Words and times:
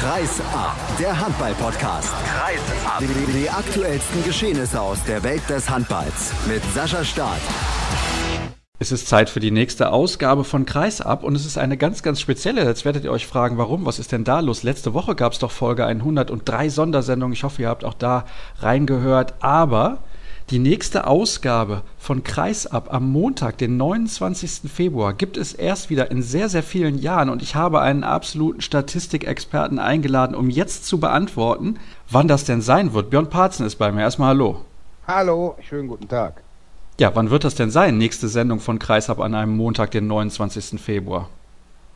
Kreis 0.00 0.40
ab, 0.54 0.78
der 0.98 1.20
Handball-Podcast. 1.20 2.08
Kreis 2.24 2.86
ab. 2.86 3.00
Die, 3.00 3.32
die 3.38 3.50
aktuellsten 3.50 4.24
Geschehnisse 4.24 4.80
aus 4.80 5.04
der 5.04 5.22
Welt 5.22 5.42
des 5.50 5.68
Handballs 5.68 6.32
mit 6.48 6.62
Sascha 6.74 7.04
Staat. 7.04 7.36
Es 8.78 8.92
ist 8.92 9.08
Zeit 9.08 9.28
für 9.28 9.40
die 9.40 9.50
nächste 9.50 9.92
Ausgabe 9.92 10.44
von 10.44 10.64
Kreisab 10.64 11.22
und 11.22 11.34
es 11.36 11.44
ist 11.44 11.58
eine 11.58 11.76
ganz, 11.76 12.02
ganz 12.02 12.18
spezielle. 12.18 12.64
Jetzt 12.64 12.86
werdet 12.86 13.04
ihr 13.04 13.12
euch 13.12 13.26
fragen, 13.26 13.58
warum? 13.58 13.84
Was 13.84 13.98
ist 13.98 14.10
denn 14.10 14.24
da 14.24 14.40
los? 14.40 14.62
Letzte 14.62 14.94
Woche 14.94 15.14
gab 15.14 15.34
es 15.34 15.38
doch 15.38 15.50
Folge 15.50 15.84
103 15.84 16.70
Sondersendungen. 16.70 17.34
Ich 17.34 17.44
hoffe, 17.44 17.60
ihr 17.60 17.68
habt 17.68 17.84
auch 17.84 17.92
da 17.92 18.24
reingehört. 18.60 19.34
Aber 19.40 19.98
die 20.50 20.58
nächste 20.58 21.06
Ausgabe 21.06 21.82
von 21.96 22.24
Kreisab 22.24 22.92
am 22.92 23.12
Montag, 23.12 23.58
den 23.58 23.76
29. 23.76 24.70
Februar, 24.70 25.14
gibt 25.14 25.36
es 25.36 25.52
erst 25.52 25.90
wieder 25.90 26.10
in 26.10 26.22
sehr, 26.22 26.48
sehr 26.48 26.64
vielen 26.64 26.98
Jahren 26.98 27.28
und 27.28 27.40
ich 27.40 27.54
habe 27.54 27.80
einen 27.80 28.02
absoluten 28.02 28.60
Statistikexperten 28.60 29.78
eingeladen, 29.78 30.34
um 30.34 30.50
jetzt 30.50 30.86
zu 30.86 30.98
beantworten, 30.98 31.78
wann 32.08 32.26
das 32.26 32.44
denn 32.44 32.62
sein 32.62 32.92
wird. 32.94 33.10
Björn 33.10 33.30
Parzen 33.30 33.64
ist 33.64 33.76
bei 33.76 33.92
mir. 33.92 34.00
Erstmal 34.00 34.30
Hallo. 34.30 34.64
Hallo, 35.06 35.56
schönen 35.68 35.86
guten 35.86 36.08
Tag. 36.08 36.42
Ja, 36.98 37.14
wann 37.14 37.30
wird 37.30 37.44
das 37.44 37.54
denn 37.54 37.70
sein? 37.70 37.96
Nächste 37.96 38.28
Sendung 38.28 38.58
von 38.58 38.80
Kreisab 38.80 39.20
an 39.20 39.34
einem 39.34 39.56
Montag, 39.56 39.92
den 39.92 40.08
29. 40.08 40.80
Februar. 40.80 41.28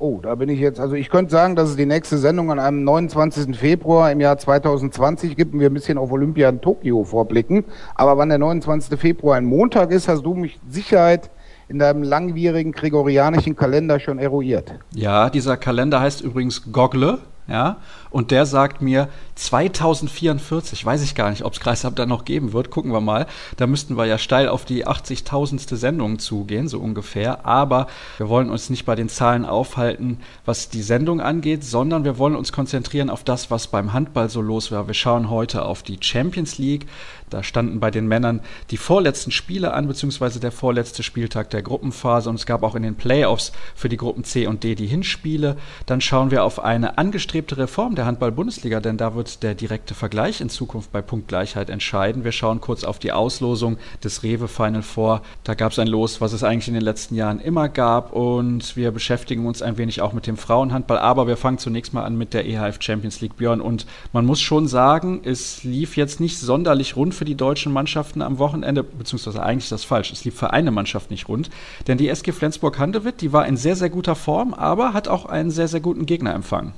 Oh, 0.01 0.19
da 0.21 0.35
bin 0.35 0.49
ich 0.49 0.59
jetzt, 0.59 0.81
also 0.81 0.97
ich 0.97 1.09
könnte 1.09 1.31
sagen, 1.31 1.55
dass 1.55 1.71
es 1.71 1.77
die 1.77 1.87
nächste 1.87 2.19
Sendung 2.19 2.51
an 2.51 2.59
einem 2.59 2.83
29. 2.83 3.57
Februar 3.57 4.11
im 4.11 4.21
Jahr 4.21 4.37
2020 4.37 5.37
gibt 5.37 5.55
und 5.55 5.61
wir 5.61 5.71
ein 5.71 5.75
bisschen 5.75 5.99
auf 5.99 6.11
Olympia 6.11 6.49
in 6.49 6.61
Tokio 6.61 7.05
vorblicken. 7.05 7.65
Aber 7.95 8.19
wann 8.19 8.29
der 8.29 8.39
29. 8.39 8.99
Februar 8.99 9.37
ein 9.37 9.45
Montag 9.45 9.93
ist, 9.93 10.09
hast 10.09 10.23
du 10.23 10.35
mich 10.35 10.59
Sicherheit 10.69 11.31
in 11.69 11.79
deinem 11.79 12.03
langwierigen 12.03 12.73
gregorianischen 12.73 13.57
Kalender 13.57 14.01
schon 14.01 14.19
eruiert. 14.19 14.75
Ja, 14.95 15.31
dieser 15.31 15.57
Kalender 15.57 16.01
heißt 16.01 16.21
übrigens 16.21 16.73
Goggle, 16.73 17.19
ja, 17.47 17.77
und 18.11 18.31
der 18.31 18.47
sagt 18.47 18.81
mir 18.81 19.09
2044, 19.35 20.85
weiß 20.85 21.03
ich 21.03 21.15
gar 21.15 21.31
nicht, 21.31 21.45
ob 21.45 21.53
es 21.53 21.61
Kreisab 21.61 21.97
dann 21.97 22.09
noch 22.09 22.25
geben 22.25 22.53
wird, 22.53 22.71
gucken 22.71 22.93
wir 22.93 23.01
mal. 23.01 23.27
Da 23.57 23.67
müssten 23.67 23.97
wir 23.97 24.07
ja 24.07 24.19
steil 24.19 24.49
auf 24.49 24.65
die 24.65 24.87
80.000. 24.87 25.75
Sendung 25.77 26.19
zugehen, 26.19 26.69
so 26.69 26.79
ungefähr. 26.79 27.45
Aber 27.45 27.89
wir 28.17 28.29
wollen 28.29 28.51
uns 28.51 28.71
nicht 28.71 28.87
bei 28.87 28.95
den 28.95 29.09
Zahlen 29.09 29.45
aufhalten, 29.45 30.19
was 30.45 30.69
die 30.69 30.83
Sendung 30.83 31.21
angeht, 31.21 31.65
sondern 31.65 32.05
wir 32.05 32.17
wollen 32.17 32.37
uns 32.37 32.53
konzentrieren 32.53 33.11
auf 33.11 33.25
das, 33.25 33.51
was 33.51 33.67
beim 33.67 33.93
Handball 33.93 34.31
so 34.31 34.41
los 34.41 34.71
war. 34.73 34.87
Wir 34.87 34.95
schauen 34.95 35.29
heute 35.29 35.65
auf 35.65 35.83
die 35.83 35.99
Champions 36.01 36.59
League. 36.59 36.87
Da 37.31 37.43
standen 37.43 37.81
bei 37.81 37.91
den 37.91 38.07
Männern 38.07 38.41
die 38.71 38.77
vorletzten 38.77 39.31
Spiele 39.31 39.73
an, 39.73 39.89
beziehungsweise 39.89 40.41
der 40.41 40.53
vorletzte 40.53 41.03
Spieltag 41.03 41.51
der 41.51 41.63
Gruppenphase. 41.63 42.31
Und 42.31 42.37
es 42.37 42.47
gab 42.47 42.63
auch 42.63 42.75
in 42.75 42.83
den 42.83 42.95
Playoffs 42.95 43.53
für 43.75 43.89
die 43.89 43.97
Gruppen 43.97 44.25
C 44.25 44.47
und 44.47 44.63
D 44.63 44.75
die 44.75 44.87
Hinspiele. 44.87 45.57
Dann 45.87 46.01
schauen 46.01 46.31
wir 46.31 46.45
auf 46.45 46.63
eine 46.63 46.99
angestrebte 46.99 47.59
Reform 47.59 47.95
der 47.95 48.07
Handball-Bundesliga, 48.07 48.81
denn 48.81 48.97
da 48.97 49.15
wird 49.15 49.43
der 49.43 49.55
direkte 49.55 49.95
Vergleich 49.95 50.41
in 50.41 50.49
Zukunft 50.49 50.93
bei 50.93 51.03
Punktgleichheit 51.03 51.71
entscheiden. 51.71 52.25
Wir 52.25 52.33
schauen 52.33 52.61
kurz 52.61 52.85
auf 52.85 52.99
die 52.99 53.13
Auslosung 53.13 53.79
des 54.03 54.23
Rewe 54.23 54.49
Final 54.49 54.83
Four. 54.83 55.23
Da 55.43 55.55
gab 55.55 55.73
es 55.73 55.79
ein 55.79 55.89
Los, 55.89 56.21
was 56.21 56.33
es 56.33 56.45
eigentlich 56.45 56.69
in 56.69 56.75
den 56.75 56.83
letzten 56.83 57.15
Jahren 57.15 57.41
immer 57.41 57.69
gab 57.69 58.13
und 58.13 58.77
wir 58.77 58.91
beschäftigen 58.91 59.47
uns 59.47 59.63
ein 59.63 59.79
wenig 59.79 60.01
auch 60.01 60.13
mit 60.13 60.27
dem 60.27 60.37
Frauenhandball, 60.37 60.99
aber 60.99 61.27
wir 61.27 61.37
fangen 61.37 61.59
zunächst 61.59 61.93
mal 61.93 62.05
an 62.05 62.17
mit 62.17 62.35
der 62.35 62.47
EHF 62.47 62.79
Champions 62.81 63.21
League 63.21 63.37
Björn 63.37 63.61
und 63.61 63.87
man 64.13 64.27
muss 64.27 64.41
schon 64.41 64.69
sagen, 64.69 65.21
es 65.25 65.65
lief 65.65 65.97
jetzt 65.97 66.21
nicht 66.21 66.39
sonderlich 66.39 66.97
rund 66.97 67.14
für 67.15 67.25
die 67.25 67.35
deutschen 67.35 67.73
Mannschaften 67.73 68.21
am 68.21 68.39
Wochenende, 68.39 68.83
beziehungsweise 68.83 69.43
eigentlich 69.43 69.65
ist 69.65 69.73
das 69.73 69.85
falsch, 69.85 70.13
es 70.13 70.25
lief 70.25 70.35
für 70.35 70.53
eine 70.53 70.71
Mannschaft 70.71 71.11
nicht 71.11 71.29
rund, 71.29 71.49
denn 71.87 71.97
die 71.97 72.09
SG 72.09 72.33
Flensburg-Handewitt, 72.33 73.21
die 73.23 73.33
war 73.33 73.47
in 73.47 73.57
sehr, 73.57 73.77
sehr 73.77 73.91
guter 73.91 74.15
Form, 74.15 74.53
aber 74.53 74.93
hat 74.93 75.09
auch 75.09 75.25
einen 75.25 75.51
sehr, 75.51 75.69
sehr 75.69 75.81
guten 75.81 76.05
Gegner 76.05 76.35
empfangen. 76.35 76.75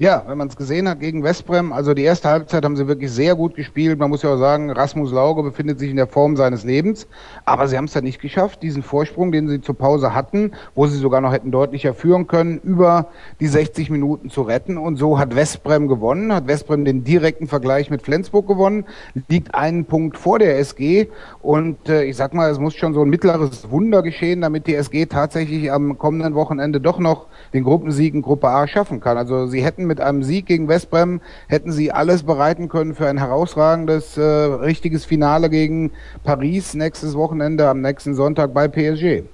Ja, 0.00 0.24
wenn 0.26 0.38
man 0.38 0.48
es 0.48 0.56
gesehen 0.56 0.88
hat 0.88 1.00
gegen 1.00 1.22
Westbrem, 1.22 1.74
also 1.74 1.92
die 1.92 2.04
erste 2.04 2.30
Halbzeit 2.30 2.64
haben 2.64 2.74
sie 2.74 2.88
wirklich 2.88 3.10
sehr 3.10 3.34
gut 3.34 3.54
gespielt. 3.54 3.98
Man 3.98 4.08
muss 4.08 4.22
ja 4.22 4.32
auch 4.32 4.38
sagen, 4.38 4.70
Rasmus 4.70 5.12
Lauge 5.12 5.42
befindet 5.42 5.78
sich 5.78 5.90
in 5.90 5.96
der 5.96 6.06
Form 6.06 6.38
seines 6.38 6.64
Lebens, 6.64 7.06
aber 7.44 7.68
sie 7.68 7.76
haben 7.76 7.84
es 7.84 7.92
ja 7.92 8.00
nicht 8.00 8.18
geschafft, 8.18 8.62
diesen 8.62 8.82
Vorsprung, 8.82 9.30
den 9.30 9.46
sie 9.46 9.60
zur 9.60 9.76
Pause 9.76 10.14
hatten, 10.14 10.52
wo 10.74 10.86
sie 10.86 10.96
sogar 10.96 11.20
noch 11.20 11.34
hätten 11.34 11.50
deutlicher 11.50 11.92
führen 11.92 12.26
können, 12.28 12.60
über 12.64 13.08
die 13.40 13.46
60 13.46 13.90
Minuten 13.90 14.30
zu 14.30 14.40
retten. 14.40 14.78
Und 14.78 14.96
so 14.96 15.18
hat 15.18 15.36
Westbrem 15.36 15.86
gewonnen, 15.86 16.32
hat 16.32 16.46
Westbrem 16.46 16.86
den 16.86 17.04
direkten 17.04 17.46
Vergleich 17.46 17.90
mit 17.90 18.00
Flensburg 18.00 18.46
gewonnen, 18.46 18.86
liegt 19.28 19.54
einen 19.54 19.84
Punkt 19.84 20.16
vor 20.16 20.38
der 20.38 20.58
SG. 20.58 21.08
Und 21.42 21.90
äh, 21.90 22.04
ich 22.04 22.16
sag 22.16 22.32
mal, 22.32 22.50
es 22.50 22.58
muss 22.58 22.74
schon 22.74 22.94
so 22.94 23.02
ein 23.02 23.10
mittleres 23.10 23.70
Wunder 23.70 24.00
geschehen, 24.02 24.40
damit 24.40 24.66
die 24.66 24.76
SG 24.76 25.04
tatsächlich 25.04 25.70
am 25.70 25.98
kommenden 25.98 26.34
Wochenende 26.34 26.80
doch 26.80 26.98
noch 26.98 27.26
den 27.52 27.64
Gruppensieg 27.64 28.14
in 28.14 28.22
Gruppe 28.22 28.48
A 28.48 28.66
schaffen 28.66 29.00
kann. 29.00 29.18
Also 29.18 29.46
sie 29.46 29.62
hätten 29.62 29.89
mit 29.90 30.00
einem 30.00 30.22
Sieg 30.22 30.46
gegen 30.46 30.68
Westbrem 30.68 31.20
hätten 31.48 31.72
sie 31.72 31.90
alles 31.90 32.22
bereiten 32.22 32.68
können 32.68 32.94
für 32.94 33.08
ein 33.08 33.18
herausragendes, 33.18 34.16
äh, 34.16 34.22
richtiges 34.22 35.04
Finale 35.04 35.50
gegen 35.50 35.90
Paris 36.22 36.74
nächstes 36.74 37.14
Wochenende 37.14 37.68
am 37.68 37.80
nächsten 37.80 38.14
Sonntag 38.14 38.54
bei 38.54 38.68
PSG. 38.68 39.24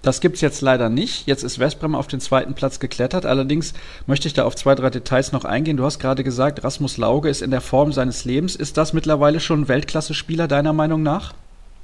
Das 0.00 0.22
gibt 0.22 0.36
es 0.36 0.40
jetzt 0.40 0.62
leider 0.62 0.88
nicht. 0.88 1.26
Jetzt 1.26 1.44
ist 1.44 1.58
Westbrem 1.58 1.94
auf 1.94 2.06
den 2.06 2.20
zweiten 2.20 2.54
Platz 2.54 2.80
geklettert. 2.80 3.26
Allerdings 3.26 3.74
möchte 4.06 4.28
ich 4.28 4.32
da 4.32 4.44
auf 4.44 4.56
zwei, 4.56 4.74
drei 4.74 4.88
Details 4.88 5.32
noch 5.32 5.44
eingehen. 5.44 5.76
Du 5.76 5.84
hast 5.84 5.98
gerade 5.98 6.24
gesagt, 6.24 6.64
Rasmus 6.64 6.96
Lauge 6.96 7.28
ist 7.28 7.42
in 7.42 7.50
der 7.50 7.60
Form 7.60 7.92
seines 7.92 8.24
Lebens. 8.24 8.56
Ist 8.56 8.78
das 8.78 8.94
mittlerweile 8.94 9.40
schon 9.40 9.68
Weltklasse-Spieler 9.68 10.48
deiner 10.48 10.72
Meinung 10.72 11.02
nach? 11.02 11.34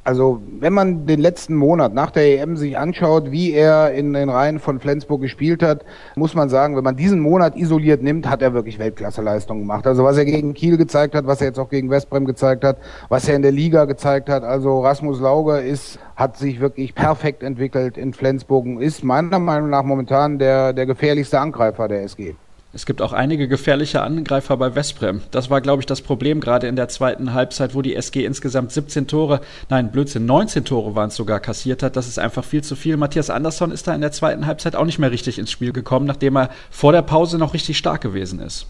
Also 0.06 0.40
wenn 0.60 0.72
man 0.72 1.04
den 1.04 1.18
letzten 1.18 1.56
Monat 1.56 1.92
nach 1.92 2.12
der 2.12 2.40
EM 2.40 2.56
sich 2.56 2.78
anschaut, 2.78 3.32
wie 3.32 3.50
er 3.50 3.92
in 3.92 4.12
den 4.12 4.28
Reihen 4.28 4.60
von 4.60 4.78
Flensburg 4.78 5.20
gespielt 5.20 5.64
hat, 5.64 5.84
muss 6.14 6.32
man 6.36 6.48
sagen, 6.48 6.76
wenn 6.76 6.84
man 6.84 6.94
diesen 6.94 7.18
Monat 7.18 7.56
isoliert 7.56 8.04
nimmt, 8.04 8.30
hat 8.30 8.40
er 8.40 8.54
wirklich 8.54 8.78
Weltklasseleistungen 8.78 9.64
gemacht. 9.64 9.84
Also 9.84 10.04
was 10.04 10.16
er 10.16 10.24
gegen 10.24 10.54
Kiel 10.54 10.76
gezeigt 10.76 11.16
hat, 11.16 11.26
was 11.26 11.40
er 11.40 11.48
jetzt 11.48 11.58
auch 11.58 11.70
gegen 11.70 11.90
Westbrem 11.90 12.24
gezeigt 12.24 12.62
hat, 12.62 12.76
was 13.08 13.28
er 13.28 13.34
in 13.34 13.42
der 13.42 13.50
Liga 13.50 13.84
gezeigt 13.84 14.28
hat. 14.28 14.44
Also 14.44 14.78
Rasmus 14.78 15.18
Lauger 15.18 15.60
ist, 15.60 15.98
hat 16.14 16.36
sich 16.36 16.60
wirklich 16.60 16.94
perfekt 16.94 17.42
entwickelt 17.42 17.98
in 17.98 18.12
Flensburg 18.12 18.64
und 18.64 18.80
ist 18.80 19.02
meiner 19.02 19.40
Meinung 19.40 19.70
nach 19.70 19.82
momentan 19.82 20.38
der, 20.38 20.72
der 20.72 20.86
gefährlichste 20.86 21.40
Angreifer 21.40 21.88
der 21.88 22.04
SG. 22.04 22.36
Es 22.72 22.84
gibt 22.84 23.00
auch 23.00 23.12
einige 23.12 23.48
gefährliche 23.48 24.02
Angreifer 24.02 24.56
bei 24.56 24.74
Westbrem. 24.74 25.22
Das 25.30 25.48
war, 25.48 25.60
glaube 25.60 25.80
ich, 25.80 25.86
das 25.86 26.02
Problem 26.02 26.40
gerade 26.40 26.66
in 26.66 26.76
der 26.76 26.88
zweiten 26.88 27.32
Halbzeit, 27.32 27.74
wo 27.74 27.80
die 27.80 27.94
SG 27.94 28.24
insgesamt 28.24 28.72
17 28.72 29.06
Tore, 29.06 29.40
nein, 29.70 29.90
Blödsinn, 29.90 30.26
19 30.26 30.64
Tore 30.64 30.94
waren 30.94 31.08
es 31.08 31.16
sogar 31.16 31.40
kassiert 31.40 31.82
hat. 31.82 31.96
Das 31.96 32.06
ist 32.06 32.18
einfach 32.18 32.44
viel 32.44 32.62
zu 32.62 32.76
viel. 32.76 32.96
Matthias 32.96 33.30
Andersson 33.30 33.70
ist 33.70 33.86
da 33.86 33.94
in 33.94 34.02
der 34.02 34.12
zweiten 34.12 34.46
Halbzeit 34.46 34.76
auch 34.76 34.84
nicht 34.84 34.98
mehr 34.98 35.10
richtig 35.10 35.38
ins 35.38 35.50
Spiel 35.50 35.72
gekommen, 35.72 36.06
nachdem 36.06 36.36
er 36.36 36.50
vor 36.70 36.92
der 36.92 37.02
Pause 37.02 37.38
noch 37.38 37.54
richtig 37.54 37.78
stark 37.78 38.02
gewesen 38.02 38.40
ist. 38.40 38.66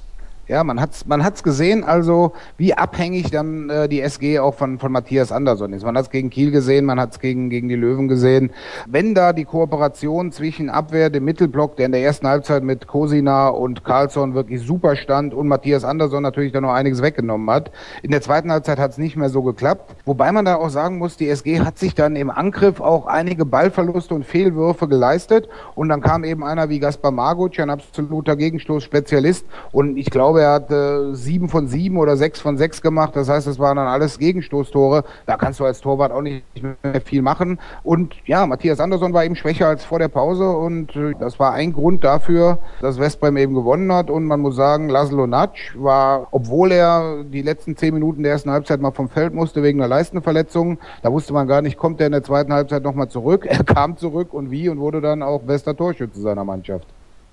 Ja, 0.48 0.62
man 0.62 0.80
hat's, 0.80 1.06
man 1.06 1.24
hat's 1.24 1.42
gesehen, 1.42 1.82
also 1.82 2.32
wie 2.56 2.72
abhängig 2.72 3.32
dann 3.32 3.68
äh, 3.68 3.88
die 3.88 4.00
SG 4.00 4.38
auch 4.38 4.54
von, 4.54 4.78
von 4.78 4.92
Matthias 4.92 5.32
Andersson 5.32 5.72
ist. 5.72 5.84
Man 5.84 5.96
hat's 5.98 6.08
gegen 6.08 6.30
Kiel 6.30 6.52
gesehen, 6.52 6.84
man 6.84 7.00
hat's 7.00 7.18
gegen, 7.18 7.50
gegen 7.50 7.68
die 7.68 7.74
Löwen 7.74 8.06
gesehen. 8.06 8.50
Wenn 8.86 9.12
da 9.12 9.32
die 9.32 9.44
Kooperation 9.44 10.30
zwischen 10.30 10.70
Abwehr, 10.70 11.10
dem 11.10 11.24
Mittelblock, 11.24 11.76
der 11.76 11.86
in 11.86 11.92
der 11.92 12.02
ersten 12.02 12.28
Halbzeit 12.28 12.62
mit 12.62 12.86
Kosina 12.86 13.48
und 13.48 13.84
Karlsson 13.84 14.34
wirklich 14.34 14.60
super 14.60 14.94
stand 14.94 15.34
und 15.34 15.48
Matthias 15.48 15.82
Andersson 15.82 16.22
natürlich 16.22 16.52
da 16.52 16.60
noch 16.60 16.72
einiges 16.72 17.02
weggenommen 17.02 17.50
hat. 17.50 17.72
In 18.02 18.12
der 18.12 18.22
zweiten 18.22 18.52
Halbzeit 18.52 18.78
hat's 18.78 18.98
nicht 18.98 19.16
mehr 19.16 19.30
so 19.30 19.42
geklappt. 19.42 19.96
Wobei 20.04 20.30
man 20.30 20.44
da 20.44 20.54
auch 20.54 20.70
sagen 20.70 20.98
muss, 20.98 21.16
die 21.16 21.28
SG 21.28 21.58
hat 21.58 21.76
sich 21.76 21.96
dann 21.96 22.14
im 22.14 22.30
Angriff 22.30 22.80
auch 22.80 23.06
einige 23.06 23.44
Ballverluste 23.44 24.14
und 24.14 24.24
Fehlwürfe 24.24 24.86
geleistet. 24.86 25.48
Und 25.74 25.88
dann 25.88 26.02
kam 26.02 26.22
eben 26.22 26.44
einer 26.44 26.68
wie 26.68 26.78
Gaspar 26.78 27.10
Marguc, 27.10 27.58
ein 27.58 27.70
absoluter 27.70 28.36
Gegenstoßspezialist. 28.36 29.44
Und 29.72 29.96
ich 29.96 30.08
glaube, 30.08 30.35
glaube, 30.36 30.42
er 30.42 30.52
hat 30.52 30.70
äh, 30.70 31.14
sieben 31.14 31.48
von 31.48 31.66
sieben 31.66 31.96
oder 31.96 32.16
sechs 32.16 32.40
von 32.40 32.56
sechs 32.56 32.82
gemacht. 32.82 33.16
Das 33.16 33.28
heißt, 33.28 33.46
es 33.46 33.58
waren 33.58 33.76
dann 33.76 33.86
alles 33.86 34.18
Gegenstoßtore. 34.18 35.04
Da 35.26 35.36
kannst 35.36 35.60
du 35.60 35.64
als 35.64 35.80
Torwart 35.80 36.12
auch 36.12 36.20
nicht 36.22 36.44
mehr 36.62 37.00
viel 37.04 37.22
machen. 37.22 37.58
Und 37.82 38.14
ja, 38.26 38.46
Matthias 38.46 38.80
Andersson 38.80 39.12
war 39.12 39.24
eben 39.24 39.36
schwächer 39.36 39.68
als 39.68 39.84
vor 39.84 39.98
der 39.98 40.08
Pause. 40.08 40.50
Und 40.50 40.94
äh, 40.96 41.14
das 41.18 41.38
war 41.38 41.52
ein 41.52 41.72
Grund 41.72 42.04
dafür, 42.04 42.58
dass 42.80 42.98
Westbrem 42.98 43.36
eben 43.36 43.54
gewonnen 43.54 43.92
hat. 43.92 44.10
Und 44.10 44.24
man 44.24 44.40
muss 44.40 44.56
sagen, 44.56 44.88
Laszlo 44.88 45.26
Natsch 45.26 45.74
war, 45.76 46.28
obwohl 46.30 46.72
er 46.72 47.24
die 47.24 47.42
letzten 47.42 47.76
zehn 47.76 47.94
Minuten 47.94 48.22
der 48.22 48.32
ersten 48.32 48.50
Halbzeit 48.50 48.80
mal 48.80 48.92
vom 48.92 49.08
Feld 49.08 49.32
musste 49.32 49.62
wegen 49.62 49.80
einer 49.80 49.88
Leistenverletzung, 49.88 50.78
da 51.02 51.12
wusste 51.12 51.32
man 51.32 51.46
gar 51.46 51.62
nicht, 51.62 51.76
kommt 51.78 52.00
er 52.00 52.06
in 52.06 52.12
der 52.12 52.22
zweiten 52.22 52.52
Halbzeit 52.52 52.82
nochmal 52.82 53.08
zurück. 53.08 53.46
Er 53.56 53.64
kam 53.64 53.96
zurück 53.96 54.34
und 54.34 54.50
wie 54.50 54.68
und 54.68 54.80
wurde 54.80 55.00
dann 55.00 55.22
auch 55.22 55.40
bester 55.40 55.74
Torschütze 55.74 56.20
seiner 56.20 56.44
Mannschaft. 56.44 56.86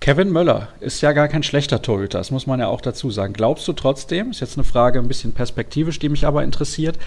Kevin 0.03 0.33
Möller 0.33 0.67
ist 0.81 0.99
ja 0.99 1.13
gar 1.13 1.29
kein 1.29 1.43
schlechter 1.43 1.81
Torhüter, 1.81 2.17
das 2.17 2.29
muss 2.29 2.45
man 2.45 2.59
ja 2.59 2.67
auch 2.67 2.81
dazu 2.81 3.09
sagen. 3.09 3.31
Glaubst 3.31 3.65
du 3.69 3.71
trotzdem, 3.71 4.31
ist 4.31 4.41
jetzt 4.41 4.57
eine 4.57 4.65
Frage 4.65 4.99
ein 4.99 5.07
bisschen 5.07 5.31
perspektivisch, 5.31 5.97
die 5.97 6.09
mich 6.09 6.27
aber 6.27 6.43
interessiert, 6.43 6.97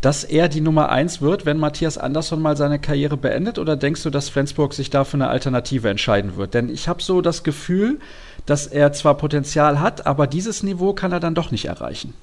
dass 0.00 0.24
er 0.24 0.48
die 0.48 0.60
Nummer 0.60 0.88
eins 0.88 1.22
wird, 1.22 1.46
wenn 1.46 1.58
Matthias 1.58 1.96
Andersson 1.96 2.42
mal 2.42 2.56
seine 2.56 2.80
Karriere 2.80 3.16
beendet? 3.16 3.60
Oder 3.60 3.76
denkst 3.76 4.02
du, 4.02 4.10
dass 4.10 4.30
Flensburg 4.30 4.74
sich 4.74 4.90
da 4.90 5.04
für 5.04 5.16
eine 5.16 5.28
Alternative 5.28 5.88
entscheiden 5.88 6.36
wird? 6.36 6.54
Denn 6.54 6.70
ich 6.70 6.88
habe 6.88 7.00
so 7.00 7.20
das 7.20 7.44
Gefühl, 7.44 8.00
dass 8.46 8.66
er 8.66 8.92
zwar 8.92 9.16
Potenzial 9.16 9.78
hat, 9.78 10.08
aber 10.08 10.26
dieses 10.26 10.64
Niveau 10.64 10.92
kann 10.92 11.12
er 11.12 11.20
dann 11.20 11.36
doch 11.36 11.52
nicht 11.52 11.66
erreichen. 11.66 12.14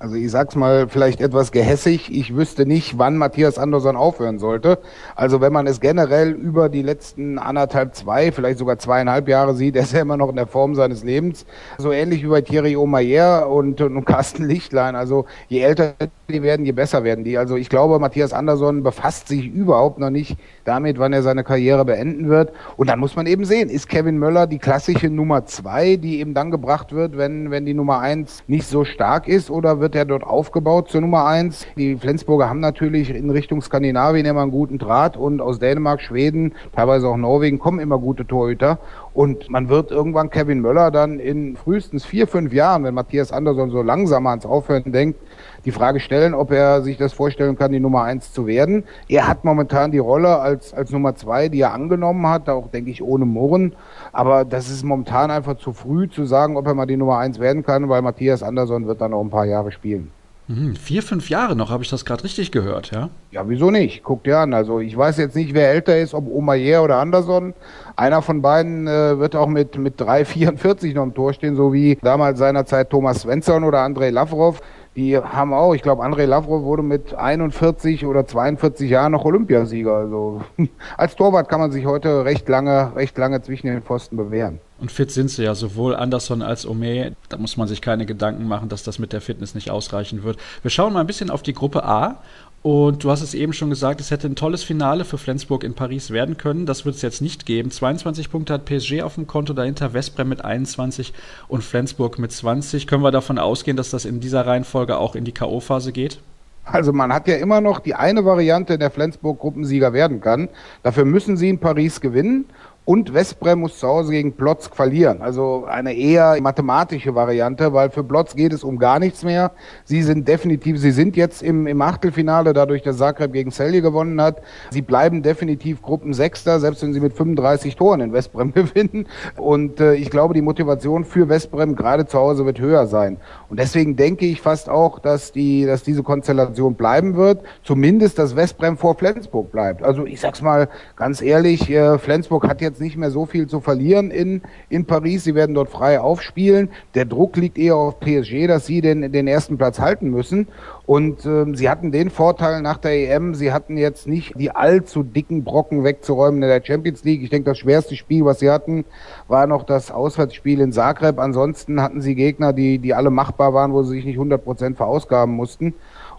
Also 0.00 0.16
ich 0.16 0.30
sag's 0.30 0.56
mal 0.56 0.88
vielleicht 0.88 1.20
etwas 1.20 1.52
gehässig. 1.52 2.12
Ich 2.12 2.34
wüsste 2.36 2.66
nicht, 2.66 2.98
wann 2.98 3.16
Matthias 3.16 3.58
Andersson 3.58 3.96
aufhören 3.96 4.40
sollte. 4.40 4.78
Also 5.14 5.40
wenn 5.40 5.52
man 5.52 5.68
es 5.68 5.80
generell 5.80 6.32
über 6.32 6.68
die 6.68 6.82
letzten 6.82 7.38
anderthalb, 7.38 7.94
zwei, 7.94 8.32
vielleicht 8.32 8.58
sogar 8.58 8.78
zweieinhalb 8.78 9.28
Jahre 9.28 9.54
sieht, 9.54 9.76
er 9.76 9.84
ist 9.84 9.92
ja 9.92 10.00
immer 10.00 10.16
noch 10.16 10.30
in 10.30 10.36
der 10.36 10.48
Form 10.48 10.74
seines 10.74 11.04
Lebens. 11.04 11.46
So 11.78 11.92
ähnlich 11.92 12.24
wie 12.24 12.28
bei 12.28 12.42
Thierry 12.42 12.76
Omayer 12.76 13.48
und, 13.48 13.80
und 13.80 14.04
Carsten 14.04 14.44
Lichtlein. 14.44 14.96
Also 14.96 15.26
je 15.48 15.60
älter 15.60 15.94
die 16.28 16.42
werden, 16.42 16.66
je 16.66 16.72
besser 16.72 17.04
werden 17.04 17.24
die. 17.24 17.38
Also 17.38 17.56
ich 17.56 17.68
glaube, 17.68 17.98
Matthias 17.98 18.32
Andersson 18.32 18.82
befasst 18.82 19.28
sich 19.28 19.46
überhaupt 19.46 19.98
noch 19.98 20.10
nicht 20.10 20.36
damit, 20.64 20.98
wann 20.98 21.12
er 21.12 21.22
seine 21.22 21.44
Karriere 21.44 21.84
beenden 21.84 22.28
wird. 22.28 22.52
Und 22.76 22.88
dann 22.88 22.98
muss 22.98 23.16
man 23.16 23.26
eben 23.26 23.44
sehen, 23.44 23.68
ist 23.68 23.88
Kevin 23.88 24.18
Möller 24.18 24.46
die 24.46 24.58
klassische 24.58 25.10
Nummer 25.10 25.46
zwei, 25.46 25.96
die 25.96 26.20
eben 26.20 26.34
dann 26.34 26.50
gebracht 26.50 26.92
wird, 26.92 27.16
wenn, 27.16 27.50
wenn 27.50 27.66
die 27.66 27.74
Nummer 27.74 28.00
eins 28.00 28.42
nicht 28.46 28.66
so 28.66 28.84
stark 28.84 29.28
ist, 29.28 29.50
oder 29.50 29.80
wird 29.80 29.94
er 29.94 30.04
dort 30.04 30.24
aufgebaut 30.24 30.88
zur 30.88 31.00
Nummer 31.00 31.26
eins? 31.26 31.66
Die 31.76 31.96
Flensburger 31.96 32.48
haben 32.48 32.60
natürlich 32.60 33.10
in 33.10 33.30
Richtung 33.30 33.60
Skandinavien 33.60 34.26
immer 34.26 34.42
einen 34.42 34.50
guten 34.50 34.78
Draht 34.78 35.16
und 35.16 35.40
aus 35.40 35.58
Dänemark, 35.58 36.00
Schweden, 36.00 36.54
teilweise 36.74 37.08
auch 37.08 37.16
Norwegen 37.16 37.58
kommen 37.58 37.80
immer 37.80 37.98
gute 37.98 38.26
Torhüter. 38.26 38.78
Und 39.14 39.48
man 39.48 39.68
wird 39.68 39.92
irgendwann 39.92 40.28
Kevin 40.28 40.60
Möller 40.60 40.90
dann 40.90 41.20
in 41.20 41.54
frühestens 41.54 42.04
vier, 42.04 42.26
fünf 42.26 42.52
Jahren, 42.52 42.82
wenn 42.82 42.94
Matthias 42.94 43.30
Andersson 43.30 43.70
so 43.70 43.80
langsam 43.80 44.26
ans 44.26 44.44
Aufhören 44.44 44.90
denkt, 44.90 45.20
die 45.64 45.70
Frage 45.70 46.00
stellen, 46.00 46.34
ob 46.34 46.50
er 46.50 46.82
sich 46.82 46.98
das 46.98 47.12
vorstellen 47.12 47.56
kann, 47.56 47.70
die 47.70 47.78
Nummer 47.78 48.02
eins 48.02 48.32
zu 48.32 48.48
werden. 48.48 48.82
Er 49.08 49.28
hat 49.28 49.44
momentan 49.44 49.92
die 49.92 49.98
Rolle 49.98 50.40
als, 50.40 50.74
als 50.74 50.90
Nummer 50.90 51.14
zwei, 51.14 51.48
die 51.48 51.60
er 51.60 51.72
angenommen 51.72 52.26
hat, 52.26 52.48
auch 52.48 52.68
denke 52.68 52.90
ich 52.90 53.02
ohne 53.02 53.24
Murren. 53.24 53.76
Aber 54.12 54.44
das 54.44 54.68
ist 54.68 54.82
momentan 54.82 55.30
einfach 55.30 55.58
zu 55.58 55.72
früh 55.72 56.08
zu 56.08 56.24
sagen, 56.24 56.56
ob 56.56 56.66
er 56.66 56.74
mal 56.74 56.86
die 56.86 56.96
Nummer 56.96 57.18
eins 57.18 57.38
werden 57.38 57.62
kann, 57.64 57.88
weil 57.88 58.02
Matthias 58.02 58.42
Andersson 58.42 58.88
wird 58.88 59.00
dann 59.00 59.12
noch 59.12 59.20
ein 59.20 59.30
paar 59.30 59.46
Jahre 59.46 59.70
spielen. 59.70 60.10
Mhm, 60.46 60.76
vier, 60.76 61.02
fünf 61.02 61.30
Jahre 61.30 61.56
noch, 61.56 61.70
habe 61.70 61.82
ich 61.82 61.88
das 61.88 62.04
gerade 62.04 62.22
richtig 62.22 62.52
gehört, 62.52 62.90
ja? 62.90 63.08
Ja, 63.30 63.48
wieso 63.48 63.70
nicht? 63.70 64.02
Guck 64.04 64.24
dir 64.24 64.38
an. 64.38 64.52
Also 64.52 64.78
ich 64.78 64.94
weiß 64.94 65.16
jetzt 65.16 65.34
nicht, 65.34 65.54
wer 65.54 65.70
älter 65.70 65.98
ist, 65.98 66.12
ob 66.12 66.28
Omayer 66.30 66.82
oder 66.82 66.98
Anderson. 66.98 67.54
Einer 67.96 68.20
von 68.20 68.42
beiden 68.42 68.86
äh, 68.86 69.18
wird 69.18 69.36
auch 69.36 69.46
mit, 69.46 69.78
mit 69.78 69.98
3,44 69.98 70.94
noch 70.94 71.04
im 71.04 71.14
Tor 71.14 71.32
stehen, 71.32 71.56
so 71.56 71.72
wie 71.72 71.96
damals 72.02 72.38
seinerzeit 72.38 72.90
Thomas 72.90 73.22
Svensson 73.22 73.64
oder 73.64 73.80
Andrei 73.80 74.10
Lavrov. 74.10 74.60
Die 74.96 75.16
haben 75.16 75.54
auch, 75.54 75.74
ich 75.74 75.82
glaube, 75.82 76.04
Andrei 76.04 76.26
Lavrov 76.26 76.62
wurde 76.62 76.82
mit 76.82 77.14
41 77.14 78.04
oder 78.04 78.26
42 78.26 78.90
Jahren 78.90 79.12
noch 79.12 79.24
Olympiasieger. 79.24 79.94
Also 79.94 80.42
als 80.98 81.16
Torwart 81.16 81.48
kann 81.48 81.60
man 81.60 81.72
sich 81.72 81.86
heute 81.86 82.26
recht 82.26 82.46
lange, 82.50 82.92
recht 82.94 83.16
lange 83.16 83.40
zwischen 83.40 83.68
den 83.68 83.82
Pfosten 83.82 84.18
bewähren. 84.18 84.60
Und 84.78 84.90
fit 84.90 85.10
sind 85.10 85.30
sie 85.30 85.44
ja, 85.44 85.54
sowohl 85.54 85.94
Anderson 85.94 86.42
als 86.42 86.66
Ome. 86.66 87.14
Da 87.28 87.36
muss 87.36 87.56
man 87.56 87.68
sich 87.68 87.80
keine 87.80 88.06
Gedanken 88.06 88.46
machen, 88.48 88.68
dass 88.68 88.82
das 88.82 88.98
mit 88.98 89.12
der 89.12 89.20
Fitness 89.20 89.54
nicht 89.54 89.70
ausreichen 89.70 90.24
wird. 90.24 90.38
Wir 90.62 90.70
schauen 90.70 90.92
mal 90.92 91.00
ein 91.00 91.06
bisschen 91.06 91.30
auf 91.30 91.42
die 91.42 91.52
Gruppe 91.52 91.84
A 91.84 92.20
und 92.62 93.04
du 93.04 93.10
hast 93.10 93.20
es 93.20 93.34
eben 93.34 93.52
schon 93.52 93.68
gesagt, 93.68 94.00
es 94.00 94.10
hätte 94.10 94.26
ein 94.26 94.36
tolles 94.36 94.64
Finale 94.64 95.04
für 95.04 95.18
Flensburg 95.18 95.64
in 95.64 95.74
Paris 95.74 96.10
werden 96.10 96.38
können. 96.38 96.64
Das 96.64 96.86
wird 96.86 96.96
es 96.96 97.02
jetzt 97.02 97.20
nicht 97.20 97.44
geben. 97.44 97.70
22 97.70 98.30
Punkte 98.30 98.54
hat 98.54 98.64
PSG 98.64 99.02
auf 99.02 99.16
dem 99.16 99.26
Konto, 99.26 99.52
dahinter 99.52 99.92
Westbrem 99.92 100.30
mit 100.30 100.42
21 100.42 101.12
und 101.46 101.62
Flensburg 101.62 102.18
mit 102.18 102.32
20. 102.32 102.86
Können 102.86 103.02
wir 103.02 103.10
davon 103.10 103.38
ausgehen, 103.38 103.76
dass 103.76 103.90
das 103.90 104.06
in 104.06 104.18
dieser 104.18 104.46
Reihenfolge 104.46 104.96
auch 104.96 105.14
in 105.14 105.24
die 105.24 105.32
K.O.-Phase 105.32 105.92
geht? 105.92 106.20
Also 106.64 106.94
man 106.94 107.12
hat 107.12 107.28
ja 107.28 107.36
immer 107.36 107.60
noch 107.60 107.80
die 107.80 107.94
eine 107.94 108.24
Variante, 108.24 108.72
in 108.72 108.80
der 108.80 108.90
Flensburg 108.90 109.38
Gruppensieger 109.38 109.92
werden 109.92 110.22
kann. 110.22 110.48
Dafür 110.82 111.04
müssen 111.04 111.36
sie 111.36 111.50
in 111.50 111.58
Paris 111.58 112.00
gewinnen 112.00 112.46
und 112.86 113.14
Westbrem 113.14 113.60
muss 113.60 113.78
zu 113.78 113.88
Hause 113.88 114.12
gegen 114.12 114.32
Plotsk 114.32 114.76
verlieren. 114.76 115.22
Also 115.22 115.64
eine 115.66 115.94
eher 115.94 116.38
mathematische 116.42 117.14
Variante, 117.14 117.72
weil 117.72 117.88
für 117.88 118.04
Plotsk 118.04 118.36
geht 118.36 118.52
es 118.52 118.62
um 118.62 118.78
gar 118.78 118.98
nichts 118.98 119.24
mehr. 119.24 119.52
Sie 119.84 120.02
sind 120.02 120.28
definitiv, 120.28 120.78
sie 120.78 120.90
sind 120.90 121.16
jetzt 121.16 121.42
im, 121.42 121.66
im 121.66 121.80
Achtelfinale, 121.80 122.52
dadurch, 122.52 122.82
dass 122.82 122.98
Zagreb 122.98 123.32
gegen 123.32 123.50
Celje 123.50 123.80
gewonnen 123.80 124.20
hat. 124.20 124.42
Sie 124.70 124.82
bleiben 124.82 125.22
definitiv 125.22 125.80
Gruppensechster, 125.80 126.60
selbst 126.60 126.82
wenn 126.82 126.92
sie 126.92 127.00
mit 127.00 127.14
35 127.14 127.74
Toren 127.76 128.02
in 128.02 128.12
Westbrem 128.12 128.52
gewinnen. 128.54 129.06
Und 129.36 129.80
äh, 129.80 129.94
ich 129.94 130.10
glaube, 130.10 130.34
die 130.34 130.42
Motivation 130.42 131.06
für 131.06 131.30
Westbrem 131.30 131.76
gerade 131.76 132.04
zu 132.04 132.18
Hause 132.18 132.44
wird 132.44 132.60
höher 132.60 132.86
sein. 132.86 133.16
Und 133.48 133.60
deswegen 133.60 133.96
denke 133.96 134.26
ich 134.26 134.42
fast 134.42 134.68
auch, 134.68 134.98
dass 134.98 135.32
die, 135.32 135.64
dass 135.64 135.84
diese 135.84 136.02
Konstellation 136.02 136.74
bleiben 136.74 137.16
wird. 137.16 137.44
Zumindest, 137.62 138.18
dass 138.18 138.36
Westbrem 138.36 138.76
vor 138.76 138.94
Flensburg 138.94 139.50
bleibt. 139.52 139.82
Also 139.82 140.04
ich 140.04 140.20
sag's 140.20 140.42
mal 140.42 140.68
ganz 140.96 141.22
ehrlich, 141.22 141.70
äh, 141.70 141.98
Flensburg 141.98 142.46
hat 142.46 142.60
jetzt 142.60 142.73
jetzt 142.74 142.80
nicht 142.80 142.96
mehr 142.96 143.10
so 143.10 143.24
viel 143.24 143.46
zu 143.46 143.60
verlieren 143.60 144.10
in, 144.10 144.42
in 144.68 144.84
Paris. 144.84 145.24
Sie 145.24 145.34
werden 145.34 145.54
dort 145.54 145.70
frei 145.70 146.00
aufspielen. 146.00 146.70
Der 146.94 147.04
Druck 147.04 147.36
liegt 147.36 147.56
eher 147.56 147.76
auf 147.76 148.00
PSG, 148.00 148.48
dass 148.48 148.66
sie 148.66 148.80
den, 148.80 149.12
den 149.12 149.28
ersten 149.28 149.56
Platz 149.56 149.78
halten 149.78 150.10
müssen. 150.10 150.48
Und 150.86 151.24
ähm, 151.24 151.54
sie 151.54 151.70
hatten 151.70 151.92
den 151.92 152.10
Vorteil 152.10 152.60
nach 152.60 152.78
der 152.78 152.92
EM, 152.92 153.34
sie 153.34 153.52
hatten 153.52 153.78
jetzt 153.78 154.06
nicht 154.06 154.38
die 154.38 154.50
allzu 154.50 155.02
dicken 155.02 155.44
Brocken 155.44 155.84
wegzuräumen 155.84 156.42
in 156.42 156.48
der 156.48 156.62
Champions 156.62 157.04
League. 157.04 157.22
Ich 157.22 157.30
denke, 157.30 157.50
das 157.50 157.58
schwerste 157.58 157.96
Spiel, 157.96 158.24
was 158.24 158.40
sie 158.40 158.50
hatten, 158.50 158.84
war 159.28 159.46
noch 159.46 159.62
das 159.62 159.90
Auswärtsspiel 159.90 160.60
in 160.60 160.72
Zagreb. 160.72 161.18
Ansonsten 161.18 161.80
hatten 161.80 162.00
sie 162.02 162.14
Gegner, 162.14 162.52
die, 162.52 162.78
die 162.78 162.92
alle 162.92 163.10
machbar 163.10 163.54
waren, 163.54 163.72
wo 163.72 163.82
sie 163.82 163.94
sich 163.94 164.04
nicht 164.04 164.16
100 164.16 164.44
Prozent 164.44 164.76
verausgaben 164.76 165.34
mussten. 165.34 165.74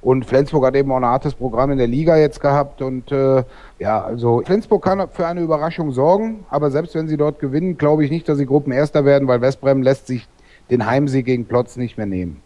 Und 0.05 0.25
Flensburg 0.25 0.63
hat 0.65 0.75
eben 0.75 0.91
auch 0.91 0.97
ein 0.97 1.05
hartes 1.05 1.33
Programm 1.33 1.71
in 1.71 1.79
der 1.79 1.87
Liga 1.87 2.15
jetzt 2.15 2.39
gehabt. 2.39 2.83
Und 2.83 3.11
äh, 3.11 3.43
ja, 3.79 4.03
also 4.03 4.41
Flensburg 4.45 4.83
kann 4.83 5.09
für 5.09 5.27
eine 5.27 5.41
Überraschung 5.41 5.91
sorgen. 5.91 6.45
Aber 6.49 6.71
selbst 6.71 6.95
wenn 6.95 7.07
sie 7.07 7.17
dort 7.17 7.39
gewinnen, 7.39 7.77
glaube 7.77 8.05
ich 8.05 8.11
nicht, 8.11 8.27
dass 8.29 8.37
sie 8.37 8.45
Gruppenerster 8.45 9.05
werden, 9.05 9.27
weil 9.27 9.41
Westbrem 9.41 9.81
lässt 9.81 10.07
sich 10.07 10.27
den 10.69 10.85
Heimsieg 10.85 11.25
gegen 11.25 11.45
Plotz 11.45 11.75
nicht 11.75 11.97
mehr 11.97 12.07
nehmen. 12.07 12.41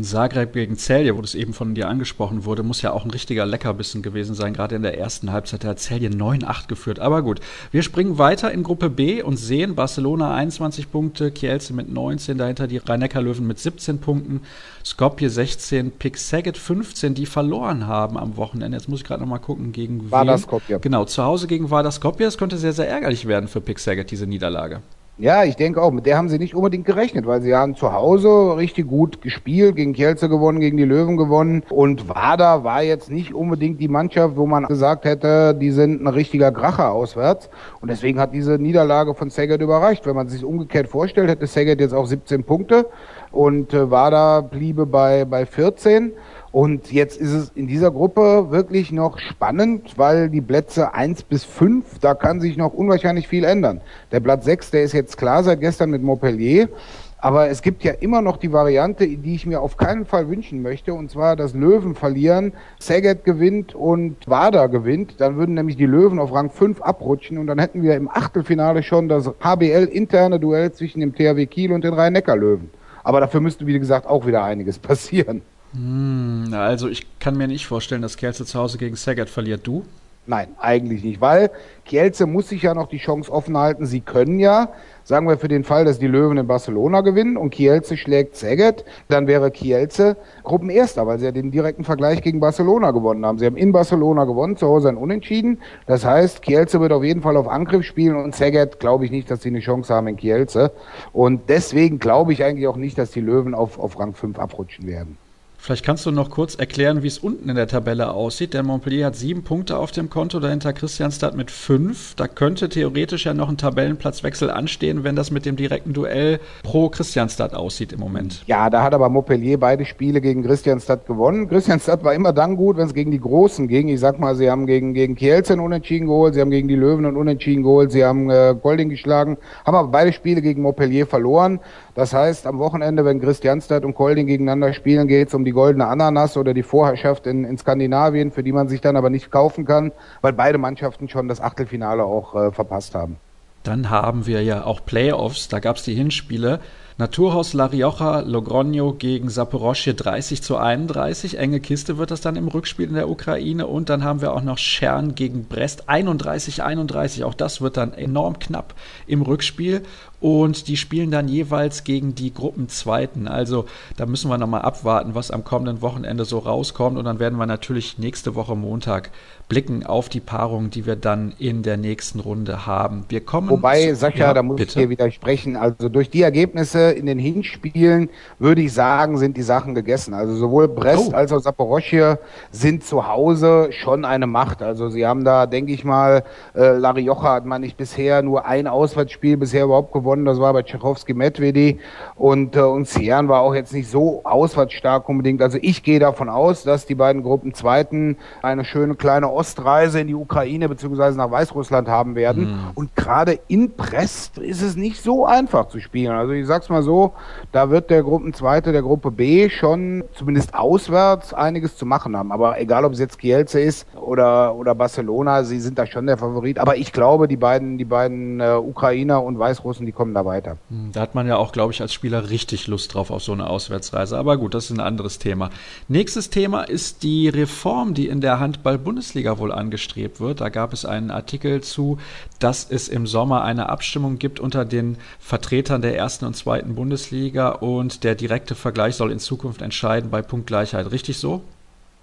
Zagreb 0.00 0.54
gegen 0.54 0.76
Celje, 0.76 1.16
wo 1.16 1.20
das 1.20 1.34
eben 1.34 1.52
von 1.52 1.74
dir 1.74 1.88
angesprochen 1.88 2.46
wurde, 2.46 2.62
muss 2.62 2.80
ja 2.80 2.92
auch 2.92 3.04
ein 3.04 3.10
richtiger 3.10 3.44
Leckerbissen 3.44 4.00
gewesen 4.00 4.34
sein. 4.34 4.54
Gerade 4.54 4.74
in 4.74 4.82
der 4.82 4.98
ersten 4.98 5.32
Halbzeit 5.32 5.66
hat 5.66 5.80
Celje 5.80 6.08
9-8 6.08 6.66
geführt. 6.66 6.98
Aber 6.98 7.20
gut, 7.20 7.40
wir 7.72 7.82
springen 7.82 8.16
weiter 8.16 8.50
in 8.50 8.62
Gruppe 8.62 8.88
B 8.88 9.22
und 9.22 9.36
sehen 9.36 9.74
Barcelona 9.74 10.34
21 10.34 10.90
Punkte, 10.90 11.30
Kielce 11.30 11.74
mit 11.74 11.92
19, 11.92 12.38
dahinter 12.38 12.66
die 12.66 12.78
rhein 12.78 13.00
löwen 13.00 13.46
mit 13.46 13.58
17 13.58 13.98
Punkten, 13.98 14.40
Skopje 14.82 15.28
16, 15.28 15.90
Pick 15.90 16.16
Saget 16.16 16.56
15, 16.56 17.14
die 17.14 17.26
verloren 17.26 17.86
haben 17.86 18.16
am 18.16 18.38
Wochenende. 18.38 18.78
Jetzt 18.78 18.88
muss 18.88 19.00
ich 19.00 19.06
gerade 19.06 19.20
nochmal 19.20 19.40
gucken, 19.40 19.72
gegen 19.72 20.10
Vardar 20.10 20.38
Skopje. 20.38 20.80
Genau, 20.80 21.04
zu 21.04 21.22
Hause 21.22 21.46
gegen 21.46 21.70
Vardar 21.70 21.92
Skopje. 21.92 22.24
Das 22.24 22.38
könnte 22.38 22.56
sehr, 22.56 22.72
sehr 22.72 22.88
ärgerlich 22.88 23.26
werden 23.26 23.46
für 23.46 23.60
Pick 23.60 23.78
Saget, 23.78 24.10
diese 24.10 24.26
Niederlage. 24.26 24.80
Ja, 25.18 25.44
ich 25.44 25.56
denke 25.56 25.80
auch. 25.80 25.92
Mit 25.92 26.04
der 26.04 26.18
haben 26.18 26.28
sie 26.28 26.38
nicht 26.38 26.54
unbedingt 26.54 26.84
gerechnet, 26.84 27.26
weil 27.26 27.40
sie 27.40 27.54
haben 27.54 27.74
zu 27.74 27.94
Hause 27.94 28.58
richtig 28.58 28.86
gut 28.86 29.22
gespielt, 29.22 29.74
gegen 29.74 29.94
Kielce 29.94 30.28
gewonnen, 30.28 30.60
gegen 30.60 30.76
die 30.76 30.84
Löwen 30.84 31.16
gewonnen. 31.16 31.62
Und 31.70 32.10
Wada 32.10 32.64
war 32.64 32.82
jetzt 32.82 33.10
nicht 33.10 33.32
unbedingt 33.32 33.80
die 33.80 33.88
Mannschaft, 33.88 34.36
wo 34.36 34.46
man 34.46 34.66
gesagt 34.66 35.06
hätte, 35.06 35.54
die 35.54 35.70
sind 35.70 36.02
ein 36.02 36.06
richtiger 36.08 36.52
Kracher 36.52 36.92
auswärts. 36.92 37.48
Und 37.80 37.90
deswegen 37.90 38.20
hat 38.20 38.34
diese 38.34 38.58
Niederlage 38.58 39.14
von 39.14 39.30
Saget 39.30 39.62
überreicht. 39.62 40.04
Wenn 40.04 40.16
man 40.16 40.28
sich 40.28 40.44
umgekehrt 40.44 40.86
vorstellt, 40.86 41.30
hätte 41.30 41.46
Saget 41.46 41.80
jetzt 41.80 41.94
auch 41.94 42.06
17 42.06 42.44
Punkte 42.44 42.84
und 43.32 43.72
äh, 43.72 43.90
Wada 43.90 44.42
bliebe 44.42 44.84
bei, 44.84 45.24
bei 45.24 45.46
14. 45.46 46.12
Und 46.56 46.90
jetzt 46.90 47.20
ist 47.20 47.34
es 47.34 47.52
in 47.54 47.66
dieser 47.66 47.90
Gruppe 47.90 48.50
wirklich 48.50 48.90
noch 48.90 49.18
spannend, 49.18 49.92
weil 49.98 50.30
die 50.30 50.40
Plätze 50.40 50.94
eins 50.94 51.22
bis 51.22 51.44
fünf, 51.44 51.98
da 51.98 52.14
kann 52.14 52.40
sich 52.40 52.56
noch 52.56 52.72
unwahrscheinlich 52.72 53.28
viel 53.28 53.44
ändern. 53.44 53.82
Der 54.10 54.20
Platz 54.20 54.46
sechs, 54.46 54.70
der 54.70 54.82
ist 54.82 54.94
jetzt 54.94 55.18
klar 55.18 55.44
seit 55.44 55.60
gestern 55.60 55.90
mit 55.90 56.02
Montpellier. 56.02 56.70
Aber 57.18 57.50
es 57.50 57.60
gibt 57.60 57.84
ja 57.84 57.92
immer 57.92 58.22
noch 58.22 58.38
die 58.38 58.54
Variante, 58.54 59.06
die 59.06 59.34
ich 59.34 59.44
mir 59.44 59.60
auf 59.60 59.76
keinen 59.76 60.06
Fall 60.06 60.30
wünschen 60.30 60.62
möchte, 60.62 60.94
und 60.94 61.10
zwar, 61.10 61.36
dass 61.36 61.52
Löwen 61.52 61.94
verlieren, 61.94 62.54
Saget 62.78 63.24
gewinnt 63.24 63.74
und 63.74 64.16
Wada 64.26 64.66
gewinnt. 64.68 65.20
Dann 65.20 65.36
würden 65.36 65.56
nämlich 65.56 65.76
die 65.76 65.84
Löwen 65.84 66.18
auf 66.18 66.32
Rang 66.32 66.48
5 66.48 66.80
abrutschen 66.80 67.36
und 67.36 67.48
dann 67.48 67.58
hätten 67.58 67.82
wir 67.82 67.96
im 67.96 68.08
Achtelfinale 68.08 68.82
schon 68.82 69.10
das 69.10 69.30
HBL-interne 69.44 70.40
Duell 70.40 70.72
zwischen 70.72 71.00
dem 71.00 71.14
THW 71.14 71.44
Kiel 71.44 71.72
und 71.72 71.84
den 71.84 71.92
Rhein-Neckar-Löwen. 71.92 72.70
Aber 73.04 73.20
dafür 73.20 73.42
müsste, 73.42 73.66
wie 73.66 73.78
gesagt, 73.78 74.06
auch 74.06 74.26
wieder 74.26 74.42
einiges 74.42 74.78
passieren. 74.78 75.42
Hm, 75.76 76.48
also 76.52 76.88
ich 76.88 77.06
kann 77.18 77.36
mir 77.36 77.48
nicht 77.48 77.66
vorstellen, 77.66 78.00
dass 78.00 78.16
Kielce 78.16 78.46
zu 78.46 78.58
Hause 78.58 78.78
gegen 78.78 78.96
Saget 78.96 79.28
verliert. 79.28 79.66
Du? 79.66 79.84
Nein, 80.28 80.48
eigentlich 80.58 81.04
nicht, 81.04 81.20
weil 81.20 81.50
Kielce 81.84 82.26
muss 82.26 82.48
sich 82.48 82.62
ja 82.62 82.74
noch 82.74 82.88
die 82.88 82.98
Chance 82.98 83.30
offen 83.30 83.56
halten. 83.56 83.86
Sie 83.86 84.00
können 84.00 84.40
ja, 84.40 84.70
sagen 85.04 85.28
wir 85.28 85.38
für 85.38 85.46
den 85.46 85.62
Fall, 85.62 85.84
dass 85.84 86.00
die 86.00 86.08
Löwen 86.08 86.36
in 86.36 86.48
Barcelona 86.48 87.02
gewinnen 87.02 87.36
und 87.36 87.50
Kielce 87.50 87.96
schlägt 87.96 88.34
Saget, 88.36 88.84
dann 89.06 89.28
wäre 89.28 89.52
Kielce 89.52 90.16
Gruppenerster, 90.42 91.06
weil 91.06 91.20
sie 91.20 91.26
ja 91.26 91.30
den 91.30 91.52
direkten 91.52 91.84
Vergleich 91.84 92.22
gegen 92.22 92.40
Barcelona 92.40 92.90
gewonnen 92.90 93.24
haben. 93.24 93.38
Sie 93.38 93.46
haben 93.46 93.56
in 93.56 93.70
Barcelona 93.70 94.24
gewonnen, 94.24 94.56
zu 94.56 94.66
Hause 94.66 94.88
ein 94.88 94.96
Unentschieden. 94.96 95.60
Das 95.86 96.04
heißt, 96.04 96.42
Kielce 96.42 96.80
wird 96.80 96.90
auf 96.90 97.04
jeden 97.04 97.22
Fall 97.22 97.36
auf 97.36 97.46
Angriff 97.46 97.84
spielen 97.84 98.16
und 98.16 98.34
Saget 98.34 98.80
glaube 98.80 99.04
ich 99.04 99.12
nicht, 99.12 99.30
dass 99.30 99.42
sie 99.42 99.50
eine 99.50 99.60
Chance 99.60 99.94
haben 99.94 100.08
in 100.08 100.16
Kielce. 100.16 100.72
Und 101.12 101.50
deswegen 101.50 102.00
glaube 102.00 102.32
ich 102.32 102.42
eigentlich 102.42 102.66
auch 102.66 102.76
nicht, 102.76 102.98
dass 102.98 103.12
die 103.12 103.20
Löwen 103.20 103.54
auf, 103.54 103.78
auf 103.78 104.00
Rang 104.00 104.14
5 104.14 104.40
abrutschen 104.40 104.88
werden. 104.88 105.18
Vielleicht 105.66 105.84
kannst 105.84 106.06
du 106.06 106.12
noch 106.12 106.30
kurz 106.30 106.54
erklären, 106.54 107.02
wie 107.02 107.08
es 107.08 107.18
unten 107.18 107.48
in 107.48 107.56
der 107.56 107.66
Tabelle 107.66 108.12
aussieht. 108.12 108.54
Denn 108.54 108.66
Montpellier 108.66 109.06
hat 109.06 109.16
sieben 109.16 109.42
Punkte 109.42 109.78
auf 109.78 109.90
dem 109.90 110.08
Konto, 110.08 110.38
dahinter 110.38 110.72
Christianstadt 110.72 111.36
mit 111.36 111.50
fünf. 111.50 112.14
Da 112.14 112.28
könnte 112.28 112.68
theoretisch 112.68 113.26
ja 113.26 113.34
noch 113.34 113.48
ein 113.48 113.56
Tabellenplatzwechsel 113.56 114.48
anstehen, 114.48 115.02
wenn 115.02 115.16
das 115.16 115.32
mit 115.32 115.44
dem 115.44 115.56
direkten 115.56 115.92
Duell 115.92 116.38
pro 116.62 116.88
Christianstadt 116.88 117.52
aussieht 117.52 117.92
im 117.92 117.98
Moment. 117.98 118.44
Ja, 118.46 118.70
da 118.70 118.84
hat 118.84 118.94
aber 118.94 119.08
Montpellier 119.08 119.58
beide 119.58 119.84
Spiele 119.86 120.20
gegen 120.20 120.44
Christianstadt 120.44 121.04
gewonnen. 121.04 121.48
Christianstadt 121.48 122.04
war 122.04 122.14
immer 122.14 122.32
dann 122.32 122.54
gut, 122.54 122.76
wenn 122.76 122.86
es 122.86 122.94
gegen 122.94 123.10
die 123.10 123.18
Großen 123.18 123.66
ging. 123.66 123.88
Ich 123.88 123.98
sag 123.98 124.20
mal, 124.20 124.36
sie 124.36 124.48
haben 124.48 124.66
gegen, 124.66 124.94
gegen 124.94 125.16
Kielce 125.16 125.60
unentschieden 125.60 126.06
geholt, 126.06 126.34
sie 126.34 126.42
haben 126.42 126.50
gegen 126.50 126.68
die 126.68 126.76
Löwen 126.76 127.06
und 127.06 127.16
unentschieden 127.16 127.64
geholt, 127.64 127.90
sie 127.90 128.04
haben 128.04 128.30
äh, 128.30 128.54
Golding 128.54 128.88
geschlagen, 128.88 129.36
haben 129.64 129.74
aber 129.74 129.88
beide 129.88 130.12
Spiele 130.12 130.42
gegen 130.42 130.62
Montpellier 130.62 131.08
verloren. 131.08 131.58
Das 131.96 132.12
heißt, 132.12 132.46
am 132.46 132.60
Wochenende, 132.60 133.04
wenn 133.04 133.20
Christianstadt 133.20 133.84
und 133.84 133.94
Kolding 133.94 134.28
gegeneinander 134.28 134.72
spielen, 134.72 135.08
geht 135.08 135.26
es 135.26 135.34
um 135.34 135.44
die 135.44 135.55
goldene 135.56 135.88
Ananas 135.88 136.36
oder 136.36 136.54
die 136.54 136.62
Vorherrschaft 136.62 137.26
in, 137.26 137.44
in 137.44 137.58
Skandinavien, 137.58 138.30
für 138.30 138.44
die 138.44 138.52
man 138.52 138.68
sich 138.68 138.80
dann 138.80 138.94
aber 138.94 139.10
nicht 139.10 139.32
kaufen 139.32 139.64
kann, 139.64 139.90
weil 140.20 140.32
beide 140.32 140.58
Mannschaften 140.58 141.08
schon 141.08 141.26
das 141.26 141.40
Achtelfinale 141.40 142.04
auch 142.04 142.36
äh, 142.36 142.52
verpasst 142.52 142.94
haben. 142.94 143.16
Dann 143.64 143.90
haben 143.90 144.26
wir 144.26 144.44
ja 144.44 144.64
auch 144.64 144.84
Playoffs, 144.84 145.48
da 145.48 145.58
gab 145.58 145.76
es 145.76 145.82
die 145.82 145.94
Hinspiele. 145.94 146.60
Naturhaus 146.98 147.52
La 147.52 147.66
Rioja, 147.66 148.20
Logroño 148.20 148.96
gegen 148.96 149.28
Saporoschje 149.28 149.92
30 149.92 150.42
zu 150.42 150.56
31. 150.56 151.36
Enge 151.36 151.60
Kiste 151.60 151.98
wird 151.98 152.10
das 152.10 152.22
dann 152.22 152.36
im 152.36 152.48
Rückspiel 152.48 152.88
in 152.88 152.94
der 152.94 153.10
Ukraine. 153.10 153.66
Und 153.66 153.90
dann 153.90 154.02
haben 154.02 154.22
wir 154.22 154.32
auch 154.32 154.42
noch 154.42 154.56
Schern 154.56 155.14
gegen 155.14 155.44
Brest 155.44 155.90
31 155.90 156.62
31. 156.62 157.24
Auch 157.24 157.34
das 157.34 157.60
wird 157.60 157.76
dann 157.76 157.92
enorm 157.92 158.38
knapp 158.38 158.72
im 159.06 159.20
Rückspiel 159.20 159.82
und 160.20 160.68
die 160.68 160.76
spielen 160.76 161.10
dann 161.10 161.28
jeweils 161.28 161.84
gegen 161.84 162.14
die 162.14 162.32
Gruppenzweiten. 162.32 163.28
Also 163.28 163.66
da 163.96 164.06
müssen 164.06 164.30
wir 164.30 164.38
nochmal 164.38 164.62
abwarten, 164.62 165.14
was 165.14 165.30
am 165.30 165.44
kommenden 165.44 165.82
Wochenende 165.82 166.24
so 166.24 166.38
rauskommt 166.38 166.98
und 166.98 167.04
dann 167.04 167.18
werden 167.18 167.38
wir 167.38 167.46
natürlich 167.46 167.98
nächste 167.98 168.34
Woche 168.34 168.56
Montag 168.56 169.10
blicken 169.48 169.86
auf 169.86 170.08
die 170.08 170.18
Paarung, 170.18 170.70
die 170.70 170.86
wir 170.86 170.96
dann 170.96 171.32
in 171.38 171.62
der 171.62 171.76
nächsten 171.76 172.18
Runde 172.18 172.66
haben. 172.66 173.04
Wir 173.08 173.20
kommen 173.20 173.48
Wobei, 173.48 173.94
Sascha, 173.94 174.18
ja, 174.18 174.34
da 174.34 174.42
muss 174.42 174.56
bitte. 174.56 174.80
ich 174.80 174.86
dir 174.86 174.90
widersprechen. 174.90 175.54
Also 175.54 175.88
durch 175.88 176.10
die 176.10 176.22
Ergebnisse 176.22 176.90
in 176.90 177.06
den 177.06 177.20
Hinspielen 177.20 178.10
würde 178.40 178.62
ich 178.62 178.72
sagen, 178.72 179.18
sind 179.18 179.36
die 179.36 179.42
Sachen 179.42 179.76
gegessen. 179.76 180.14
Also 180.14 180.34
sowohl 180.34 180.66
Brest 180.66 181.10
oh. 181.12 181.14
als 181.14 181.32
auch 181.32 181.38
Saporoschje 181.38 182.18
sind 182.50 182.82
zu 182.82 183.06
Hause 183.06 183.68
schon 183.70 184.04
eine 184.04 184.26
Macht. 184.26 184.62
Also 184.62 184.88
sie 184.88 185.06
haben 185.06 185.24
da, 185.24 185.46
denke 185.46 185.72
ich 185.72 185.84
mal, 185.84 186.24
äh, 186.56 186.76
Lariocha 186.76 187.34
hat 187.34 187.46
man 187.46 187.60
nicht 187.60 187.76
bisher 187.76 188.22
nur 188.22 188.46
ein 188.46 188.66
Auswärtsspiel 188.66 189.36
bisher 189.36 189.64
überhaupt 189.64 189.92
gewonnen 189.92 190.05
gewonnen, 190.06 190.24
das 190.24 190.38
war 190.38 190.52
bei 190.52 190.62
Tchaikovsky 190.62 191.14
Medvedi 191.14 191.80
und, 192.14 192.54
äh, 192.54 192.60
und 192.60 192.86
Sian 192.86 193.28
war 193.28 193.40
auch 193.40 193.54
jetzt 193.54 193.72
nicht 193.72 193.90
so 193.90 194.20
auswärtsstark 194.22 195.08
unbedingt. 195.08 195.42
Also 195.42 195.58
ich 195.60 195.82
gehe 195.82 195.98
davon 195.98 196.28
aus, 196.28 196.62
dass 196.62 196.86
die 196.86 196.94
beiden 196.94 197.22
Gruppen 197.22 197.54
Zweiten 197.54 198.16
eine 198.40 198.64
schöne 198.64 198.94
kleine 198.94 199.30
Ostreise 199.32 200.00
in 200.00 200.06
die 200.06 200.14
Ukraine 200.14 200.68
beziehungsweise 200.68 201.18
nach 201.18 201.30
Weißrussland 201.30 201.88
haben 201.88 202.14
werden. 202.14 202.44
Mhm. 202.44 202.58
Und 202.74 202.94
gerade 202.94 203.40
in 203.48 203.72
Brest 203.72 204.38
ist 204.38 204.62
es 204.62 204.76
nicht 204.76 205.02
so 205.02 205.26
einfach 205.26 205.66
zu 205.68 205.80
spielen. 205.80 206.12
Also 206.12 206.32
ich 206.32 206.46
sag's 206.46 206.68
mal 206.68 206.82
so, 206.82 207.12
da 207.50 207.70
wird 207.70 207.90
der 207.90 208.04
Gruppenzweite 208.04 208.70
der 208.70 208.82
Gruppe 208.82 209.10
B 209.10 209.50
schon 209.50 210.04
zumindest 210.12 210.54
auswärts 210.54 211.34
einiges 211.34 211.76
zu 211.76 211.84
machen 211.84 212.16
haben. 212.16 212.30
Aber 212.30 212.60
egal, 212.60 212.84
ob 212.84 212.92
es 212.92 213.00
jetzt 213.00 213.18
Kielce 213.18 213.60
ist 213.60 213.86
oder, 213.96 214.54
oder 214.54 214.76
Barcelona, 214.76 215.42
sie 215.42 215.58
sind 215.58 215.78
da 215.78 215.86
schon 215.86 216.06
der 216.06 216.16
Favorit. 216.16 216.58
Aber 216.58 216.76
ich 216.76 216.92
glaube, 216.92 217.26
die 217.26 217.36
beiden, 217.36 217.76
die 217.76 217.84
beiden 217.84 218.40
äh, 218.40 218.54
Ukrainer 218.54 219.22
und 219.22 219.38
Weißrussen, 219.38 219.84
die 219.86 219.95
kommen 219.96 220.14
da 220.14 220.24
weiter. 220.24 220.58
Hm, 220.68 220.92
da 220.92 221.00
hat 221.00 221.14
man 221.16 221.26
ja 221.26 221.36
auch, 221.36 221.50
glaube 221.50 221.72
ich, 221.72 221.80
als 221.80 221.92
Spieler 221.92 222.30
richtig 222.30 222.68
Lust 222.68 222.94
drauf 222.94 223.10
auf 223.10 223.22
so 223.22 223.32
eine 223.32 223.50
Auswärtsreise. 223.50 224.16
Aber 224.16 224.36
gut, 224.36 224.54
das 224.54 224.66
ist 224.66 224.70
ein 224.70 224.80
anderes 224.80 225.18
Thema. 225.18 225.50
Nächstes 225.88 226.30
Thema 226.30 226.62
ist 226.62 227.02
die 227.02 227.28
Reform, 227.28 227.94
die 227.94 228.06
in 228.06 228.20
der 228.20 228.38
Handball-Bundesliga 228.38 229.38
wohl 229.38 229.50
angestrebt 229.50 230.20
wird. 230.20 230.40
Da 230.40 230.50
gab 230.50 230.72
es 230.72 230.84
einen 230.84 231.10
Artikel 231.10 231.62
zu, 231.62 231.98
dass 232.38 232.66
es 232.70 232.88
im 232.88 233.06
Sommer 233.06 233.42
eine 233.42 233.68
Abstimmung 233.68 234.18
gibt 234.18 234.38
unter 234.38 234.64
den 234.64 234.98
Vertretern 235.18 235.82
der 235.82 235.96
ersten 235.96 236.26
und 236.26 236.36
zweiten 236.36 236.74
Bundesliga 236.76 237.48
und 237.48 238.04
der 238.04 238.14
direkte 238.14 238.54
Vergleich 238.54 238.94
soll 238.94 239.10
in 239.10 239.18
Zukunft 239.18 239.62
entscheiden 239.62 240.10
bei 240.10 240.22
Punktgleichheit. 240.22 240.90
Richtig 240.92 241.18
so? 241.18 241.42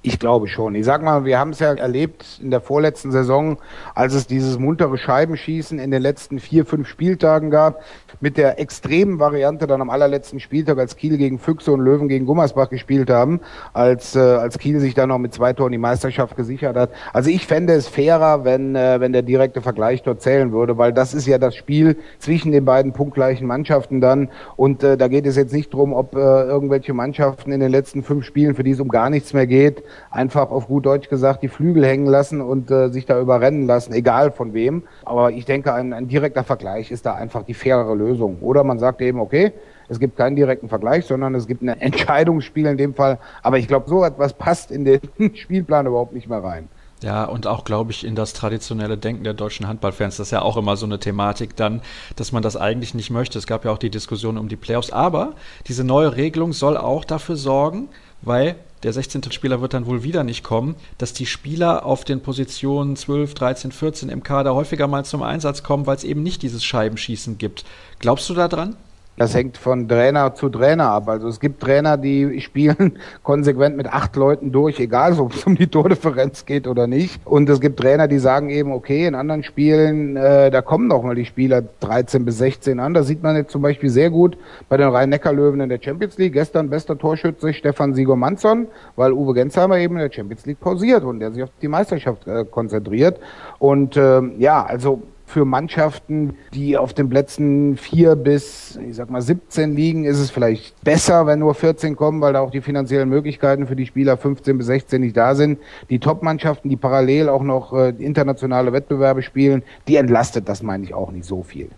Ich 0.06 0.20
glaube 0.20 0.50
schon. 0.50 0.76
Ich 0.76 0.84
sag 0.84 1.02
mal, 1.02 1.24
wir 1.24 1.40
haben 1.40 1.52
es 1.52 1.60
ja 1.60 1.74
erlebt 1.74 2.42
in 2.44 2.52
der 2.52 2.60
vorletzten 2.60 3.14
Saison, 3.14 3.58
als 3.96 4.14
es 4.14 4.28
dieses 4.28 4.60
muntere 4.60 4.98
Scheibenschießen 4.98 5.80
in 5.80 5.92
den 5.92 6.02
letzten 6.02 6.40
vier, 6.40 6.66
fünf 6.66 6.90
Spieltagen 6.90 7.50
gab, 7.50 7.82
mit 8.20 8.36
der 8.36 8.60
extremen 8.60 9.20
Variante 9.20 9.66
dann 9.66 9.80
am 9.80 9.90
allerletzten 9.90 10.42
Spieltag, 10.42 10.78
als 10.78 10.98
Kiel 10.98 11.18
gegen 11.18 11.40
Füchse 11.40 11.72
und 11.72 11.80
Löwen 11.80 12.10
gegen 12.10 12.26
Gummersbach 12.26 12.70
gespielt 12.70 13.10
haben, 13.10 13.40
als, 13.72 14.14
äh, 14.14 14.20
als 14.20 14.60
Kiel 14.60 14.82
sich 14.82 14.94
dann 14.94 15.08
noch 15.08 15.20
mit 15.20 15.34
zwei 15.34 15.54
Toren 15.54 15.72
die 15.72 15.78
Meisterschaft 15.78 16.36
gesichert 16.36 16.76
hat. 16.76 16.90
Also 17.14 17.30
ich 17.30 17.48
fände 17.48 17.72
es 17.72 17.88
fairer, 17.88 18.44
wenn, 18.44 18.76
äh, 18.76 19.00
wenn 19.00 19.14
der 19.14 19.22
direkte 19.22 19.62
Vergleich 19.62 20.04
dort 20.04 20.22
zählen 20.22 20.52
würde, 20.52 20.78
weil 20.78 20.92
das 20.92 21.14
ist 21.14 21.28
ja 21.28 21.38
das 21.38 21.56
Spiel 21.56 21.96
zwischen 22.20 22.52
den 22.52 22.66
beiden 22.66 22.92
punktgleichen 22.92 23.48
Mannschaften 23.48 24.02
dann. 24.02 24.28
Und 24.58 24.84
äh, 24.84 24.98
da 24.98 25.08
geht 25.08 25.26
es 25.26 25.38
jetzt 25.38 25.54
nicht 25.54 25.74
drum, 25.74 25.94
ob 25.94 26.14
äh, 26.14 26.20
irgendwelche 26.20 26.94
Mannschaften 26.94 27.54
in 27.54 27.62
den 27.62 27.72
letzten 27.72 28.04
fünf 28.04 28.26
Spielen, 28.26 28.54
für 28.54 28.64
die 28.64 28.72
es 28.72 28.82
um 28.82 28.90
gar 28.90 29.10
nichts 29.10 29.32
mehr 29.32 29.48
geht, 29.48 29.82
einfach 30.12 30.52
auf 30.52 30.68
gut 30.68 30.86
Deutsch 30.86 31.10
gesagt 31.10 31.44
die 31.44 31.48
Flügel 31.48 31.86
hängen 31.86 32.06
lassen 32.06 32.42
und 32.42 32.72
äh, 32.72 32.90
sich 32.90 33.06
da 33.06 33.20
überrennen 33.20 33.68
lassen, 33.68 33.94
egal 33.94 34.32
von 34.32 34.54
wem. 34.54 34.84
Aber 35.06 35.32
ich 35.32 35.46
denke, 35.46 35.74
ein, 35.74 35.94
ein 35.94 36.08
direkter 36.08 36.44
Vergleich 36.44 36.92
ist 36.92 37.06
da 37.06 37.14
einfach 37.16 37.44
die 37.44 37.54
fairere 37.54 37.96
Lösung. 37.96 38.38
Oder 38.42 38.64
man 38.64 38.80
sagt 38.80 39.02
eben, 39.02 39.20
okay, 39.20 39.54
es 39.90 40.00
gibt 40.00 40.18
keinen 40.18 40.36
direkten 40.36 40.70
Vergleich, 40.70 41.06
sondern 41.06 41.36
es 41.36 41.48
gibt 41.48 41.62
ein 41.62 41.68
Entscheidungsspiel 41.80 42.66
in 42.66 42.78
dem 42.78 42.94
Fall. 42.94 43.20
Aber 43.42 43.58
ich 43.58 43.68
glaube, 43.68 43.90
so 43.90 44.04
etwas 44.04 44.34
passt 44.34 44.72
in 44.72 44.86
den 44.86 45.02
Spielplan 45.36 45.86
überhaupt 45.86 46.14
nicht 46.14 46.28
mehr 46.28 46.44
rein. 46.44 46.70
Ja, 47.04 47.26
und 47.26 47.48
auch, 47.48 47.66
glaube 47.66 47.92
ich, 47.92 48.06
in 48.06 48.16
das 48.16 48.32
traditionelle 48.32 48.98
Denken 48.98 49.26
der 49.26 49.34
deutschen 49.34 49.68
Handballfans. 49.68 50.18
Das 50.18 50.28
ist 50.28 50.32
ja 50.32 50.42
auch 50.42 50.56
immer 50.56 50.78
so 50.78 50.86
eine 50.86 51.00
Thematik 51.00 51.54
dann, 51.58 51.82
dass 52.16 52.32
man 52.32 52.42
das 52.42 52.56
eigentlich 52.56 52.94
nicht 52.94 53.10
möchte. 53.10 53.38
Es 53.38 53.46
gab 53.46 53.66
ja 53.66 53.72
auch 53.72 53.78
die 53.78 53.90
Diskussion 53.90 54.38
um 54.38 54.48
die 54.48 54.56
Playoffs. 54.56 54.90
Aber 54.90 55.34
diese 55.68 55.84
neue 55.84 56.16
Regelung 56.16 56.54
soll 56.54 56.78
auch 56.78 57.04
dafür 57.04 57.36
sorgen, 57.36 57.90
weil 58.22 58.56
der 58.84 58.94
16. 58.94 59.32
Spieler 59.32 59.62
wird 59.62 59.74
dann 59.74 59.86
wohl 59.86 60.04
wieder 60.04 60.24
nicht 60.24 60.44
kommen, 60.44 60.76
dass 60.98 61.14
die 61.14 61.26
Spieler 61.26 61.86
auf 61.86 62.04
den 62.04 62.22
Positionen 62.22 62.96
12, 62.96 63.34
13, 63.34 63.72
14 63.72 64.10
im 64.10 64.24
Kader 64.24 64.54
häufiger 64.54 64.88
mal 64.88 65.06
zum 65.06 65.24
Einsatz 65.24 65.64
kommen, 65.64 65.86
weil 65.88 65.96
es 65.96 66.04
eben 66.04 66.22
nicht 66.22 66.42
dieses 66.42 66.64
Scheibenschießen 66.64 67.38
gibt. 67.38 67.66
Glaubst 68.00 68.30
du 68.30 68.34
da 68.34 68.48
dran? 68.48 68.76
Das 69.16 69.36
hängt 69.36 69.58
von 69.58 69.88
Trainer 69.88 70.34
zu 70.34 70.50
Trainer 70.50 70.90
ab. 70.90 71.08
Also 71.08 71.28
es 71.28 71.40
gibt 71.40 71.62
Trainer, 71.62 71.98
die 71.98 72.42
spielen 72.42 72.98
konsequent 73.24 73.78
mit 73.78 73.88
acht 73.88 74.16
Leuten 74.16 74.52
durch, 74.52 74.80
egal 74.80 75.20
ob 75.20 75.36
es 75.36 75.44
um 75.44 75.56
die 75.56 75.68
Tordifferenz 75.68 76.46
geht 76.46 76.68
oder 76.68 76.88
nicht. 76.88 77.22
Und 77.26 77.48
es 77.48 77.62
gibt 77.62 77.80
Trainer, 77.80 78.08
die 78.08 78.18
sagen 78.18 78.50
eben, 78.50 78.72
okay, 78.72 79.06
in 79.06 79.14
anderen 79.14 79.44
Spielen, 79.44 80.18
äh, 80.18 80.50
da 80.50 80.62
kommen 80.64 80.90
doch 80.90 81.04
mal 81.04 81.14
die 81.14 81.26
Spieler 81.26 81.62
13 81.82 82.26
bis 82.26 82.40
16 82.40 82.80
an. 82.80 82.96
Das 82.96 83.06
sieht 83.06 83.22
man 83.22 83.36
jetzt 83.36 83.52
zum 83.52 83.62
Beispiel 83.62 83.92
sehr 83.92 84.10
gut 84.10 84.36
bei 84.68 84.78
den 84.78 84.90
Rhein-Neckar-Löwen 84.90 85.62
in 85.62 85.70
der 85.70 85.80
Champions 85.80 86.18
League. 86.18 86.34
Gestern 86.34 86.72
bester 86.72 86.98
Torschütze 86.98 87.54
Stefan 87.54 87.94
Sieger-Manson, 87.94 88.68
weil 88.96 89.14
Uwe 89.14 89.36
Gensheimer 89.36 89.78
eben 89.78 89.96
in 89.96 90.02
der 90.02 90.12
Champions 90.12 90.46
League 90.48 90.60
pausiert 90.60 91.04
und 91.04 91.20
der 91.20 91.32
sich 91.32 91.44
auf 91.44 91.52
die 91.62 91.68
Meisterschaft 91.68 92.28
äh, 92.28 92.46
konzentriert. 92.46 93.20
Und 93.60 93.96
äh, 93.96 94.22
ja, 94.40 94.66
also 94.66 95.04
für 95.34 95.46
Mannschaften, 95.46 96.36
die 96.54 96.78
auf 96.78 96.94
den 96.94 97.10
Plätzen 97.10 97.76
vier 97.76 98.16
bis, 98.16 98.80
ich 98.88 98.96
sag 98.96 99.10
mal, 99.10 99.22
17 99.22 99.76
liegen, 99.76 100.06
ist 100.06 100.20
es 100.20 100.30
vielleicht 100.30 100.80
besser, 100.84 101.26
wenn 101.26 101.40
nur 101.40 101.56
14 101.56 101.96
kommen, 101.96 102.22
weil 102.22 102.34
da 102.34 102.40
auch 102.40 102.52
die 102.52 102.62
finanziellen 102.62 103.10
Möglichkeiten 103.10 103.66
für 103.66 103.76
die 103.76 103.88
Spieler 103.88 104.16
15 104.16 104.60
bis 104.60 104.68
16 104.68 105.02
nicht 105.02 105.18
da 105.18 105.34
sind. 105.34 105.58
Die 105.90 105.98
Top-Mannschaften, 105.98 106.70
die 106.70 106.78
parallel 106.78 107.30
auch 107.30 107.42
noch 107.42 107.74
äh, 107.74 107.90
internationale 107.98 108.74
Wettbewerbe 108.74 109.24
spielen, 109.24 109.64
die 109.88 109.96
entlastet 109.96 110.48
das, 110.48 110.62
meine 110.62 110.84
ich, 110.84 110.94
auch 110.94 111.12
nicht 111.12 111.26
so 111.26 111.42
viel. 111.42 111.70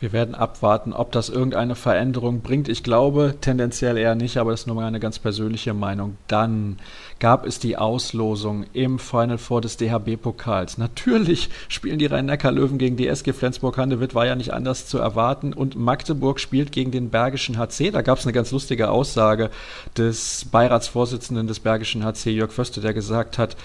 Wir 0.00 0.12
werden 0.12 0.34
abwarten, 0.34 0.94
ob 0.94 1.12
das 1.12 1.28
irgendeine 1.28 1.74
Veränderung 1.74 2.40
bringt. 2.40 2.70
Ich 2.70 2.82
glaube 2.82 3.34
tendenziell 3.40 3.98
eher 3.98 4.14
nicht, 4.14 4.38
aber 4.38 4.50
das 4.50 4.60
ist 4.60 4.66
nur 4.66 4.76
meine 4.76 4.98
ganz 4.98 5.18
persönliche 5.18 5.74
Meinung. 5.74 6.16
Dann 6.26 6.78
gab 7.20 7.46
es 7.46 7.58
die 7.58 7.76
Auslosung 7.76 8.64
im 8.72 8.98
Final 8.98 9.38
Four 9.38 9.60
des 9.60 9.76
DHB-Pokals. 9.76 10.78
Natürlich 10.78 11.50
spielen 11.68 11.98
die 11.98 12.06
Rhein-Neckar-Löwen 12.06 12.78
gegen 12.78 12.96
die 12.96 13.06
SG 13.06 13.32
Flensburg-Handewitt, 13.32 14.14
war 14.14 14.26
ja 14.26 14.34
nicht 14.34 14.52
anders 14.52 14.86
zu 14.86 14.98
erwarten. 14.98 15.52
Und 15.52 15.76
Magdeburg 15.76 16.40
spielt 16.40 16.72
gegen 16.72 16.90
den 16.90 17.10
Bergischen 17.10 17.58
HC. 17.58 17.90
Da 17.90 18.02
gab 18.02 18.18
es 18.18 18.24
eine 18.24 18.32
ganz 18.32 18.50
lustige 18.50 18.90
Aussage 18.90 19.50
des 19.96 20.46
Beiratsvorsitzenden 20.50 21.46
des 21.46 21.60
Bergischen 21.60 22.04
HC, 22.04 22.30
Jörg 22.30 22.52
Föste, 22.52 22.80
der 22.80 22.94
gesagt 22.94 23.38
hat, 23.38 23.56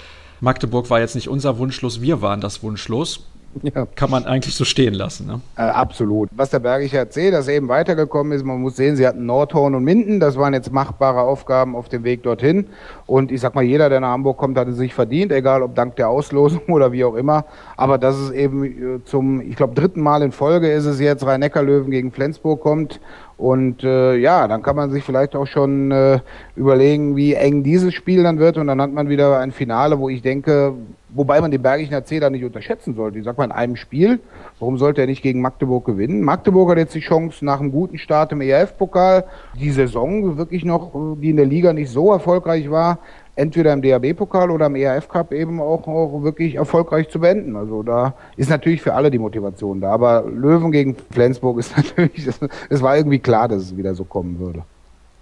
Magdeburg 0.41 0.89
war 0.89 0.99
jetzt 0.99 1.15
nicht 1.15 1.29
unser 1.29 1.57
Wunschlos, 1.57 2.01
wir 2.01 2.21
waren 2.21 2.41
das 2.41 2.61
Wunschlos. 2.61 3.21
Ja. 3.63 3.87
Kann 3.95 4.09
man 4.09 4.25
eigentlich 4.25 4.55
so 4.55 4.65
stehen 4.65 4.93
lassen. 4.93 5.27
Ne? 5.27 5.41
Äh, 5.57 5.61
absolut. 5.61 6.29
Was 6.35 6.49
der 6.49 6.59
Bergische 6.59 6.97
dass 7.05 7.47
er 7.47 7.55
eben 7.55 7.67
weitergekommen 7.67 8.33
ist, 8.33 8.43
man 8.43 8.61
muss 8.61 8.75
sehen, 8.75 8.95
sie 8.95 9.07
hatten 9.07 9.25
Nordhorn 9.25 9.75
und 9.75 9.83
Minden, 9.83 10.19
das 10.19 10.37
waren 10.37 10.53
jetzt 10.53 10.71
machbare 10.71 11.21
Aufgaben 11.21 11.75
auf 11.75 11.89
dem 11.89 12.03
Weg 12.03 12.23
dorthin. 12.23 12.67
Und 13.05 13.31
ich 13.31 13.41
sag 13.41 13.55
mal, 13.55 13.63
jeder, 13.63 13.89
der 13.89 13.99
nach 13.99 14.09
Hamburg 14.09 14.37
kommt, 14.37 14.57
hat 14.57 14.67
es 14.67 14.77
sich 14.77 14.93
verdient, 14.93 15.31
egal 15.31 15.63
ob 15.63 15.75
dank 15.75 15.95
der 15.95 16.09
Auslosung 16.09 16.61
oder 16.67 16.91
wie 16.91 17.03
auch 17.05 17.15
immer. 17.15 17.45
Aber 17.77 17.97
dass 17.97 18.17
es 18.17 18.31
eben 18.31 18.63
äh, 18.65 19.03
zum, 19.05 19.41
ich 19.41 19.55
glaube, 19.55 19.73
dritten 19.73 20.01
Mal 20.01 20.21
in 20.21 20.31
Folge 20.31 20.71
ist 20.71 20.85
es 20.85 20.99
jetzt 20.99 21.25
Rhein-Neckar-Löwen 21.25 21.91
gegen 21.91 22.11
Flensburg 22.11 22.61
kommt 22.61 22.99
Und 23.37 23.83
äh, 23.83 24.15
ja, 24.15 24.47
dann 24.47 24.61
kann 24.61 24.75
man 24.75 24.91
sich 24.91 25.03
vielleicht 25.03 25.35
auch 25.35 25.47
schon 25.47 25.91
äh, 25.91 26.19
überlegen, 26.55 27.15
wie 27.15 27.33
eng 27.33 27.63
dieses 27.63 27.93
Spiel 27.93 28.23
dann 28.23 28.39
wird. 28.39 28.57
Und 28.57 28.67
dann 28.67 28.81
hat 28.81 28.91
man 28.91 29.09
wieder 29.09 29.39
ein 29.39 29.51
Finale, 29.51 29.99
wo 29.99 30.09
ich 30.09 30.21
denke, 30.21 30.73
wobei 31.15 31.41
man 31.41 31.51
den 31.51 31.61
Bergischen 31.61 31.95
AC 31.95 32.19
da 32.19 32.29
nicht 32.29 32.43
unterschätzen 32.43 32.95
sollte. 32.95 33.17
Ich 33.17 33.25
sag 33.25 33.37
mal, 33.37 33.45
in 33.45 33.51
einem 33.51 33.75
Spiel, 33.75 34.19
warum 34.59 34.77
sollte 34.77 35.01
er 35.01 35.07
nicht 35.07 35.23
gegen 35.23 35.41
Magdeburg 35.41 35.85
gewinnen? 35.85 36.21
Magdeburg 36.21 36.69
hat 36.69 36.77
jetzt 36.77 36.93
die 36.95 36.99
Chance, 36.99 37.43
nach 37.43 37.59
einem 37.59 37.71
guten 37.71 37.97
Start 37.97 38.31
im 38.31 38.41
ERF-Pokal, 38.41 39.23
die 39.59 39.71
Saison 39.71 40.37
wirklich 40.37 40.65
noch, 40.65 40.91
die 41.21 41.29
in 41.29 41.37
der 41.37 41.45
Liga 41.45 41.73
nicht 41.73 41.89
so 41.89 42.11
erfolgreich 42.11 42.69
war, 42.69 42.99
entweder 43.35 43.73
im 43.73 43.81
DAB-Pokal 43.81 44.49
oder 44.51 44.67
im 44.67 44.75
ERF 44.75 45.07
Cup 45.07 45.33
eben 45.33 45.61
auch, 45.61 45.87
auch 45.87 46.23
wirklich 46.23 46.55
erfolgreich 46.55 47.09
zu 47.09 47.19
beenden. 47.19 47.55
Also 47.55 47.83
da 47.83 48.13
ist 48.37 48.49
natürlich 48.49 48.81
für 48.81 48.93
alle 48.93 49.11
die 49.11 49.19
Motivation 49.19 49.81
da. 49.81 49.91
Aber 49.91 50.23
Löwen 50.29 50.71
gegen 50.71 50.95
Flensburg 51.11 51.59
ist 51.59 51.75
natürlich, 51.77 52.27
es 52.69 52.81
war 52.81 52.97
irgendwie 52.97 53.19
klar, 53.19 53.47
dass 53.47 53.63
es 53.63 53.77
wieder 53.77 53.95
so 53.95 54.03
kommen 54.03 54.39
würde. 54.39 54.63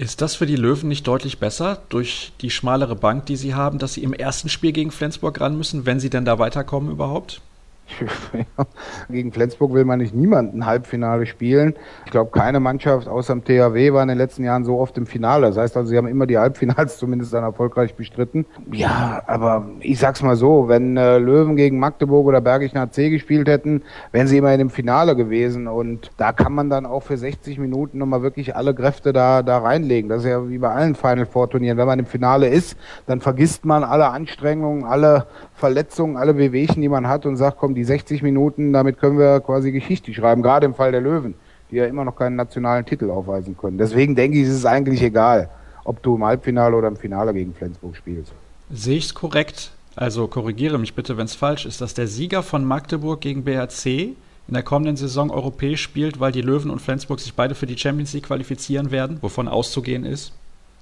Ist 0.04 0.20
das 0.20 0.36
für 0.36 0.46
die 0.46 0.58
Löwen 0.58 0.90
nicht 0.90 1.08
deutlich 1.08 1.38
besser 1.38 1.82
durch 1.88 2.34
die 2.42 2.50
schmalere 2.50 2.94
Bank, 2.94 3.26
die 3.26 3.38
sie 3.38 3.56
haben, 3.56 3.80
dass 3.80 3.94
sie 3.94 4.04
im 4.04 4.12
ersten 4.12 4.50
Spiel 4.50 4.74
gegen 4.74 4.92
Flensburg 4.92 5.40
ran 5.40 5.58
müssen, 5.58 5.86
wenn 5.86 6.02
sie 6.02 6.10
denn 6.10 6.26
da 6.26 6.40
weiterkommen 6.40 6.92
überhaupt? 6.92 7.40
Gegen 9.10 9.32
Flensburg 9.32 9.74
will 9.74 9.86
man 9.86 10.00
nicht 10.00 10.16
niemanden 10.16 10.66
Halbfinale 10.66 11.26
spielen. 11.26 11.76
Ich 12.06 12.12
glaube, 12.12 12.32
keine 12.32 12.60
Mannschaft 12.60 13.08
außer 13.08 13.34
dem 13.34 13.44
THW 13.44 13.94
war 13.94 14.02
in 14.02 14.10
den 14.10 14.18
letzten 14.18 14.44
Jahren 14.44 14.64
so 14.64 14.80
oft 14.80 14.98
im 14.98 15.06
Finale. 15.06 15.48
Das 15.48 15.58
heißt 15.58 15.78
also, 15.78 15.90
sie 15.90 15.98
haben 15.98 16.08
immer 16.08 16.26
die 16.26 16.38
Halbfinals 16.38 16.98
zumindest 17.04 17.34
dann 17.34 17.44
erfolgreich 17.44 17.96
bestritten. 17.96 18.46
Ja, 18.72 19.22
aber 19.28 19.68
ich 19.80 20.00
sag's 20.00 20.22
mal 20.22 20.36
so, 20.36 20.68
wenn 20.68 20.98
äh, 20.98 21.18
Löwen 21.18 21.56
gegen 21.56 21.80
Magdeburg 21.80 22.26
oder 22.26 22.42
Bergischen 22.42 22.78
AC 22.78 22.96
gespielt 22.96 23.48
hätten, 23.48 23.84
wären 24.12 24.28
sie 24.28 24.38
immer 24.38 24.54
in 24.54 24.60
dem 24.60 24.70
Finale 24.70 25.16
gewesen. 25.16 25.68
Und 25.68 26.12
da 26.18 26.32
kann 26.32 26.54
man 26.54 26.70
dann 26.70 26.86
auch 26.86 27.04
für 27.04 27.18
60 27.18 27.60
Minuten 27.60 27.98
nochmal 27.98 28.22
wirklich 28.22 28.56
alle 28.56 28.74
Kräfte 28.74 29.14
da, 29.14 29.44
da 29.44 29.60
reinlegen. 29.60 30.10
Das 30.10 30.24
ist 30.24 30.30
ja 30.30 30.50
wie 30.50 30.58
bei 30.58 30.72
allen 30.72 30.96
Final 30.96 31.26
Four 31.26 31.50
Turnieren. 31.50 31.78
Wenn 31.78 31.88
man 31.88 32.00
im 32.00 32.06
Finale 32.06 32.48
ist, 32.48 32.78
dann 33.06 33.22
vergisst 33.22 33.66
man 33.66 33.84
alle 33.84 34.10
Anstrengungen, 34.10 34.86
alle 34.86 35.28
Verletzungen, 35.54 36.18
alle 36.18 36.38
Wehwehchen, 36.38 36.82
die 36.82 36.90
man 36.90 37.08
hat 37.08 37.26
und 37.26 37.38
sagt, 37.38 37.58
komm, 37.58 37.73
die 37.76 37.84
60 37.84 38.22
Minuten, 38.24 38.74
damit 38.74 39.00
können 39.00 39.18
wir 39.18 39.40
quasi 39.40 39.72
Geschichte 39.72 40.14
schreiben, 40.14 40.42
gerade 40.42 40.66
im 40.66 40.74
Fall 40.74 40.92
der 40.92 41.02
Löwen, 41.02 41.36
die 41.72 41.78
ja 41.78 41.86
immer 41.86 42.06
noch 42.06 42.16
keinen 42.16 42.36
nationalen 42.36 42.86
Titel 42.86 43.10
aufweisen 43.10 43.58
können. 43.58 43.78
Deswegen 43.78 44.16
denke 44.16 44.38
ich, 44.38 44.44
ist 44.44 44.54
es 44.54 44.66
eigentlich 44.66 45.02
egal, 45.02 45.50
ob 45.84 46.02
du 46.04 46.16
im 46.16 46.24
Halbfinale 46.24 46.76
oder 46.76 46.88
im 46.88 46.98
Finale 46.98 47.34
gegen 47.34 47.54
Flensburg 47.54 47.96
spielst. 47.96 48.32
Sehe 48.72 48.98
ich 48.98 49.06
es 49.06 49.14
korrekt? 49.14 49.72
Also 49.96 50.28
korrigiere 50.28 50.80
mich 50.80 50.96
bitte, 50.96 51.18
wenn 51.18 51.26
es 51.26 51.36
falsch 51.36 51.66
ist, 51.66 51.82
dass 51.82 51.94
der 51.94 52.08
Sieger 52.08 52.42
von 52.42 52.66
Magdeburg 52.66 53.22
gegen 53.22 53.44
BHC 53.44 54.16
in 54.48 54.54
der 54.54 54.64
kommenden 54.64 54.98
Saison 54.98 55.32
europäisch 55.32 55.82
spielt, 55.82 56.20
weil 56.20 56.32
die 56.32 56.42
Löwen 56.42 56.72
und 56.72 56.82
Flensburg 56.82 57.20
sich 57.20 57.34
beide 57.34 57.56
für 57.56 57.66
die 57.66 57.78
Champions 57.78 58.14
League 58.14 58.26
qualifizieren 58.26 58.92
werden, 58.92 59.18
wovon 59.22 59.48
auszugehen 59.48 60.06
ist? 60.06 60.34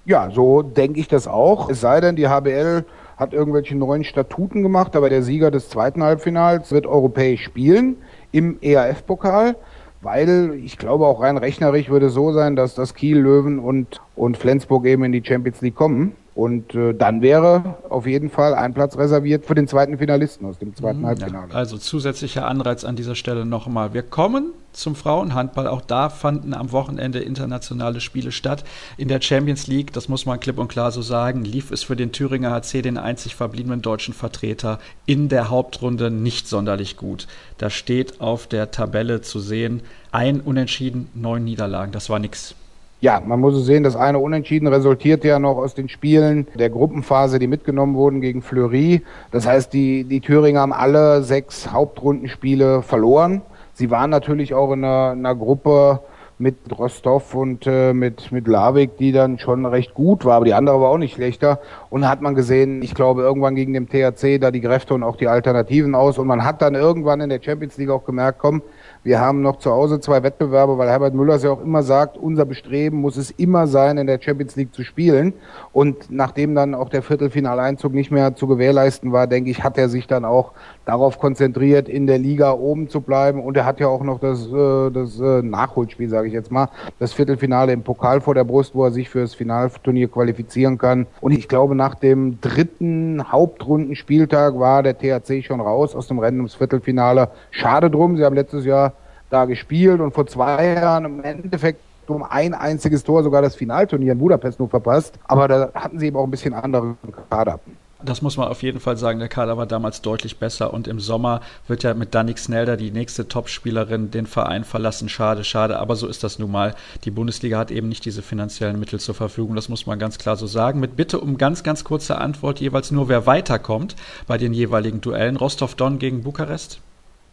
Ja, 0.05 0.31
so 0.31 0.63
denke 0.63 0.99
ich 0.99 1.07
das 1.07 1.27
auch. 1.27 1.69
Es 1.69 1.81
sei 1.81 2.01
denn, 2.01 2.15
die 2.15 2.27
HBL 2.27 2.85
hat 3.21 3.33
irgendwelche 3.33 3.77
neuen 3.77 4.03
Statuten 4.03 4.63
gemacht, 4.63 4.95
aber 4.95 5.07
der 5.07 5.21
Sieger 5.21 5.51
des 5.51 5.69
zweiten 5.69 6.01
Halbfinals 6.01 6.71
wird 6.71 6.87
europäisch 6.87 7.43
spielen 7.43 7.97
im 8.31 8.57
ERF-Pokal, 8.61 9.57
weil 10.01 10.59
ich 10.65 10.79
glaube 10.79 11.05
auch 11.05 11.21
rein 11.21 11.37
rechnerisch 11.37 11.89
würde 11.89 12.07
es 12.07 12.15
so 12.15 12.33
sein, 12.33 12.55
dass 12.55 12.73
das 12.73 12.95
Kiel, 12.95 13.19
Löwen 13.19 13.59
und, 13.59 14.01
und 14.15 14.37
Flensburg 14.37 14.87
eben 14.87 15.03
in 15.03 15.11
die 15.11 15.23
Champions 15.23 15.61
League 15.61 15.75
kommen. 15.75 16.15
Und 16.33 16.75
äh, 16.75 16.93
dann 16.93 17.21
wäre 17.21 17.75
auf 17.89 18.07
jeden 18.07 18.29
Fall 18.29 18.53
ein 18.53 18.73
Platz 18.73 18.97
reserviert 18.97 19.45
für 19.45 19.55
den 19.55 19.67
zweiten 19.67 19.97
Finalisten 19.97 20.45
aus 20.45 20.57
dem 20.57 20.73
zweiten 20.75 21.01
mhm, 21.01 21.07
Halbfinale. 21.07 21.49
Ja, 21.49 21.55
also 21.55 21.77
zusätzlicher 21.77 22.47
Anreiz 22.47 22.85
an 22.85 22.95
dieser 22.95 23.15
Stelle 23.15 23.45
nochmal. 23.45 23.93
Wir 23.93 24.03
kommen 24.03 24.53
zum 24.71 24.95
Frauenhandball. 24.95 25.67
Auch 25.67 25.81
da 25.81 26.09
fanden 26.09 26.53
am 26.53 26.71
Wochenende 26.71 27.19
internationale 27.19 27.99
Spiele 27.99 28.31
statt. 28.31 28.63
In 28.95 29.09
der 29.09 29.21
Champions 29.21 29.67
League, 29.67 29.91
das 29.91 30.07
muss 30.07 30.25
man 30.25 30.39
klipp 30.39 30.57
und 30.57 30.69
klar 30.69 30.91
so 30.91 31.01
sagen, 31.01 31.43
lief 31.43 31.69
es 31.69 31.83
für 31.83 31.97
den 31.97 32.13
Thüringer 32.13 32.51
HC, 32.51 32.81
den 32.81 32.97
einzig 32.97 33.35
verbliebenen 33.35 33.81
deutschen 33.81 34.13
Vertreter, 34.13 34.79
in 35.05 35.27
der 35.27 35.49
Hauptrunde 35.49 36.11
nicht 36.11 36.47
sonderlich 36.47 36.95
gut. 36.95 37.27
Da 37.57 37.69
steht 37.69 38.21
auf 38.21 38.47
der 38.47 38.71
Tabelle 38.71 39.19
zu 39.21 39.41
sehen, 39.41 39.81
ein 40.11 40.39
Unentschieden, 40.39 41.09
neun 41.13 41.43
Niederlagen. 41.43 41.91
Das 41.91 42.09
war 42.09 42.19
nix 42.19 42.55
ja, 43.01 43.19
man 43.25 43.39
muss 43.39 43.55
es 43.55 43.65
sehen, 43.65 43.83
das 43.83 43.95
eine 43.95 44.19
Unentschieden 44.19 44.67
resultiert 44.67 45.23
ja 45.23 45.39
noch 45.39 45.57
aus 45.57 45.73
den 45.73 45.89
Spielen 45.89 46.47
der 46.53 46.69
Gruppenphase, 46.69 47.39
die 47.39 47.47
mitgenommen 47.47 47.95
wurden 47.95 48.21
gegen 48.21 48.43
Fleury. 48.43 49.01
Das 49.31 49.47
heißt, 49.47 49.73
die, 49.73 50.03
die 50.03 50.21
Thüringer 50.21 50.61
haben 50.61 50.71
alle 50.71 51.23
sechs 51.23 51.71
Hauptrundenspiele 51.71 52.83
verloren. 52.83 53.41
Sie 53.73 53.89
waren 53.89 54.11
natürlich 54.11 54.53
auch 54.53 54.71
in 54.71 54.85
einer, 54.85 55.13
in 55.13 55.25
einer 55.25 55.35
Gruppe 55.35 56.01
mit 56.37 56.55
Rostov 56.77 57.33
und 57.33 57.65
äh, 57.67 57.93
mit, 57.93 58.31
mit 58.31 58.47
Lavik, 58.47 58.97
die 58.97 59.11
dann 59.11 59.39
schon 59.39 59.65
recht 59.65 59.93
gut 59.93 60.25
war, 60.25 60.35
aber 60.35 60.45
die 60.45 60.53
andere 60.53 60.81
war 60.81 60.89
auch 60.89 60.97
nicht 60.97 61.15
schlechter. 61.15 61.59
Und 61.89 62.07
hat 62.07 62.21
man 62.21 62.35
gesehen, 62.35 62.81
ich 62.81 62.93
glaube, 62.93 63.21
irgendwann 63.21 63.55
gegen 63.55 63.73
dem 63.73 63.87
THC 63.87 64.39
da 64.39 64.51
die 64.51 64.61
Kräfte 64.61 64.93
und 64.93 65.03
auch 65.03 65.15
die 65.15 65.27
Alternativen 65.27 65.95
aus. 65.95 66.17
Und 66.17 66.27
man 66.27 66.43
hat 66.43 66.61
dann 66.61 66.75
irgendwann 66.75 67.21
in 67.21 67.29
der 67.29 67.41
Champions 67.41 67.77
League 67.77 67.91
auch 67.91 68.05
gemerkt, 68.05 68.39
komm, 68.39 68.63
wir 69.03 69.19
haben 69.19 69.41
noch 69.41 69.57
zu 69.57 69.71
Hause 69.71 69.99
zwei 69.99 70.21
Wettbewerbe, 70.21 70.77
weil 70.77 70.87
Herbert 70.87 71.15
Müller 71.15 71.37
ja 71.37 71.49
auch 71.49 71.61
immer 71.61 71.81
sagt, 71.81 72.17
unser 72.17 72.45
Bestreben 72.45 73.01
muss 73.01 73.17
es 73.17 73.31
immer 73.31 73.65
sein, 73.65 73.97
in 73.97 74.05
der 74.05 74.21
Champions 74.21 74.55
League 74.55 74.75
zu 74.75 74.83
spielen. 74.83 75.33
Und 75.73 76.11
nachdem 76.11 76.53
dann 76.53 76.75
auch 76.75 76.89
der 76.89 77.01
Viertelfinaleinzug 77.01 77.93
nicht 77.93 78.11
mehr 78.11 78.35
zu 78.35 78.45
gewährleisten 78.45 79.11
war, 79.11 79.25
denke 79.25 79.49
ich, 79.49 79.63
hat 79.63 79.79
er 79.79 79.89
sich 79.89 80.05
dann 80.05 80.23
auch 80.23 80.51
darauf 80.85 81.17
konzentriert, 81.17 81.89
in 81.89 82.05
der 82.05 82.19
Liga 82.19 82.51
oben 82.51 82.89
zu 82.89 83.01
bleiben. 83.01 83.41
Und 83.41 83.57
er 83.57 83.65
hat 83.65 83.79
ja 83.79 83.87
auch 83.87 84.03
noch 84.03 84.19
das, 84.19 84.45
äh, 84.45 84.91
das 84.91 85.19
äh, 85.19 85.41
Nachholspiel, 85.41 86.09
sage 86.09 86.27
ich 86.27 86.33
jetzt 86.33 86.51
mal, 86.51 86.69
das 86.99 87.13
Viertelfinale 87.13 87.73
im 87.73 87.81
Pokal 87.81 88.21
vor 88.21 88.35
der 88.35 88.43
Brust, 88.43 88.75
wo 88.75 88.85
er 88.85 88.91
sich 88.91 89.09
für 89.09 89.21
das 89.21 89.33
Finalturnier 89.33 90.09
qualifizieren 90.09 90.77
kann. 90.77 91.07
Und 91.21 91.31
ich 91.31 91.47
glaube, 91.47 91.73
nach 91.73 91.95
dem 91.95 92.39
dritten 92.39 93.31
Hauptrundenspieltag 93.31 94.59
war 94.59 94.83
der 94.83 94.95
THC 94.95 95.43
schon 95.43 95.59
raus 95.59 95.95
aus 95.95 96.07
dem 96.07 96.19
Rennen 96.19 96.37
ums 96.37 96.53
Viertelfinale. 96.53 97.29
Schade 97.49 97.89
drum, 97.89 98.15
sie 98.15 98.23
haben 98.23 98.35
letztes 98.35 98.63
Jahr 98.63 98.90
da 99.31 99.45
gespielt 99.45 99.99
und 99.99 100.13
vor 100.13 100.27
zwei 100.27 100.73
Jahren 100.73 101.05
im 101.05 101.23
Endeffekt 101.23 101.81
um 102.07 102.23
ein 102.23 102.53
einziges 102.53 103.03
Tor 103.03 103.23
sogar 103.23 103.41
das 103.41 103.55
Finalturnier 103.55 104.11
in 104.13 104.19
Budapest 104.19 104.59
nur 104.59 104.69
verpasst. 104.69 105.17
Aber 105.23 105.47
da 105.47 105.71
hatten 105.73 105.97
sie 105.97 106.07
eben 106.07 106.17
auch 106.17 106.25
ein 106.25 106.31
bisschen 106.31 106.53
anderen 106.53 106.97
Kader. 107.29 107.59
Das 108.03 108.23
muss 108.23 108.35
man 108.35 108.47
auf 108.47 108.63
jeden 108.63 108.79
Fall 108.79 108.97
sagen. 108.97 109.19
Der 109.19 109.27
Kader 109.27 109.57
war 109.57 109.67
damals 109.67 110.01
deutlich 110.01 110.39
besser 110.39 110.73
und 110.73 110.87
im 110.87 110.99
Sommer 110.99 111.41
wird 111.67 111.83
ja 111.83 111.93
mit 111.93 112.15
Danik 112.15 112.39
Snelder 112.39 112.75
die 112.75 112.89
nächste 112.89 113.27
Topspielerin 113.27 114.09
den 114.09 114.25
Verein 114.25 114.63
verlassen. 114.63 115.07
Schade, 115.07 115.43
schade, 115.43 115.77
aber 115.77 115.95
so 115.95 116.07
ist 116.07 116.23
das 116.23 116.39
nun 116.39 116.51
mal. 116.51 116.73
Die 117.03 117.11
Bundesliga 117.11 117.59
hat 117.59 117.69
eben 117.69 117.89
nicht 117.89 118.03
diese 118.03 118.23
finanziellen 118.23 118.79
Mittel 118.79 118.99
zur 118.99 119.13
Verfügung. 119.13 119.55
Das 119.55 119.69
muss 119.69 119.85
man 119.85 119.99
ganz 119.99 120.17
klar 120.17 120.35
so 120.35 120.47
sagen. 120.47 120.79
Mit 120.79 120.95
Bitte 120.95 121.19
um 121.19 121.37
ganz, 121.37 121.61
ganz 121.61 121.83
kurze 121.83 122.17
Antwort 122.17 122.59
jeweils 122.59 122.89
nur, 122.89 123.07
wer 123.07 123.27
weiterkommt 123.27 123.95
bei 124.25 124.39
den 124.39 124.53
jeweiligen 124.53 125.01
Duellen. 125.01 125.37
Rostov-Don 125.37 125.99
gegen 125.99 126.23
Bukarest? 126.23 126.79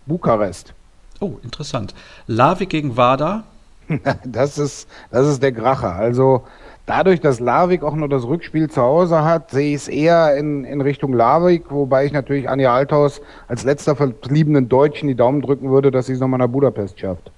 Bukarest. 0.04 0.74
Oh, 1.20 1.36
interessant. 1.42 1.94
Larvik 2.26 2.70
gegen 2.70 2.96
Wada? 2.96 3.44
Das 4.24 4.58
ist, 4.58 4.86
das 5.10 5.26
ist 5.26 5.42
der 5.42 5.52
Kracher. 5.52 5.94
Also 5.94 6.44
dadurch, 6.84 7.20
dass 7.20 7.40
Larvik 7.40 7.82
auch 7.82 7.94
nur 7.94 8.08
das 8.08 8.24
Rückspiel 8.24 8.68
zu 8.68 8.82
Hause 8.82 9.24
hat, 9.24 9.50
sehe 9.50 9.70
ich 9.70 9.82
es 9.82 9.88
eher 9.88 10.36
in, 10.36 10.64
in 10.64 10.80
Richtung 10.80 11.12
Larvik, 11.14 11.70
wobei 11.70 12.04
ich 12.04 12.12
natürlich 12.12 12.48
Anja 12.48 12.74
Althaus 12.74 13.20
als 13.46 13.64
letzter 13.64 13.96
verbliebenen 13.96 14.68
Deutschen 14.68 15.08
die 15.08 15.14
Daumen 15.14 15.40
drücken 15.40 15.70
würde, 15.70 15.90
dass 15.90 16.06
sie 16.06 16.12
es 16.12 16.20
nochmal 16.20 16.38
nach 16.38 16.48
Budapest 16.48 17.00
schafft. 17.00 17.30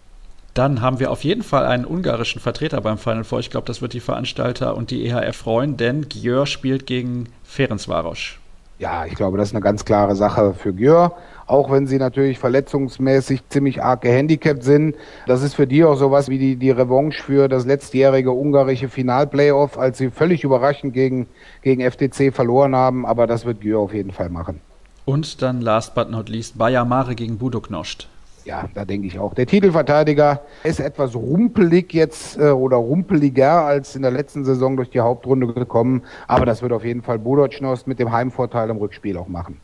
Dann 0.55 0.81
haben 0.81 0.99
wir 0.99 1.12
auf 1.12 1.23
jeden 1.23 1.45
Fall 1.45 1.64
einen 1.66 1.85
ungarischen 1.85 2.40
Vertreter 2.40 2.81
beim 2.81 2.99
Final 2.99 3.25
Four. 3.25 3.38
Ich 3.38 3.51
glaube, 3.51 3.66
das 3.66 3.83
wird 3.83 3.93
die 3.93 4.01
Veranstalter 4.01 4.77
und 4.77 4.90
die 4.90 5.07
EHF 5.07 5.37
freuen, 5.37 5.77
denn 5.77 6.09
Gjör 6.09 6.47
spielt 6.47 6.87
gegen 6.87 7.29
Ferencvaros. 7.45 8.37
Ja, 8.81 9.05
ich 9.05 9.14
glaube, 9.14 9.38
das 9.38 9.51
ist 9.51 9.55
eine 9.55 9.62
ganz 9.62 9.85
klare 9.85 10.16
Sache 10.16 10.55
für 10.55 10.73
Gjör 10.73 11.12
auch 11.50 11.70
wenn 11.70 11.86
sie 11.86 11.98
natürlich 11.98 12.38
verletzungsmäßig 12.38 13.48
ziemlich 13.48 13.82
arg 13.82 14.02
gehandicapt 14.02 14.62
sind. 14.62 14.94
Das 15.26 15.42
ist 15.42 15.54
für 15.54 15.66
die 15.66 15.84
auch 15.84 15.96
sowas 15.96 16.28
wie 16.28 16.38
die, 16.38 16.56
die 16.56 16.70
Revanche 16.70 17.22
für 17.22 17.48
das 17.48 17.66
letztjährige 17.66 18.30
ungarische 18.30 18.88
Finalplayoff, 18.88 19.76
als 19.76 19.98
sie 19.98 20.10
völlig 20.10 20.44
überraschend 20.44 20.94
gegen, 20.94 21.26
gegen 21.62 21.82
FTC 21.82 22.32
verloren 22.32 22.74
haben. 22.76 23.04
Aber 23.04 23.26
das 23.26 23.44
wird 23.44 23.60
Gür 23.60 23.80
auf 23.80 23.92
jeden 23.92 24.12
Fall 24.12 24.30
machen. 24.30 24.60
Und 25.04 25.42
dann 25.42 25.60
last 25.60 25.94
but 25.94 26.10
not 26.10 26.28
least 26.28 26.56
Bayer 26.56 26.84
Mare 26.84 27.14
gegen 27.14 27.38
Budoknost. 27.38 28.08
Ja, 28.44 28.68
da 28.72 28.84
denke 28.84 29.06
ich 29.06 29.18
auch. 29.18 29.34
Der 29.34 29.46
Titelverteidiger 29.46 30.40
ist 30.64 30.80
etwas 30.80 31.14
rumpelig 31.14 31.92
jetzt 31.92 32.38
äh, 32.38 32.50
oder 32.50 32.76
rumpeliger 32.76 33.64
als 33.64 33.96
in 33.96 34.02
der 34.02 34.10
letzten 34.12 34.44
Saison 34.44 34.76
durch 34.76 34.90
die 34.90 35.00
Hauptrunde 35.00 35.48
gekommen. 35.52 36.02
Aber 36.26 36.46
das 36.46 36.62
wird 36.62 36.72
auf 36.72 36.84
jeden 36.84 37.02
Fall 37.02 37.18
Budoknost 37.18 37.86
mit 37.86 37.98
dem 37.98 38.12
Heimvorteil 38.12 38.70
im 38.70 38.78
Rückspiel 38.78 39.18
auch 39.18 39.28
machen. 39.28 39.60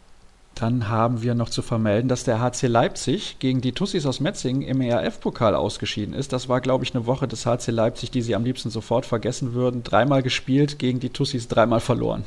Dann 0.56 0.88
haben 0.88 1.20
wir 1.20 1.34
noch 1.34 1.50
zu 1.50 1.60
vermelden, 1.60 2.08
dass 2.08 2.24
der 2.24 2.40
HC 2.40 2.66
Leipzig 2.66 3.36
gegen 3.40 3.60
die 3.60 3.72
Tussis 3.72 4.06
aus 4.06 4.20
Metzingen 4.20 4.62
im 4.62 4.80
ERF-Pokal 4.80 5.54
ausgeschieden 5.54 6.14
ist. 6.14 6.32
Das 6.32 6.48
war, 6.48 6.62
glaube 6.62 6.82
ich, 6.82 6.94
eine 6.94 7.04
Woche 7.04 7.28
des 7.28 7.44
HC 7.44 7.70
Leipzig, 7.72 8.10
die 8.10 8.22
sie 8.22 8.34
am 8.34 8.42
liebsten 8.42 8.70
sofort 8.70 9.04
vergessen 9.04 9.52
würden. 9.52 9.82
Dreimal 9.82 10.22
gespielt, 10.22 10.78
gegen 10.78 10.98
die 10.98 11.10
Tussis 11.10 11.48
dreimal 11.48 11.80
verloren. 11.80 12.24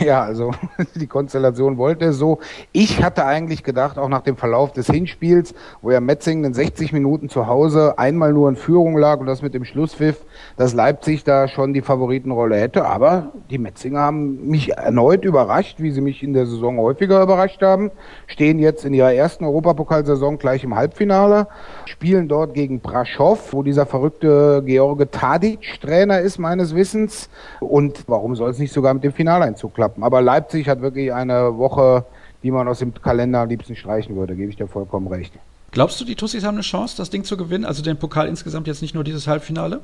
Ja, 0.00 0.22
also 0.22 0.52
die 0.94 1.06
Konstellation 1.06 1.76
wollte 1.76 2.06
es 2.06 2.18
so. 2.18 2.38
Ich 2.72 3.02
hatte 3.02 3.24
eigentlich 3.24 3.64
gedacht, 3.64 3.98
auch 3.98 4.08
nach 4.08 4.20
dem 4.20 4.36
Verlauf 4.36 4.72
des 4.72 4.86
Hinspiels, 4.86 5.54
wo 5.82 5.90
ja 5.90 6.00
Metzingen 6.00 6.44
in 6.44 6.54
60 6.54 6.92
Minuten 6.92 7.28
zu 7.28 7.46
Hause 7.46 7.98
einmal 7.98 8.32
nur 8.32 8.48
in 8.48 8.56
Führung 8.56 8.96
lag 8.96 9.18
und 9.18 9.26
das 9.26 9.42
mit 9.42 9.54
dem 9.54 9.64
Schlusspfiff, 9.64 10.24
dass 10.56 10.74
Leipzig 10.74 11.24
da 11.24 11.48
schon 11.48 11.72
die 11.72 11.80
Favoritenrolle 11.80 12.56
hätte. 12.56 12.84
Aber 12.84 13.32
die 13.50 13.58
Metzinger 13.58 14.00
haben 14.00 14.46
mich 14.46 14.72
erneut 14.76 15.24
überrascht, 15.24 15.80
wie 15.80 15.90
sie 15.90 16.00
mich 16.00 16.22
in 16.22 16.32
der 16.32 16.46
Saison 16.46 16.78
häufiger 16.78 17.22
überrascht 17.22 17.62
haben. 17.62 17.90
Stehen 18.26 18.58
jetzt 18.58 18.84
in 18.84 18.94
ihrer 18.94 19.14
ersten 19.14 19.44
Europapokalsaison 19.44 20.38
gleich 20.38 20.64
im 20.64 20.76
Halbfinale, 20.76 21.48
spielen 21.86 22.28
dort 22.28 22.54
gegen 22.54 22.80
Braschow, 22.80 23.52
wo 23.52 23.62
dieser 23.62 23.86
verrückte 23.86 24.62
George 24.64 25.10
Tadic 25.10 25.80
Trainer 25.80 26.20
ist, 26.20 26.38
meines 26.38 26.74
Wissens. 26.74 27.30
Und 27.60 28.04
warum 28.06 28.36
soll 28.36 28.50
es 28.50 28.58
nicht 28.58 28.72
sogar 28.72 28.94
mit 28.94 29.02
dem 29.02 29.12
Finaleinzug 29.12 29.77
klappen? 29.78 30.02
Aber 30.02 30.20
Leipzig 30.20 30.68
hat 30.68 30.80
wirklich 30.80 31.12
eine 31.12 31.56
Woche, 31.56 32.04
die 32.42 32.50
man 32.50 32.66
aus 32.66 32.80
dem 32.80 32.92
Kalender 32.92 33.38
am 33.42 33.48
liebsten 33.48 33.76
streichen 33.76 34.16
würde, 34.16 34.34
gebe 34.34 34.50
ich 34.50 34.56
dir 34.56 34.66
vollkommen 34.66 35.06
recht. 35.06 35.32
Glaubst 35.70 36.00
du, 36.00 36.04
die 36.04 36.16
Tussis 36.16 36.44
haben 36.44 36.56
eine 36.56 36.62
Chance, 36.62 36.96
das 36.96 37.10
Ding 37.10 37.22
zu 37.22 37.36
gewinnen? 37.36 37.64
Also 37.64 37.84
den 37.84 37.96
Pokal 37.96 38.26
insgesamt 38.26 38.66
jetzt 38.66 38.82
nicht 38.82 38.96
nur 38.96 39.04
dieses 39.04 39.28
Halbfinale? 39.28 39.80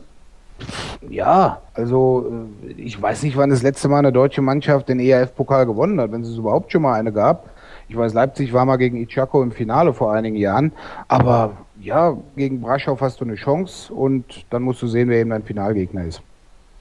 Ja, 1.08 1.60
also 1.74 2.32
äh, 2.66 2.72
ich 2.72 3.00
weiß 3.00 3.22
nicht, 3.22 3.36
wann 3.36 3.50
das 3.50 3.62
letzte 3.62 3.86
Mal 3.88 3.98
eine 3.98 4.12
deutsche 4.12 4.42
Mannschaft 4.42 4.88
den 4.88 4.98
ERF-Pokal 4.98 5.64
gewonnen 5.64 6.00
hat, 6.00 6.10
wenn 6.10 6.22
es 6.22 6.36
überhaupt 6.36 6.72
schon 6.72 6.82
mal 6.82 6.94
eine 6.94 7.12
gab. 7.12 7.50
Ich 7.88 7.96
weiß, 7.96 8.14
Leipzig 8.14 8.52
war 8.52 8.64
mal 8.64 8.76
gegen 8.76 8.96
Ichako 8.96 9.44
im 9.44 9.52
Finale 9.52 9.92
vor 9.92 10.12
einigen 10.12 10.36
Jahren, 10.36 10.72
aber 11.06 11.52
ja, 11.80 12.16
gegen 12.34 12.60
Braschow 12.60 13.00
hast 13.00 13.20
du 13.20 13.26
eine 13.26 13.36
Chance 13.36 13.92
und 13.92 14.24
dann 14.50 14.62
musst 14.62 14.82
du 14.82 14.88
sehen, 14.88 15.08
wer 15.08 15.20
eben 15.20 15.30
dein 15.30 15.44
Finalgegner 15.44 16.04
ist. 16.04 16.22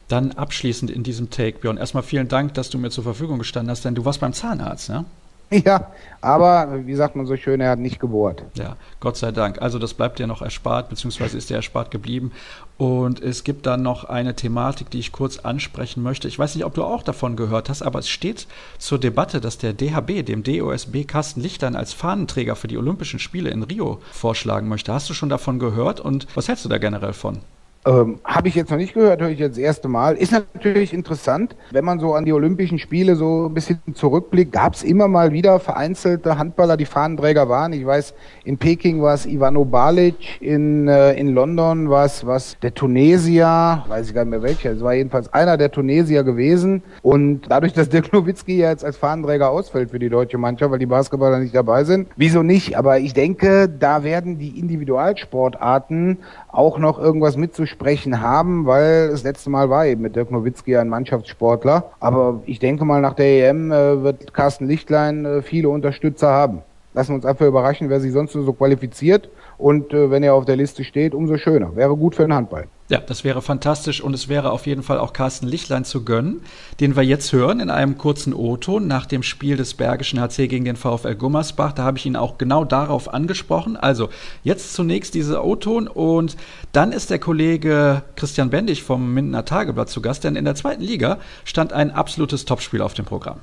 Dann 0.08 0.32
abschließend 0.32 0.92
in 0.92 1.04
diesem 1.04 1.30
Take, 1.30 1.60
Björn, 1.60 1.78
erstmal 1.78 2.04
vielen 2.04 2.28
Dank, 2.28 2.54
dass 2.54 2.70
du 2.70 2.78
mir 2.78 2.90
zur 2.90 3.04
Verfügung 3.04 3.40
gestanden 3.40 3.72
hast, 3.72 3.86
denn 3.86 3.96
du 3.96 4.06
warst 4.06 4.20
beim 4.20 4.34
Zahnarzt, 4.34 4.90
ne? 4.90 5.06
Ja, 5.52 5.92
aber 6.22 6.86
wie 6.88 6.96
sagt 6.96 7.16
man 7.16 7.28
so 7.28 7.38
schön, 7.38 7.62
er 7.62 7.72
hat 7.72 7.80
nicht 7.80 8.00
gebohrt. 8.00 8.44
Ja, 8.56 8.76
Gott 9.00 9.18
sei 9.18 9.32
Dank. 9.32 9.62
Also 9.62 9.78
das 9.78 9.94
bleibt 9.94 10.18
dir 10.18 10.26
noch 10.26 10.42
erspart, 10.42 10.90
beziehungsweise 10.90 11.38
ist 11.38 11.50
dir 11.50 11.56
erspart 11.56 11.92
geblieben. 11.92 12.32
Und 12.78 13.22
es 13.22 13.44
gibt 13.44 13.66
dann 13.68 13.84
noch 13.84 14.06
eine 14.06 14.36
Thematik, 14.36 14.90
die 14.90 15.00
ich 15.00 15.12
kurz 15.12 15.38
ansprechen 15.38 16.02
möchte. 16.02 16.28
Ich 16.28 16.40
weiß 16.40 16.56
nicht, 16.56 16.66
ob 16.66 16.74
du 16.74 16.84
auch 16.84 17.04
davon 17.04 17.36
gehört 17.36 17.70
hast, 17.70 17.84
aber 17.84 18.00
es 18.00 18.10
steht 18.10 18.48
zur 18.80 19.00
Debatte, 19.00 19.42
dass 19.42 19.60
der 19.60 19.74
DHB, 19.74 20.26
dem 20.26 20.44
DOSB 20.44 21.04
Carsten 21.06 21.42
Lichtern 21.42 21.76
als 21.76 21.94
Fahnenträger 21.94 22.56
für 22.56 22.68
die 22.68 22.78
Olympischen 22.78 23.20
Spiele 23.20 23.52
in 23.52 23.62
Rio 23.62 24.02
vorschlagen 24.12 24.68
möchte. 24.68 24.92
Hast 24.92 25.10
du 25.10 25.14
schon 25.14 25.30
davon 25.30 25.60
gehört 25.60 26.00
und 26.00 26.26
was 26.34 26.48
hältst 26.48 26.66
du 26.66 26.70
da 26.70 26.80
generell 26.80 27.14
von? 27.14 27.40
Ähm, 27.86 28.20
Habe 28.24 28.48
ich 28.48 28.56
jetzt 28.56 28.72
noch 28.72 28.78
nicht 28.78 28.94
gehört, 28.94 29.22
höre 29.22 29.30
ich 29.30 29.40
jetzt 29.40 29.58
das 29.58 29.64
erste 29.64 29.90
Mal. 29.90 30.16
Ist 30.16 30.32
natürlich 30.32 30.94
interessant, 30.94 31.56
wenn 31.72 31.84
man 31.84 32.00
so 32.00 32.14
an 32.14 32.24
die 32.24 32.32
Olympischen 32.32 32.80
Spiele 32.80 33.16
so 33.18 33.48
ein 33.48 33.54
bisschen 33.54 33.82
zurückblickt, 33.94 34.54
gab 34.54 34.74
es 34.74 34.84
immer 34.84 35.10
mal 35.10 35.34
wieder 35.34 35.60
vereinzelte 35.60 36.38
Handballer, 36.38 36.78
die 36.78 36.86
Fahnenträger 36.86 37.50
waren. 37.50 37.74
Ich 37.74 37.86
weiß, 37.86 38.14
in 38.46 38.58
Peking 38.58 39.02
war 39.02 39.14
es 39.14 39.26
Ivano 39.26 39.66
Balic, 39.66 40.42
in, 40.42 40.88
äh, 40.88 41.14
in 41.14 41.34
London 41.34 41.90
war 41.90 42.06
es 42.06 42.26
was 42.26 42.58
der 42.62 42.74
Tunesier, 42.74 43.84
weiß 43.88 44.08
ich 44.08 44.14
gar 44.14 44.24
nicht 44.24 44.32
mehr 44.32 44.44
welcher, 44.44 44.72
es 44.72 44.82
war 44.82 44.94
jedenfalls 44.94 45.34
einer 45.34 45.58
der 45.58 45.70
Tunesier 45.70 46.24
gewesen. 46.24 46.84
Und 47.02 47.42
dadurch, 47.50 47.74
dass 47.74 47.90
Dirk 47.90 48.14
Nowitzki 48.14 48.60
ja 48.60 48.70
jetzt 48.70 48.86
als 48.86 48.96
Fahnenträger 48.96 49.50
ausfällt 49.50 49.92
für 49.92 50.00
die 50.00 50.10
deutsche 50.10 50.38
Mannschaft, 50.38 50.72
weil 50.72 50.80
die 50.80 50.86
Basketballer 50.86 51.40
nicht 51.40 51.54
dabei 51.54 51.84
sind, 51.84 52.08
wieso 52.16 52.44
nicht? 52.44 52.78
Aber 52.78 53.00
ich 53.00 53.14
denke, 53.14 53.68
da 53.68 54.04
werden 54.04 54.38
die 54.38 54.58
Individualsportarten 54.58 56.20
auch 56.48 56.78
noch 56.78 57.00
irgendwas 57.00 57.36
mitzusprechen 57.74 58.22
haben, 58.22 58.66
weil 58.66 59.10
das 59.10 59.24
letzte 59.24 59.50
Mal 59.50 59.70
war 59.70 59.86
eben 59.86 60.02
mit 60.02 60.16
Dirk 60.16 60.32
Nowitzki 60.32 60.78
ein 60.78 60.90
Mannschaftssportler. 60.90 61.92
Aber 62.00 62.42
ich 62.46 62.60
denke 62.60 62.86
mal, 62.86 63.02
nach 63.02 63.14
der 63.14 63.50
EM 63.50 63.72
äh, 63.72 64.04
wird 64.04 64.34
Carsten 64.34 64.68
Lichtlein 64.68 65.26
äh, 65.26 65.42
viele 65.42 65.70
Unterstützer 65.70 66.30
haben. 66.30 66.62
Lassen 66.94 67.16
uns 67.16 67.26
einfach 67.26 67.46
überraschen, 67.46 67.90
wer 67.90 68.00
sich 68.00 68.12
sonst 68.12 68.34
so 68.34 68.54
qualifiziert. 68.54 69.30
Und 69.58 69.94
äh, 69.94 70.12
wenn 70.12 70.24
er 70.24 70.34
auf 70.36 70.46
der 70.46 70.56
Liste 70.56 70.84
steht, 70.84 71.16
umso 71.16 71.38
schöner. 71.38 71.76
Wäre 71.76 71.96
gut 71.96 72.16
für 72.16 72.24
den 72.24 72.34
Handball. 72.34 72.68
Ja, 72.90 73.00
das 73.00 73.24
wäre 73.24 73.42
fantastisch 73.42 74.02
und 74.02 74.14
es 74.14 74.28
wäre 74.28 74.52
auf 74.52 74.68
jeden 74.68 74.84
Fall 74.84 75.00
auch 75.00 75.14
Carsten 75.14 75.48
Lichtlein 75.48 75.86
zu 75.86 76.04
gönnen, 76.04 76.42
den 76.80 76.96
wir 76.96 77.04
jetzt 77.04 77.32
hören 77.32 77.62
in 77.62 77.70
einem 77.70 77.98
kurzen 77.98 78.34
O-Ton 78.34 78.88
nach 78.88 79.06
dem 79.06 79.24
Spiel 79.24 79.56
des 79.56 79.74
Bergischen 79.74 80.20
HC 80.20 80.48
gegen 80.48 80.66
den 80.66 80.76
VfL 80.76 81.16
Gummersbach. 81.16 81.72
Da 81.72 81.84
habe 81.84 81.98
ich 81.98 82.06
ihn 82.06 82.18
auch 82.18 82.38
genau 82.38 82.66
darauf 82.66 83.14
angesprochen. 83.14 83.78
Also 83.78 84.10
jetzt 84.44 84.74
zunächst 84.74 85.14
dieser 85.14 85.46
O-Ton 85.46 85.88
und 85.88 86.36
dann 86.74 86.92
ist 86.92 87.10
der 87.10 87.20
Kollege 87.20 88.04
Christian 88.16 88.50
Bendig 88.50 88.84
vom 88.84 89.14
Mindener 89.14 89.46
Tageblatt 89.46 89.90
zu 89.90 90.02
Gast, 90.02 90.26
denn 90.26 90.36
in 90.36 90.46
der 90.46 90.56
zweiten 90.56 90.84
Liga 90.84 91.20
stand 91.46 91.72
ein 91.72 91.90
absolutes 91.90 92.44
Topspiel 92.46 92.82
auf 92.82 92.94
dem 92.94 93.06
Programm. 93.06 93.40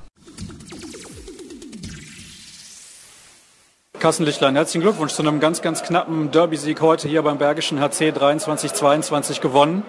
Carsten 4.01 4.23
Lichtlein, 4.23 4.55
herzlichen 4.55 4.81
Glückwunsch 4.81 5.13
zu 5.13 5.21
einem 5.21 5.39
ganz, 5.39 5.61
ganz 5.61 5.83
knappen 5.83 6.31
Derby-Sieg 6.31 6.81
heute 6.81 7.07
hier 7.07 7.21
beim 7.21 7.37
Bergischen 7.37 7.79
HC 7.79 8.09
23-22 8.09 9.41
gewonnen. 9.41 9.83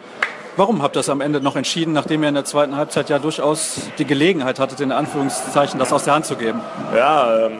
Warum 0.59 0.83
habt 0.83 0.97
ihr 0.97 0.99
das 0.99 1.09
am 1.09 1.23
Ende 1.23 1.41
noch 1.41 1.57
entschieden, 1.57 1.95
nachdem 1.95 2.23
ihr 2.23 2.29
in 2.29 2.35
der 2.35 2.45
zweiten 2.45 2.77
Halbzeit 2.77 3.09
ja 3.09 3.19
durchaus 3.19 3.81
die 3.97 4.05
Gelegenheit 4.05 4.59
hattet, 4.59 4.83
in 4.83 4.93
Anführungszeichen 4.93 5.79
das 5.79 5.95
aus 5.95 6.05
der 6.05 6.13
Hand 6.13 6.27
zu 6.27 6.37
geben? 6.37 6.61
Ja, 6.95 7.47
ähm, 7.47 7.53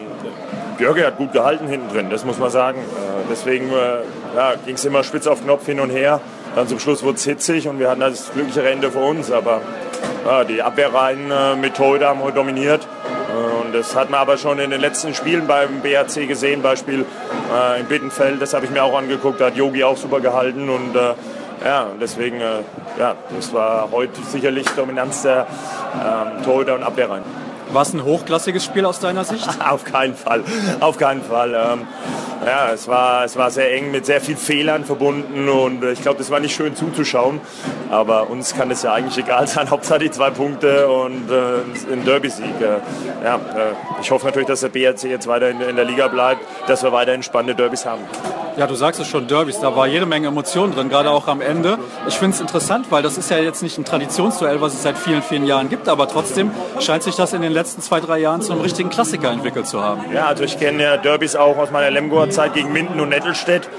Björge 0.77 1.07
hat 1.07 1.17
gut 1.17 1.33
gehalten 1.33 1.65
hinten 1.65 1.91
drin, 1.91 2.11
das 2.11 2.23
muss 2.23 2.37
man 2.37 2.51
sagen. 2.51 2.77
Äh, 2.81 3.23
deswegen 3.31 3.71
äh, 3.71 4.35
ja, 4.35 4.53
ging 4.63 4.75
es 4.75 4.85
immer 4.85 5.03
spitz 5.03 5.25
auf 5.25 5.43
Knopf 5.43 5.65
hin 5.65 5.79
und 5.79 5.89
her. 5.89 6.21
Dann 6.55 6.67
zum 6.67 6.77
Schluss 6.77 7.01
wurde 7.01 7.15
es 7.15 7.23
hitzig 7.23 7.67
und 7.67 7.79
wir 7.79 7.89
hatten 7.89 8.01
das 8.01 8.31
glückliche 8.31 8.61
Ende 8.69 8.91
für 8.91 8.99
uns. 8.99 9.31
Aber 9.31 9.61
ja, 10.23 10.43
die 10.43 10.61
Abwehrreihen 10.61 11.31
äh, 11.31 11.69
Torhüter 11.71 12.09
haben 12.09 12.21
heute 12.21 12.35
dominiert. 12.35 12.87
Und 13.33 13.73
das 13.73 13.95
hat 13.95 14.09
man 14.09 14.19
aber 14.19 14.37
schon 14.37 14.59
in 14.59 14.69
den 14.69 14.81
letzten 14.81 15.13
Spielen 15.13 15.47
beim 15.47 15.81
BRC 15.81 16.27
gesehen, 16.27 16.61
Beispiel 16.61 17.05
äh, 17.53 17.79
in 17.79 17.87
Bittenfeld, 17.87 18.41
das 18.41 18.53
habe 18.53 18.65
ich 18.65 18.71
mir 18.71 18.83
auch 18.83 18.97
angeguckt, 18.97 19.41
da 19.41 19.47
hat 19.47 19.55
Yogi 19.55 19.83
auch 19.83 19.97
super 19.97 20.19
gehalten. 20.19 20.69
Und 20.69 20.95
äh, 20.95 21.13
ja, 21.65 21.87
deswegen, 21.99 22.41
äh, 22.41 22.59
ja, 22.99 23.15
das 23.35 23.53
war 23.53 23.89
heute 23.91 24.21
sicherlich 24.23 24.67
Dominanz 24.75 25.23
der 25.23 25.47
ähm, 25.95 26.43
Torhüter 26.43 26.75
und 26.75 26.83
Abwehrreihen. 26.83 27.42
War 27.73 27.81
es 27.81 27.93
ein 27.93 28.03
hochklassiges 28.03 28.63
Spiel 28.63 28.85
aus 28.85 28.99
deiner 28.99 29.23
Sicht? 29.23 29.47
auf 29.67 29.83
keinen 29.83 30.15
Fall, 30.15 30.43
auf 30.79 30.97
keinen 30.97 31.23
Fall. 31.23 31.55
Ähm, 31.55 31.87
ja, 32.45 32.71
es 32.71 32.87
war, 32.87 33.23
es 33.23 33.35
war 33.35 33.49
sehr 33.49 33.73
eng 33.73 33.89
mit 33.89 34.05
sehr 34.05 34.21
vielen 34.21 34.37
Fehlern 34.37 34.85
verbunden 34.85 35.49
und 35.49 35.83
ich 35.83 36.01
glaube, 36.01 36.17
das 36.17 36.29
war 36.29 36.39
nicht 36.39 36.55
schön 36.55 36.75
zuzuschauen. 36.75 37.41
Aber 37.89 38.29
uns 38.29 38.53
kann 38.53 38.69
es 38.69 38.83
ja 38.83 38.93
eigentlich 38.93 39.17
egal 39.17 39.47
sein. 39.47 39.69
Hauptsache 39.71 39.99
die 39.99 40.11
zwei 40.11 40.29
Punkte 40.29 40.87
und 40.87 41.31
äh, 41.31 41.91
ein 41.91 42.05
Derby-Sieg. 42.05 42.61
Äh, 42.61 43.25
ja, 43.25 43.35
äh, 43.35 43.39
ich 44.01 44.11
hoffe 44.11 44.25
natürlich, 44.25 44.47
dass 44.47 44.59
der 44.59 44.69
BRC 44.69 45.03
jetzt 45.05 45.27
weiter 45.27 45.49
in, 45.49 45.61
in 45.61 45.75
der 45.75 45.85
Liga 45.85 46.07
bleibt, 46.09 46.41
dass 46.67 46.83
wir 46.83 46.91
weiterhin 46.91 47.23
spannende 47.23 47.55
Derbys 47.55 47.85
haben. 47.85 48.01
Ja, 48.55 48.67
du 48.67 48.75
sagst 48.75 49.01
es 49.01 49.07
schon, 49.07 49.27
Derbys, 49.27 49.59
da 49.59 49.75
war 49.75 49.87
jede 49.87 50.05
Menge 50.05 50.27
Emotionen 50.27 50.75
drin, 50.75 50.87
gerade 50.89 51.09
auch 51.09 51.27
am 51.27 51.41
Ende. 51.41 51.79
Ich 52.07 52.15
finde 52.15 52.35
es 52.35 52.41
interessant, 52.41 52.87
weil 52.91 53.01
das 53.01 53.17
ist 53.17 53.31
ja 53.31 53.37
jetzt 53.37 53.63
nicht 53.63 53.79
ein 53.79 53.85
Traditionsduell, 53.85 54.61
was 54.61 54.73
es 54.75 54.83
seit 54.83 54.95
vielen, 54.95 55.23
vielen 55.23 55.45
Jahren 55.45 55.69
gibt, 55.69 55.89
aber 55.89 56.07
trotzdem 56.07 56.51
scheint 56.79 57.01
sich 57.01 57.15
das 57.15 57.33
in 57.33 57.41
den 57.41 57.51
letzten 57.51 57.81
zwei, 57.81 57.99
drei 57.99 58.19
Jahren 58.19 58.41
zu 58.41 58.51
einem 58.51 58.61
richtigen 58.61 58.91
Klassiker 58.91 59.31
entwickelt 59.31 59.65
zu 59.65 59.81
haben. 59.81 60.03
Ja, 60.13 60.27
also 60.27 60.43
ich 60.43 60.59
kenne 60.59 60.83
ja 60.83 60.97
Derbys 60.97 61.35
auch 61.35 61.57
aus 61.57 61.71
meiner 61.71 61.89
Lemgoer 61.89 62.29
Zeit 62.29 62.53
gegen 62.53 62.71
Minden 62.71 62.99
und 62.99 63.09
Nettelstedt 63.09 63.69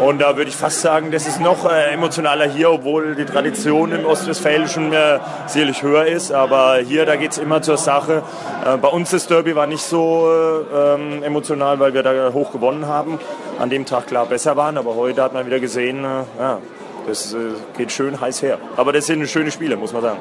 und 0.00 0.20
da 0.20 0.36
würde 0.36 0.50
ich 0.50 0.56
fast 0.56 0.80
sagen, 0.80 1.12
das 1.12 1.28
ist 1.28 1.40
noch 1.40 1.70
äh, 1.70 1.92
emotionaler 1.92 2.46
hier, 2.46 2.72
obwohl 2.72 3.14
die 3.14 3.24
Tradition 3.24 3.92
im 3.92 4.04
Ostwestfälischen 4.04 4.92
äh, 4.92 5.20
sicherlich 5.46 5.82
höher 5.82 6.06
ist, 6.06 6.32
aber 6.32 6.78
hier, 6.78 7.06
da 7.06 7.14
geht 7.14 7.32
es 7.32 7.38
immer 7.38 7.62
zur 7.62 7.76
Sache. 7.76 8.22
Äh, 8.66 8.76
bei 8.78 8.88
uns 8.88 9.10
das 9.10 9.28
Derby 9.28 9.54
war 9.54 9.68
nicht 9.68 9.82
so 9.82 10.28
äh, 10.28 10.94
ähm, 10.94 11.22
emotional, 11.22 11.78
weil 11.78 11.94
wir 11.94 12.02
da 12.02 12.32
hoch 12.32 12.50
gewonnen 12.50 12.86
haben. 12.86 13.20
An 13.58 13.70
dem 13.70 13.86
Tag 13.86 14.08
klar 14.08 14.26
besser 14.26 14.56
waren, 14.56 14.76
aber 14.76 14.96
heute 14.96 15.22
hat 15.22 15.32
man 15.32 15.46
wieder 15.46 15.60
gesehen, 15.60 16.04
äh, 16.04 16.24
ja, 16.38 16.58
das 17.06 17.34
äh, 17.34 17.52
geht 17.76 17.92
schön 17.92 18.20
heiß 18.20 18.42
her. 18.42 18.58
Aber 18.76 18.92
das 18.92 19.06
sind 19.06 19.26
schöne 19.28 19.50
Spiele, 19.50 19.76
muss 19.76 19.92
man 19.92 20.02
sagen. 20.02 20.18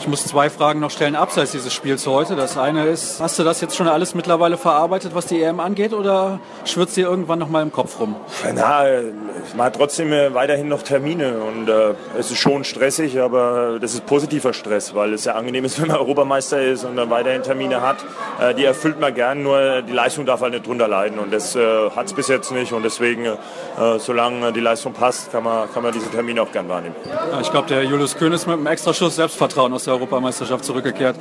Ich 0.00 0.08
muss 0.08 0.24
zwei 0.24 0.48
Fragen 0.48 0.80
noch 0.80 0.90
stellen 0.90 1.14
abseits 1.14 1.52
dieses 1.52 1.74
Spiels 1.74 2.06
heute. 2.06 2.34
Das 2.34 2.56
eine 2.56 2.86
ist, 2.86 3.20
hast 3.20 3.38
du 3.38 3.44
das 3.44 3.60
jetzt 3.60 3.76
schon 3.76 3.86
alles 3.86 4.14
mittlerweile 4.14 4.56
verarbeitet, 4.56 5.14
was 5.14 5.26
die 5.26 5.42
EM 5.42 5.60
angeht, 5.60 5.92
oder 5.92 6.40
schwirrt 6.64 6.96
dir 6.96 7.06
irgendwann 7.06 7.38
noch 7.38 7.50
mal 7.50 7.60
im 7.60 7.70
Kopf 7.70 8.00
rum? 8.00 8.16
Na, 8.54 8.84
man 9.54 9.66
hat 9.66 9.76
trotzdem 9.76 10.10
weiterhin 10.32 10.68
noch 10.68 10.82
Termine 10.82 11.40
und 11.40 11.68
äh, 11.68 11.92
es 12.18 12.30
ist 12.30 12.38
schon 12.38 12.64
stressig, 12.64 13.20
aber 13.20 13.78
das 13.78 13.92
ist 13.92 14.06
positiver 14.06 14.54
Stress, 14.54 14.94
weil 14.94 15.12
es 15.12 15.26
ja 15.26 15.34
angenehm 15.34 15.66
ist, 15.66 15.78
wenn 15.82 15.88
man 15.88 15.98
Europameister 15.98 16.62
ist 16.62 16.84
und 16.84 16.96
dann 16.96 17.10
weiterhin 17.10 17.42
Termine 17.42 17.82
hat. 17.82 17.98
Äh, 18.40 18.54
die 18.54 18.64
erfüllt 18.64 18.98
man 19.00 19.14
gern, 19.14 19.42
nur 19.42 19.82
die 19.82 19.92
Leistung 19.92 20.24
darf 20.24 20.40
halt 20.40 20.54
nicht 20.54 20.66
drunter 20.66 20.88
leiden 20.88 21.18
und 21.18 21.30
das 21.30 21.54
äh, 21.56 21.90
hat 21.90 22.06
es 22.06 22.14
bis 22.14 22.28
jetzt 22.28 22.50
nicht 22.52 22.72
und 22.72 22.84
deswegen, 22.84 23.26
äh, 23.26 23.36
solange 23.98 24.50
die 24.54 24.60
Leistung 24.60 24.94
passt, 24.94 25.30
kann 25.30 25.44
man, 25.44 25.70
kann 25.70 25.82
man 25.82 25.92
diese 25.92 26.08
Termine 26.08 26.40
auch 26.40 26.52
gern 26.52 26.70
wahrnehmen. 26.70 26.94
Ich 27.42 27.50
glaube, 27.50 27.68
der 27.68 27.84
Julius 27.84 28.16
Köhn 28.16 28.32
ist 28.32 28.46
mit 28.46 28.56
einem 28.56 28.66
Extraschuss 28.66 29.16
Selbstvertrauen 29.16 29.74
aus 29.74 29.84
der 29.84 29.89
Europameisterschaft 29.92 30.64
zurückgekehrt. 30.64 31.16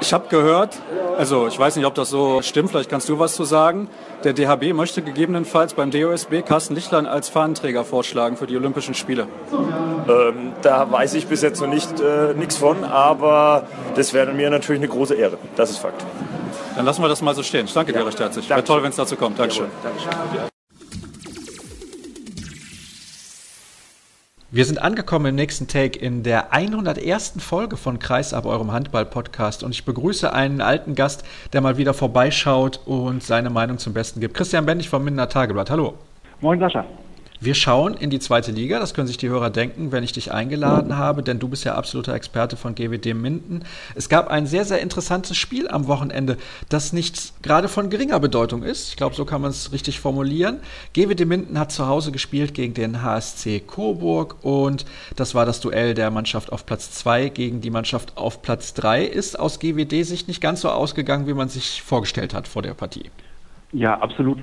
Ich 0.00 0.12
habe 0.14 0.28
gehört, 0.28 0.78
also 1.18 1.46
ich 1.46 1.58
weiß 1.58 1.76
nicht, 1.76 1.84
ob 1.84 1.94
das 1.94 2.08
so 2.08 2.40
stimmt, 2.40 2.70
vielleicht 2.70 2.88
kannst 2.88 3.08
du 3.08 3.18
was 3.18 3.34
zu 3.34 3.44
sagen. 3.44 3.88
Der 4.24 4.32
DHB 4.32 4.72
möchte 4.72 5.02
gegebenenfalls 5.02 5.74
beim 5.74 5.90
DOSB 5.90 6.42
Carsten 6.42 6.74
Lichtlein 6.74 7.06
als 7.06 7.28
Fahnenträger 7.28 7.84
vorschlagen 7.84 8.36
für 8.36 8.46
die 8.46 8.56
Olympischen 8.56 8.94
Spiele. 8.94 9.26
Ähm, 10.08 10.52
da 10.62 10.90
weiß 10.90 11.14
ich 11.14 11.26
bis 11.26 11.42
jetzt 11.42 11.60
noch 11.60 11.68
nicht 11.68 12.00
äh, 12.00 12.32
nichts 12.34 12.56
von, 12.56 12.84
aber 12.84 13.66
das 13.94 14.14
wäre 14.14 14.32
mir 14.32 14.48
natürlich 14.48 14.80
eine 14.80 14.88
große 14.88 15.14
Ehre. 15.14 15.36
Das 15.56 15.70
ist 15.70 15.78
Fakt. 15.78 16.04
Dann 16.76 16.86
lassen 16.86 17.02
wir 17.02 17.08
das 17.08 17.20
mal 17.20 17.34
so 17.34 17.42
stehen. 17.42 17.66
Ich 17.66 17.74
danke 17.74 17.92
ja. 17.92 17.98
dir 17.98 18.06
recht 18.06 18.18
herzlich. 18.18 18.48
Wäre 18.48 18.64
toll, 18.64 18.82
wenn 18.82 18.90
es 18.90 18.96
dazu 18.96 19.16
kommt. 19.16 19.38
Dankeschön. 19.38 19.66
Dankeschön. 19.82 20.49
Wir 24.52 24.64
sind 24.64 24.82
angekommen 24.82 25.26
im 25.26 25.36
nächsten 25.36 25.68
Take 25.68 25.96
in 25.96 26.24
der 26.24 26.52
101. 26.52 27.34
Folge 27.38 27.76
von 27.76 28.00
Kreisab, 28.00 28.46
eurem 28.46 28.72
Handball-Podcast. 28.72 29.62
Und 29.62 29.70
ich 29.70 29.84
begrüße 29.84 30.32
einen 30.32 30.60
alten 30.60 30.96
Gast, 30.96 31.22
der 31.52 31.60
mal 31.60 31.76
wieder 31.76 31.94
vorbeischaut 31.94 32.80
und 32.84 33.22
seine 33.22 33.48
Meinung 33.48 33.78
zum 33.78 33.94
Besten 33.94 34.18
gibt. 34.18 34.34
Christian 34.34 34.66
Bendig 34.66 34.88
vom 34.88 35.04
Minder 35.04 35.28
Tageblatt. 35.28 35.70
Hallo. 35.70 35.94
Moin, 36.40 36.58
Sascha. 36.58 36.84
Wir 37.42 37.54
schauen 37.54 37.94
in 37.94 38.10
die 38.10 38.18
zweite 38.18 38.52
Liga, 38.52 38.78
das 38.80 38.92
können 38.92 39.06
sich 39.06 39.16
die 39.16 39.30
Hörer 39.30 39.48
denken, 39.48 39.92
wenn 39.92 40.04
ich 40.04 40.12
dich 40.12 40.30
eingeladen 40.30 40.98
habe, 40.98 41.22
denn 41.22 41.38
du 41.38 41.48
bist 41.48 41.64
ja 41.64 41.74
absoluter 41.74 42.12
Experte 42.12 42.54
von 42.54 42.74
GWD 42.74 43.14
Minden. 43.14 43.64
Es 43.94 44.10
gab 44.10 44.28
ein 44.28 44.46
sehr, 44.46 44.66
sehr 44.66 44.82
interessantes 44.82 45.38
Spiel 45.38 45.66
am 45.66 45.86
Wochenende, 45.86 46.36
das 46.68 46.92
nicht 46.92 47.42
gerade 47.42 47.68
von 47.68 47.88
geringer 47.88 48.20
Bedeutung 48.20 48.62
ist. 48.62 48.90
Ich 48.90 48.96
glaube, 48.96 49.14
so 49.14 49.24
kann 49.24 49.40
man 49.40 49.52
es 49.52 49.72
richtig 49.72 50.00
formulieren. 50.00 50.60
GWD 50.92 51.24
Minden 51.24 51.58
hat 51.58 51.72
zu 51.72 51.86
Hause 51.86 52.12
gespielt 52.12 52.52
gegen 52.52 52.74
den 52.74 53.00
HSC 53.00 53.60
Coburg 53.60 54.36
und 54.42 54.84
das 55.16 55.34
war 55.34 55.46
das 55.46 55.60
Duell 55.60 55.94
der 55.94 56.10
Mannschaft 56.10 56.52
auf 56.52 56.66
Platz 56.66 56.90
2 56.90 57.30
gegen 57.30 57.62
die 57.62 57.70
Mannschaft 57.70 58.18
auf 58.18 58.42
Platz 58.42 58.74
3. 58.74 59.02
Ist 59.02 59.38
aus 59.38 59.58
GWD-Sicht 59.60 60.28
nicht 60.28 60.42
ganz 60.42 60.60
so 60.60 60.68
ausgegangen, 60.68 61.26
wie 61.26 61.32
man 61.32 61.48
sich 61.48 61.80
vorgestellt 61.80 62.34
hat 62.34 62.46
vor 62.46 62.60
der 62.60 62.74
Partie. 62.74 63.10
Ja, 63.72 63.98
absolut 63.98 64.40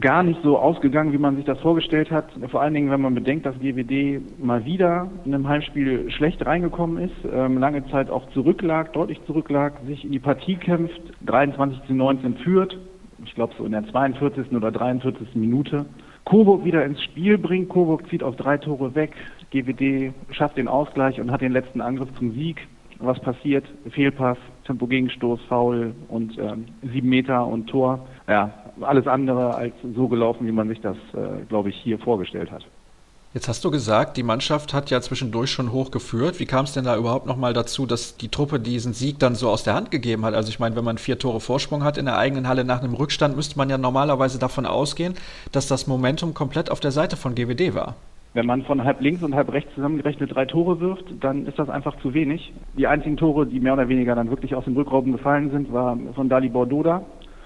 gar 0.00 0.22
nicht 0.22 0.40
so 0.42 0.58
ausgegangen, 0.58 1.12
wie 1.12 1.18
man 1.18 1.36
sich 1.36 1.44
das 1.44 1.58
vorgestellt 1.60 2.10
hat. 2.10 2.26
Vor 2.50 2.60
allen 2.60 2.74
Dingen, 2.74 2.90
wenn 2.90 3.00
man 3.00 3.14
bedenkt, 3.14 3.46
dass 3.46 3.58
GWD 3.58 4.20
mal 4.42 4.64
wieder 4.64 5.10
in 5.24 5.34
einem 5.34 5.48
Heimspiel 5.48 6.10
schlecht 6.10 6.44
reingekommen 6.44 6.98
ist, 6.98 7.14
ähm, 7.32 7.58
lange 7.58 7.86
Zeit 7.88 8.10
auch 8.10 8.28
zurücklag, 8.30 8.92
deutlich 8.92 9.22
zurücklag, 9.26 9.74
sich 9.86 10.04
in 10.04 10.12
die 10.12 10.18
Partie 10.18 10.56
kämpft, 10.56 11.00
23 11.26 11.82
zu 11.86 11.94
19 11.94 12.36
führt, 12.36 12.78
ich 13.24 13.34
glaube 13.34 13.54
so 13.56 13.64
in 13.64 13.72
der 13.72 13.86
42. 13.86 14.52
oder 14.52 14.70
43. 14.70 15.34
Minute. 15.34 15.86
Coburg 16.24 16.64
wieder 16.64 16.84
ins 16.84 17.02
Spiel 17.02 17.36
bringt, 17.36 17.68
Coburg 17.68 18.08
zieht 18.08 18.22
auf 18.22 18.36
drei 18.36 18.56
Tore 18.56 18.94
weg, 18.94 19.12
GWD 19.50 20.12
schafft 20.30 20.56
den 20.56 20.68
Ausgleich 20.68 21.20
und 21.20 21.30
hat 21.30 21.42
den 21.42 21.52
letzten 21.52 21.80
Angriff 21.80 22.08
zum 22.18 22.32
Sieg. 22.32 22.66
Was 22.98 23.20
passiert? 23.20 23.64
Fehlpass, 23.90 24.38
Tempo-Gegenstoß, 24.66 25.40
Foul 25.48 25.94
und 26.08 26.38
ähm, 26.38 26.66
sieben 26.82 27.08
Meter 27.08 27.46
und 27.46 27.66
Tor. 27.66 28.06
Ja, 28.28 28.63
alles 28.80 29.06
andere 29.06 29.54
als 29.54 29.74
so 29.94 30.08
gelaufen, 30.08 30.46
wie 30.46 30.52
man 30.52 30.68
sich 30.68 30.80
das, 30.80 30.96
äh, 31.14 31.44
glaube 31.48 31.70
ich, 31.70 31.76
hier 31.76 31.98
vorgestellt 31.98 32.50
hat. 32.50 32.64
Jetzt 33.34 33.48
hast 33.48 33.64
du 33.64 33.72
gesagt, 33.72 34.16
die 34.16 34.22
Mannschaft 34.22 34.72
hat 34.72 34.90
ja 34.90 35.00
zwischendurch 35.00 35.50
schon 35.50 35.72
hoch 35.72 35.90
geführt. 35.90 36.38
Wie 36.38 36.46
kam 36.46 36.66
es 36.66 36.72
denn 36.72 36.84
da 36.84 36.96
überhaupt 36.96 37.26
nochmal 37.26 37.52
dazu, 37.52 37.84
dass 37.84 38.16
die 38.16 38.28
Truppe 38.28 38.60
diesen 38.60 38.92
Sieg 38.92 39.18
dann 39.18 39.34
so 39.34 39.48
aus 39.48 39.64
der 39.64 39.74
Hand 39.74 39.90
gegeben 39.90 40.24
hat? 40.24 40.34
Also 40.34 40.50
ich 40.50 40.60
meine, 40.60 40.76
wenn 40.76 40.84
man 40.84 40.98
vier 40.98 41.18
Tore 41.18 41.40
Vorsprung 41.40 41.82
hat 41.82 41.98
in 41.98 42.04
der 42.04 42.16
eigenen 42.16 42.46
Halle 42.46 42.64
nach 42.64 42.80
einem 42.80 42.94
Rückstand, 42.94 43.34
müsste 43.34 43.58
man 43.58 43.68
ja 43.68 43.76
normalerweise 43.76 44.38
davon 44.38 44.66
ausgehen, 44.66 45.14
dass 45.50 45.66
das 45.66 45.88
Momentum 45.88 46.32
komplett 46.32 46.70
auf 46.70 46.78
der 46.78 46.92
Seite 46.92 47.16
von 47.16 47.34
GWD 47.34 47.74
war. 47.74 47.96
Wenn 48.34 48.46
man 48.46 48.62
von 48.62 48.84
halb 48.84 49.00
links 49.00 49.24
und 49.24 49.34
halb 49.34 49.52
rechts 49.52 49.74
zusammengerechnet 49.74 50.32
drei 50.32 50.44
Tore 50.44 50.78
wirft, 50.78 51.04
dann 51.20 51.46
ist 51.46 51.58
das 51.58 51.68
einfach 51.68 51.98
zu 52.02 52.14
wenig. 52.14 52.52
Die 52.78 52.86
einzigen 52.86 53.16
Tore, 53.16 53.48
die 53.48 53.58
mehr 53.58 53.72
oder 53.72 53.88
weniger 53.88 54.14
dann 54.14 54.30
wirklich 54.30 54.54
aus 54.54 54.64
dem 54.64 54.76
Rückraum 54.76 55.10
gefallen 55.10 55.50
sind, 55.50 55.72
war 55.72 55.98
von 56.14 56.28
Dali 56.28 56.50
Bordoda 56.50 57.02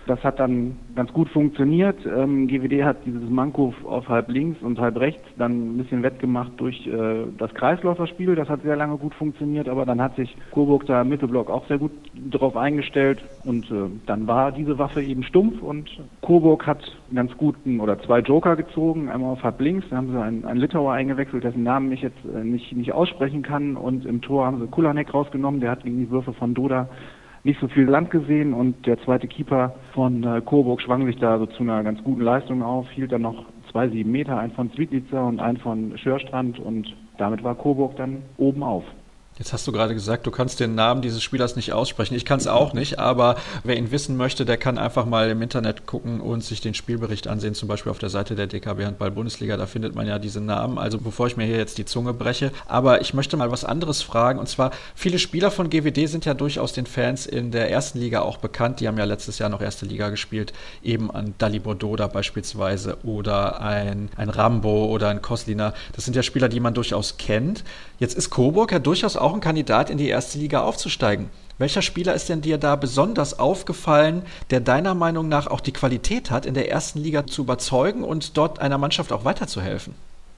das 0.08 0.24
hat 0.24 0.40
dann 0.40 0.76
ganz 0.96 1.12
gut 1.12 1.28
funktioniert. 1.28 1.98
Ähm, 2.06 2.48
GWD 2.48 2.82
hat 2.84 2.96
dieses 3.04 3.28
Manko 3.28 3.74
auf 3.84 4.08
halb 4.08 4.28
links 4.28 4.62
und 4.62 4.80
halb 4.80 4.98
rechts 4.98 5.22
dann 5.36 5.74
ein 5.74 5.78
bisschen 5.78 6.02
wettgemacht 6.02 6.52
durch 6.56 6.86
äh, 6.86 7.24
das 7.36 7.52
Kreisläuferspiel. 7.54 8.34
Das 8.34 8.48
hat 8.48 8.62
sehr 8.62 8.76
lange 8.76 8.96
gut 8.96 9.14
funktioniert, 9.14 9.68
aber 9.68 9.84
dann 9.84 10.00
hat 10.00 10.16
sich 10.16 10.36
Coburg 10.50 10.86
da 10.86 11.02
im 11.02 11.10
Mittelblock 11.10 11.50
auch 11.50 11.66
sehr 11.68 11.78
gut 11.78 11.92
darauf 12.14 12.56
eingestellt 12.56 13.22
und 13.44 13.70
äh, 13.70 13.90
dann 14.06 14.26
war 14.26 14.50
diese 14.52 14.78
Waffe 14.78 15.02
eben 15.02 15.22
stumpf 15.22 15.62
und 15.62 15.90
Coburg 16.22 16.66
hat 16.66 16.80
ganz 17.14 17.36
guten 17.36 17.80
oder 17.80 18.00
zwei 18.00 18.20
Joker 18.20 18.56
gezogen, 18.56 19.10
einmal 19.10 19.32
auf 19.32 19.42
halb 19.42 19.60
links, 19.60 19.86
da 19.90 19.96
haben 19.96 20.10
sie 20.10 20.20
einen, 20.20 20.44
einen 20.44 20.60
Litauer 20.60 20.92
eingewechselt, 20.92 21.44
dessen 21.44 21.62
Namen 21.62 21.92
ich 21.92 22.02
jetzt 22.02 22.18
äh, 22.24 22.42
nicht, 22.42 22.74
nicht 22.74 22.92
aussprechen 22.92 23.42
kann 23.42 23.76
und 23.76 24.06
im 24.06 24.22
Tor 24.22 24.46
haben 24.46 24.60
sie 24.60 24.66
Kulanek 24.66 25.12
rausgenommen, 25.12 25.60
der 25.60 25.70
hat 25.70 25.84
gegen 25.84 25.98
die 25.98 26.10
Würfe 26.10 26.32
von 26.32 26.54
Doda 26.54 26.88
nicht 27.48 27.60
so 27.60 27.68
viel 27.68 27.84
Land 27.84 28.10
gesehen 28.10 28.52
und 28.52 28.86
der 28.86 29.00
zweite 29.04 29.26
Keeper 29.26 29.74
von 29.94 30.22
äh, 30.22 30.42
Coburg 30.42 30.82
schwang 30.82 31.06
sich 31.06 31.16
da 31.16 31.38
so 31.38 31.46
zu 31.46 31.62
einer 31.62 31.82
ganz 31.82 32.04
guten 32.04 32.20
Leistung 32.20 32.62
auf, 32.62 32.90
hielt 32.90 33.10
dann 33.10 33.22
noch 33.22 33.46
zwei 33.72 33.88
sieben 33.88 34.12
Meter, 34.12 34.38
einen 34.38 34.52
von 34.52 34.70
Zwiedlitzer 34.72 35.24
und 35.24 35.40
einen 35.40 35.56
von 35.56 35.96
Schörstrand 35.96 36.58
und 36.58 36.94
damit 37.16 37.42
war 37.42 37.54
Coburg 37.54 37.96
dann 37.96 38.22
oben 38.36 38.62
auf. 38.62 38.84
Jetzt 39.38 39.52
hast 39.52 39.66
du 39.68 39.72
gerade 39.72 39.94
gesagt, 39.94 40.26
du 40.26 40.32
kannst 40.32 40.58
den 40.58 40.74
Namen 40.74 41.00
dieses 41.00 41.22
Spielers 41.22 41.54
nicht 41.54 41.72
aussprechen. 41.72 42.14
Ich 42.14 42.24
kann 42.24 42.40
es 42.40 42.48
auch 42.48 42.72
nicht, 42.72 42.98
aber 42.98 43.36
wer 43.62 43.76
ihn 43.76 43.92
wissen 43.92 44.16
möchte, 44.16 44.44
der 44.44 44.56
kann 44.56 44.78
einfach 44.78 45.06
mal 45.06 45.30
im 45.30 45.42
Internet 45.42 45.86
gucken 45.86 46.20
und 46.20 46.42
sich 46.42 46.60
den 46.60 46.74
Spielbericht 46.74 47.28
ansehen, 47.28 47.54
zum 47.54 47.68
Beispiel 47.68 47.90
auf 47.90 48.00
der 48.00 48.10
Seite 48.10 48.34
der 48.34 48.48
DKB 48.48 48.84
Handball 48.84 49.12
Bundesliga. 49.12 49.56
Da 49.56 49.66
findet 49.66 49.94
man 49.94 50.08
ja 50.08 50.18
diese 50.18 50.40
Namen. 50.40 50.76
Also 50.76 50.98
bevor 50.98 51.28
ich 51.28 51.36
mir 51.36 51.44
hier 51.44 51.56
jetzt 51.56 51.78
die 51.78 51.84
Zunge 51.84 52.14
breche. 52.14 52.50
Aber 52.66 53.00
ich 53.00 53.14
möchte 53.14 53.36
mal 53.36 53.52
was 53.52 53.64
anderes 53.64 54.02
fragen. 54.02 54.40
Und 54.40 54.48
zwar, 54.48 54.72
viele 54.96 55.20
Spieler 55.20 55.52
von 55.52 55.70
GWD 55.70 56.08
sind 56.08 56.24
ja 56.24 56.34
durchaus 56.34 56.72
den 56.72 56.86
Fans 56.86 57.24
in 57.26 57.52
der 57.52 57.70
ersten 57.70 58.00
Liga 58.00 58.22
auch 58.22 58.38
bekannt. 58.38 58.80
Die 58.80 58.88
haben 58.88 58.98
ja 58.98 59.04
letztes 59.04 59.38
Jahr 59.38 59.50
noch 59.50 59.60
erste 59.60 59.86
Liga 59.86 60.08
gespielt. 60.08 60.52
Eben 60.82 61.12
an 61.12 61.34
Dalibor 61.38 61.76
Doda 61.76 62.08
beispielsweise 62.08 62.98
oder 63.04 63.60
ein, 63.60 64.08
ein 64.16 64.30
Rambo 64.30 64.86
oder 64.86 65.10
ein 65.10 65.22
Koslina. 65.22 65.74
Das 65.92 66.04
sind 66.04 66.16
ja 66.16 66.24
Spieler, 66.24 66.48
die 66.48 66.58
man 66.58 66.74
durchaus 66.74 67.18
kennt. 67.18 67.62
Jetzt 68.00 68.16
ist 68.16 68.30
Coburg 68.30 68.70
ja 68.70 68.78
durchaus 68.78 69.16
auch 69.16 69.27
ein 69.34 69.40
Kandidat, 69.40 69.90
in 69.90 69.98
die 69.98 70.08
erste 70.08 70.38
Liga 70.38 70.62
aufzusteigen. 70.62 71.30
Welcher 71.58 71.82
Spieler 71.82 72.14
ist 72.14 72.28
denn 72.28 72.40
dir 72.40 72.56
da 72.56 72.76
besonders 72.76 73.38
aufgefallen, 73.38 74.22
der 74.50 74.60
deiner 74.60 74.94
Meinung 74.94 75.28
nach 75.28 75.48
auch 75.48 75.60
die 75.60 75.72
Qualität 75.72 76.30
hat, 76.30 76.46
in 76.46 76.54
der 76.54 76.70
ersten 76.70 77.00
Liga 77.00 77.26
zu 77.26 77.42
überzeugen 77.42 78.04
und 78.04 78.36
dort 78.36 78.60
einer 78.60 78.78
Mannschaft 78.78 79.12
auch 79.12 79.24
weiterzuhelfen? 79.24 79.94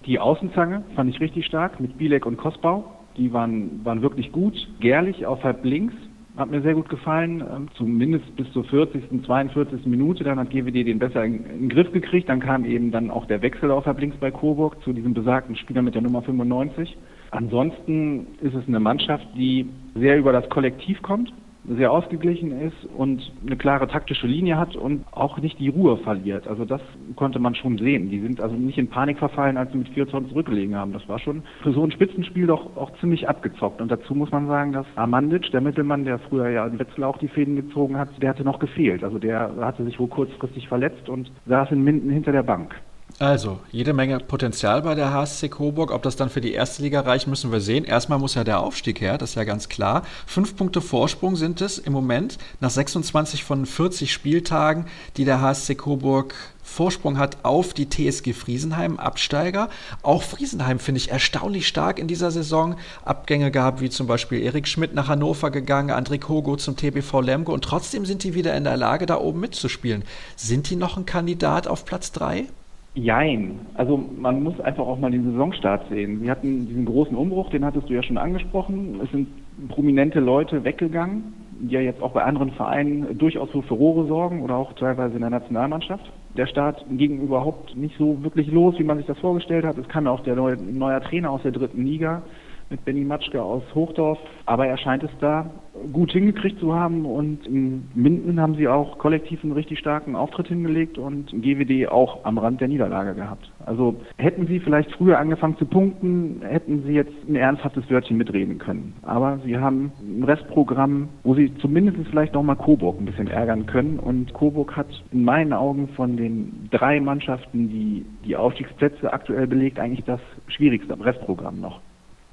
Die 0.07 0.19
Außenzange 0.19 0.83
fand 0.97 1.15
ich 1.15 1.21
richtig 1.21 1.45
stark 1.45 1.79
mit 1.79 1.99
Bielek 1.99 2.25
und 2.25 2.39
Kosbau. 2.39 2.85
Die 3.19 3.33
waren, 3.35 3.85
waren 3.85 4.01
wirklich 4.01 4.33
gut. 4.33 4.55
Gerlich 4.81 5.27
auf 5.27 5.45
halb 5.45 5.63
links 5.65 5.93
hat 6.39 6.51
mir 6.51 6.63
sehr 6.63 6.75
gut 6.75 6.89
gefallen, 6.89 7.41
ähm, 7.43 7.69
zumindest 7.77 8.35
bis 8.37 8.51
zur 8.53 8.65
40., 8.65 9.25
42. 9.27 9.85
Minute. 9.85 10.25
Dann 10.25 10.39
hat 10.39 10.49
GWD 10.49 10.87
den 10.87 10.99
besser 10.99 11.23
in, 11.23 11.45
in, 11.45 11.61
den 11.61 11.69
Griff 11.69 11.93
gekriegt. 11.93 12.31
Dann 12.31 12.41
kam 12.41 12.65
eben 12.65 12.91
dann 12.91 13.11
auch 13.11 13.27
der 13.27 13.43
Wechsel 13.43 13.71
auf 13.71 13.85
links 13.99 14.17
bei 14.17 14.31
Coburg 14.31 14.83
zu 14.83 14.95
diesem 14.95 15.13
besagten 15.13 15.55
Spieler 15.57 15.83
mit 15.83 15.95
der 15.95 16.03
Nummer 16.03 16.23
95. 16.23 16.97
Ansonsten 17.31 18.27
ist 18.41 18.55
es 18.55 18.67
eine 18.67 18.81
Mannschaft, 18.81 19.27
die 19.37 19.69
sehr 19.95 20.19
über 20.19 20.33
das 20.33 20.49
Kollektiv 20.49 21.01
kommt, 21.03 21.33
sehr 21.69 21.93
ausgeglichen 21.93 22.53
ist 22.53 22.87
und 22.97 23.33
eine 23.47 23.57
klare 23.57 23.87
taktische 23.87 24.27
Linie 24.27 24.57
hat 24.57 24.77
und 24.77 25.05
auch 25.13 25.39
nicht 25.39 25.59
die 25.59 25.69
Ruhe 25.69 25.99
verliert. 25.99 26.49
Also 26.49 26.65
das 26.65 26.81
konnte 27.17 27.39
man 27.39 27.55
schon 27.55 27.79
sehen. 27.79 28.09
Die 28.09 28.21
sind 28.21 28.41
also 28.41 28.57
nicht 28.57 28.79
in 28.79 28.89
Panik 28.89 29.19
verfallen, 29.19 29.57
als 29.57 29.71
sie 29.71 29.79
mit 29.79 29.91
4 29.91 30.09
Zoll 30.09 30.27
zurückgelegen 30.29 30.75
haben. 30.75 30.93
Das 30.93 31.07
war 31.09 31.19
schon 31.19 31.43
für 31.63 31.73
so 31.73 31.85
ein 31.85 31.93
Spitzenspiel 31.93 32.47
doch 32.47 32.77
auch 32.77 32.91
ziemlich 32.99 33.29
abgezockt. 33.29 33.81
Und 33.81 33.91
dazu 33.91 34.15
muss 34.15 34.31
man 34.33 34.47
sagen, 34.47 34.73
dass 34.73 34.87
Amandic, 34.97 35.51
der 35.53 35.61
Mittelmann, 35.61 36.05
der 36.05 36.19
früher 36.19 36.49
ja 36.49 36.67
in 36.67 36.79
Wetzlar 36.79 37.11
auch 37.11 37.19
die 37.19 37.29
Fäden 37.29 37.57
gezogen 37.57 37.99
hat, 37.99 38.09
der 38.21 38.31
hatte 38.31 38.45
noch 38.45 38.59
gefehlt. 38.59 39.05
Also 39.05 39.19
der 39.19 39.55
hatte 39.61 39.85
sich 39.85 40.01
wohl 40.01 40.09
kurzfristig 40.09 40.67
verletzt 40.67 41.09
und 41.09 41.31
saß 41.47 41.71
in 41.73 41.85
Minden 41.85 42.11
hinter 42.11 42.33
der 42.33 42.43
Bank. 42.43 42.75
Also, 43.21 43.61
jede 43.71 43.93
Menge 43.93 44.19
Potenzial 44.19 44.81
bei 44.81 44.95
der 44.95 45.13
HSC 45.13 45.51
Coburg. 45.51 45.91
Ob 45.91 46.03
das 46.03 46.17
dann 46.17 46.31
für 46.31 46.41
die 46.41 46.55
erste 46.55 46.81
Liga 46.81 47.01
reicht, 47.01 47.27
müssen 47.27 47.53
wir 47.53 47.61
sehen. 47.61 47.85
Erstmal 47.85 48.19
muss 48.19 48.35
ja 48.35 48.45
der 48.45 48.61
Aufstieg 48.61 49.03
her, 49.03 49.19
das 49.19 49.31
ist 49.31 49.35
ja 49.35 49.45
ganz 49.45 49.69
klar. 49.69 50.05
Fünf 50.25 50.57
Punkte 50.57 50.81
Vorsprung 50.81 51.37
sind 51.37 51.61
es 51.61 51.77
im 51.77 51.93
Moment 51.93 52.39
nach 52.61 52.71
26 52.71 53.45
von 53.45 53.67
40 53.67 54.11
Spieltagen, 54.11 54.87
die 55.19 55.27
der 55.27 55.43
HSC 55.43 55.75
Coburg 55.75 56.35
Vorsprung 56.63 57.19
hat 57.19 57.45
auf 57.45 57.75
die 57.75 57.91
TSG 57.91 58.33
Friesenheim, 58.33 58.99
Absteiger. 58.99 59.69
Auch 60.03 60.23
Friesenheim 60.23 60.79
finde 60.79 61.01
ich 61.01 61.11
erstaunlich 61.11 61.69
stark 61.69 61.99
in 61.99 62.09
dieser 62.09 62.31
Saison. 62.31 62.77
Abgänge 63.05 63.51
gehabt, 63.51 63.83
wie 63.83 63.91
zum 63.91 64.07
Beispiel 64.07 64.41
Erik 64.41 64.67
Schmidt 64.67 64.95
nach 64.95 65.09
Hannover 65.09 65.51
gegangen, 65.51 65.91
André 65.91 66.19
Kogo 66.19 66.57
zum 66.57 66.75
TBV 66.75 67.21
Lemgo 67.21 67.53
und 67.53 67.65
trotzdem 67.65 68.07
sind 68.07 68.25
die 68.25 68.33
wieder 68.33 68.57
in 68.57 68.65
der 68.65 68.79
Lage, 68.79 69.05
da 69.05 69.19
oben 69.19 69.41
mitzuspielen. 69.41 70.05
Sind 70.37 70.71
die 70.71 70.77
noch 70.77 70.97
ein 70.97 71.05
Kandidat 71.05 71.69
auf 71.69 71.85
Platz 71.85 72.13
3? 72.13 72.47
Jein. 72.95 73.61
Also 73.75 73.97
man 73.97 74.43
muss 74.43 74.61
einfach 74.61 74.85
auch 74.85 74.99
mal 74.99 75.13
den 75.13 75.25
Saisonstart 75.31 75.89
sehen. 75.89 76.23
Wir 76.23 76.31
hatten 76.31 76.67
diesen 76.67 76.85
großen 76.85 77.17
Umbruch, 77.17 77.51
den 77.51 77.65
hattest 77.65 77.89
du 77.89 77.95
ja 77.95 78.03
schon 78.03 78.19
angesprochen. 78.19 79.01
Es 79.03 79.11
sind 79.13 79.29
prominente 79.69 80.19
Leute 80.19 80.65
weggegangen, 80.65 81.33
die 81.61 81.75
ja 81.75 81.81
jetzt 81.81 82.03
auch 82.03 82.13
bei 82.13 82.25
anderen 82.25 82.51
Vereinen 82.51 83.17
durchaus 83.17 83.51
für 83.51 83.63
Furore 83.63 84.09
sorgen 84.09 84.43
oder 84.43 84.57
auch 84.57 84.73
teilweise 84.73 85.15
in 85.15 85.21
der 85.21 85.31
Nationalmannschaft. 85.31 86.11
Der 86.37 86.47
Start 86.47 86.85
ging 86.91 87.21
überhaupt 87.21 87.77
nicht 87.77 87.97
so 87.97 88.23
wirklich 88.25 88.49
los, 88.49 88.75
wie 88.79 88.85
man 88.85 88.99
sich 88.99 89.07
das 89.07 89.19
vorgestellt 89.19 89.65
hat. 89.65 89.79
Es 89.79 89.89
kam 89.89 90.09
auch 90.09 90.21
der 90.21 90.35
neue, 90.35 90.57
neuer 90.57 91.01
Trainer 91.01 91.31
aus 91.31 91.43
der 91.43 91.53
dritten 91.53 91.85
Liga 91.85 92.23
mit 92.71 92.85
Benny 92.85 93.05
Matschke 93.05 93.41
aus 93.43 93.63
Hochdorf. 93.73 94.19
Aber 94.47 94.67
er 94.67 94.79
scheint 94.79 95.05
es 95.05 95.11
da 95.21 95.51
gut 95.93 96.13
hingekriegt 96.13 96.61
zu 96.61 96.75
haben 96.75 97.05
und 97.05 97.47
in 97.47 97.89
Minden 97.95 98.41
haben 98.41 98.55
sie 98.55 98.69
auch 98.69 98.99
kollektiv 98.99 99.43
einen 99.43 99.53
richtig 99.53 99.79
starken 99.79 100.17
Auftritt 100.17 100.49
hingelegt 100.49 100.99
und 100.99 101.31
GWD 101.31 101.89
auch 101.89 102.25
am 102.25 102.39
Rand 102.39 102.61
der 102.61 102.69
Niederlage 102.69 103.15
gehabt. 103.15 103.51
Also 103.67 103.97
hätten 104.17 104.47
sie 104.47 104.61
vielleicht 104.61 104.93
früher 104.93 105.19
angefangen 105.19 105.57
zu 105.57 105.65
punkten, 105.65 106.43
hätten 106.43 106.83
sie 106.85 106.93
jetzt 106.93 107.13
ein 107.29 107.37
ernsthaftes 107.37 107.89
Wörtchen 107.91 108.17
mitreden 108.17 108.59
können. 108.59 108.95
Aber 109.03 109.39
sie 109.45 109.59
haben 109.59 109.93
ein 110.01 110.25
Restprogramm, 110.25 111.09
wo 111.25 111.35
sie 111.35 111.55
zumindest 111.59 111.99
vielleicht 112.09 112.35
nochmal 112.35 112.57
Coburg 112.57 113.01
ein 113.01 113.07
bisschen 113.07 113.29
ärgern 113.29 113.67
können 113.67 113.99
und 113.99 114.33
Coburg 114.33 114.77
hat 114.77 114.89
in 115.13 115.25
meinen 115.25 115.53
Augen 115.53 115.89
von 115.89 116.17
den 116.17 116.69
drei 116.71 117.01
Mannschaften, 117.01 117.69
die 117.69 118.05
die 118.25 118.37
Aufstiegsplätze 118.37 119.13
aktuell 119.13 119.47
belegt, 119.47 119.79
eigentlich 119.79 120.05
das 120.05 120.21
schwierigste 120.49 120.99
Restprogramm 121.05 121.61
noch. 121.61 121.81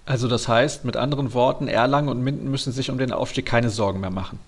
Also 0.08 0.30
das 0.30 0.48
heißt, 0.48 0.86
mit 0.86 0.96
anderen 0.96 1.34
Worten, 1.34 1.68
Erlangen 1.68 2.08
und 2.08 2.24
Minden 2.24 2.50
müssen 2.50 2.72
sich 2.72 2.90
um 2.90 2.98
den 2.98 3.12
Aufstieg 3.12 3.46
keine 3.46 3.70
Sorgen 3.70 4.00
mehr 4.00 4.10
machen. 4.10 4.40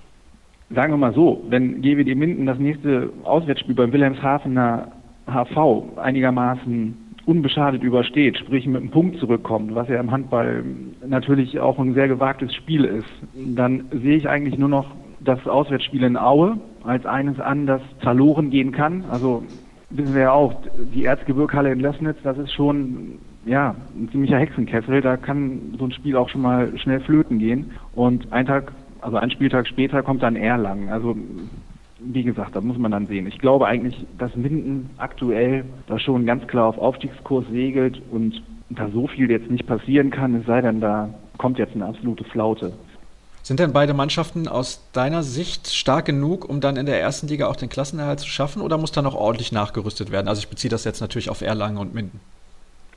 Sagen 0.74 0.94
wir 0.94 0.98
mal 0.98 1.14
so, 1.14 1.44
wenn 1.50 1.82
GWD 1.82 2.16
Minden 2.16 2.46
das 2.46 2.58
nächste 2.60 3.10
Auswärtsspiel 3.24 3.76
beim 3.76 3.92
Wilhelmshavener 3.92 4.88
HV 5.28 5.98
einigermaßen 5.98 6.98
unbeschadet 7.26 7.84
übersteht, 7.84 8.38
sprich 8.38 8.66
mit 8.68 8.82
einem 8.82 8.90
Punkt 8.90 9.20
zurückkommt, 9.20 9.76
was 9.76 9.90
ja 9.90 10.00
im 10.00 10.12
Handball 10.12 10.64
natürlich 11.06 11.60
auch 11.60 11.78
ein 11.78 11.94
sehr 11.94 12.08
gewagtes 12.08 12.56
Spiel 12.56 12.86
ist, 12.86 13.10
dann 13.36 13.86
sehe 13.92 14.16
ich 14.16 14.30
eigentlich 14.30 14.58
nur 14.58 14.70
noch 14.70 14.88
das 15.20 15.46
Auswärtsspiel 15.46 16.04
in 16.04 16.16
Aue 16.16 16.58
als 16.84 17.06
eines 17.06 17.40
an, 17.40 17.68
das 17.68 17.82
verloren 18.00 18.50
gehen 18.50 18.72
kann. 18.72 19.04
Also 19.12 19.44
wissen 19.90 20.14
wir 20.14 20.22
ja 20.22 20.32
auch, 20.32 20.54
die 20.94 21.04
Erzgebirgshalle 21.04 21.72
in 21.72 21.82
Lößnitz, 21.82 22.18
das 22.24 22.38
ist 22.38 22.54
schon 22.54 23.20
ja, 23.50 23.76
ein 23.96 24.10
ziemlicher 24.12 24.38
Hexenkessel. 24.38 25.02
Da 25.02 25.18
kann 25.18 25.76
so 25.78 25.86
ein 25.86 25.92
Spiel 25.92 26.16
auch 26.16 26.30
schon 26.30 26.42
mal 26.42 26.78
schnell 26.78 27.00
flöten 27.02 27.40
gehen. 27.40 27.72
Und 27.96 28.32
ein 28.32 28.46
Tag, 28.46 28.72
also 29.02 29.18
ein 29.18 29.32
Spieltag 29.32 29.68
später 29.68 30.04
kommt 30.04 30.24
dann 30.24 30.36
Erlangen. 30.36 30.90
Also 30.90 31.18
wie 32.00 32.24
gesagt, 32.24 32.56
da 32.56 32.62
muss 32.62 32.78
man 32.78 32.92
dann 32.92 33.08
sehen. 33.08 33.28
Ich 33.28 33.40
glaube 33.40 33.68
eigentlich, 33.68 34.06
dass 34.18 34.36
Minden 34.36 34.90
aktuell 34.98 35.66
da 35.88 36.00
schon 36.00 36.26
ganz 36.26 36.48
klar 36.48 36.68
auf 36.68 36.78
Aufstiegskurs 36.78 37.46
segelt 37.52 38.02
und 38.12 38.42
da 38.70 38.88
so 38.90 39.08
viel 39.08 39.30
jetzt 39.30 39.50
nicht 39.50 39.68
passieren 39.68 40.12
kann, 40.12 40.36
es 40.36 40.46
sei 40.46 40.62
denn, 40.62 40.80
da 40.80 41.10
kommt 41.38 41.58
jetzt 41.58 41.76
eine 41.76 41.86
absolute 41.86 42.24
Flaute. 42.24 42.72
Sind 43.42 43.60
denn 43.60 43.74
beide 43.74 43.94
Mannschaften 43.94 44.48
aus 44.48 44.88
deiner 44.94 45.24
Sicht 45.24 45.74
stark 45.74 46.06
genug, 46.06 46.48
um 46.48 46.62
dann 46.62 46.78
in 46.78 46.86
der 46.86 47.02
ersten 47.02 47.28
Liga 47.28 47.48
auch 47.48 47.56
den 47.56 47.70
Klassenerhalt 47.70 48.20
zu 48.20 48.28
schaffen 48.28 48.62
oder 48.62 48.78
muss 48.78 48.92
da 48.92 49.02
noch 49.02 49.16
ordentlich 49.16 49.52
nachgerüstet 49.52 50.12
werden? 50.12 50.28
Also 50.28 50.40
ich 50.40 50.50
beziehe 50.50 50.70
das 50.70 50.84
jetzt 50.84 51.02
natürlich 51.02 51.30
auf 51.30 51.42
Erlangen 51.42 51.78
und 51.78 51.94
Minden. 51.94 52.20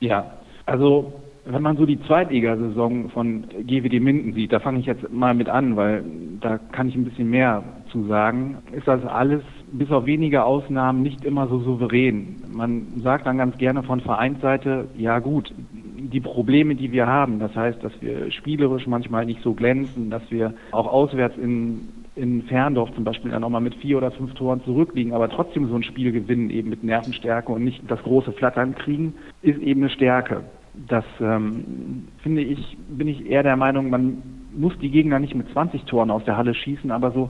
Ja, 0.03 0.25
also 0.65 1.13
wenn 1.45 1.61
man 1.61 1.77
so 1.77 1.85
die 1.85 2.01
Zweitligasaison 2.01 3.09
von 3.11 3.45
GWD 3.65 4.01
Minden 4.01 4.33
sieht, 4.33 4.51
da 4.51 4.59
fange 4.59 4.79
ich 4.79 4.85
jetzt 4.85 5.09
mal 5.13 5.33
mit 5.33 5.47
an, 5.47 5.77
weil 5.77 6.03
da 6.41 6.57
kann 6.57 6.89
ich 6.89 6.95
ein 6.95 7.05
bisschen 7.05 7.29
mehr 7.29 7.63
zu 7.89 8.05
sagen, 8.07 8.57
ist 8.73 8.85
das 8.85 9.05
alles 9.05 9.43
bis 9.71 9.89
auf 9.91 10.05
wenige 10.05 10.43
Ausnahmen 10.43 11.03
nicht 11.03 11.23
immer 11.23 11.47
so 11.47 11.59
souverän. 11.59 12.35
Man 12.53 12.85
sagt 13.01 13.25
dann 13.25 13.37
ganz 13.37 13.57
gerne 13.57 13.83
von 13.83 14.01
Vereinsseite, 14.01 14.89
ja 14.97 15.19
gut, 15.19 15.53
die 15.97 16.19
Probleme, 16.19 16.75
die 16.75 16.91
wir 16.91 17.07
haben, 17.07 17.39
das 17.39 17.55
heißt, 17.55 17.81
dass 17.81 17.93
wir 18.01 18.29
spielerisch 18.29 18.87
manchmal 18.87 19.25
nicht 19.25 19.41
so 19.41 19.53
glänzen, 19.53 20.09
dass 20.09 20.29
wir 20.29 20.53
auch 20.71 20.87
auswärts 20.87 21.37
in 21.37 22.02
in 22.15 22.43
Ferndorf 22.43 22.93
zum 22.93 23.03
Beispiel 23.03 23.31
dann 23.31 23.43
auch 23.43 23.49
mal 23.49 23.59
mit 23.59 23.75
vier 23.75 23.97
oder 23.97 24.11
fünf 24.11 24.33
Toren 24.35 24.61
zurückliegen, 24.63 25.13
aber 25.13 25.29
trotzdem 25.29 25.67
so 25.67 25.75
ein 25.75 25.83
Spiel 25.83 26.11
gewinnen, 26.11 26.49
eben 26.49 26.69
mit 26.69 26.83
Nervenstärke 26.83 27.51
und 27.51 27.63
nicht 27.63 27.81
das 27.87 28.01
große 28.03 28.33
Flattern 28.33 28.75
kriegen, 28.75 29.15
ist 29.41 29.59
eben 29.59 29.81
eine 29.81 29.89
Stärke. 29.89 30.43
Das 30.87 31.05
ähm, 31.19 32.07
finde 32.21 32.41
ich, 32.41 32.77
bin 32.89 33.07
ich 33.07 33.25
eher 33.25 33.43
der 33.43 33.55
Meinung, 33.55 33.89
man 33.89 34.21
muss 34.55 34.77
die 34.79 34.89
Gegner 34.89 35.19
nicht 35.19 35.35
mit 35.35 35.49
20 35.51 35.83
Toren 35.85 36.11
aus 36.11 36.23
der 36.25 36.37
Halle 36.37 36.53
schießen, 36.53 36.91
aber 36.91 37.11
so 37.11 37.29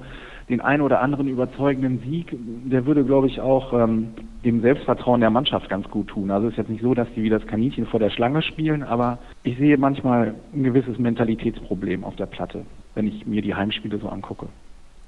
den 0.49 0.59
einen 0.59 0.81
oder 0.81 1.01
anderen 1.01 1.27
überzeugenden 1.27 1.99
Sieg, 1.99 2.35
der 2.65 2.85
würde, 2.85 3.05
glaube 3.05 3.27
ich, 3.27 3.39
auch 3.39 3.73
ähm, 3.73 4.09
dem 4.43 4.61
Selbstvertrauen 4.61 5.21
der 5.21 5.29
Mannschaft 5.29 5.69
ganz 5.69 5.89
gut 5.89 6.09
tun. 6.09 6.31
Also 6.31 6.47
es 6.47 6.53
ist 6.53 6.57
jetzt 6.57 6.69
nicht 6.69 6.83
so, 6.83 6.93
dass 6.93 7.07
die 7.15 7.23
wie 7.23 7.29
das 7.29 7.45
Kaninchen 7.47 7.85
vor 7.85 7.99
der 7.99 8.09
Schlange 8.09 8.41
spielen, 8.41 8.83
aber 8.83 9.19
ich 9.43 9.57
sehe 9.57 9.77
manchmal 9.77 10.35
ein 10.53 10.63
gewisses 10.63 10.99
Mentalitätsproblem 10.99 12.03
auf 12.03 12.15
der 12.17 12.25
Platte, 12.25 12.65
wenn 12.95 13.07
ich 13.07 13.25
mir 13.25 13.41
die 13.41 13.55
Heimspiele 13.55 13.97
so 13.99 14.09
angucke. 14.09 14.47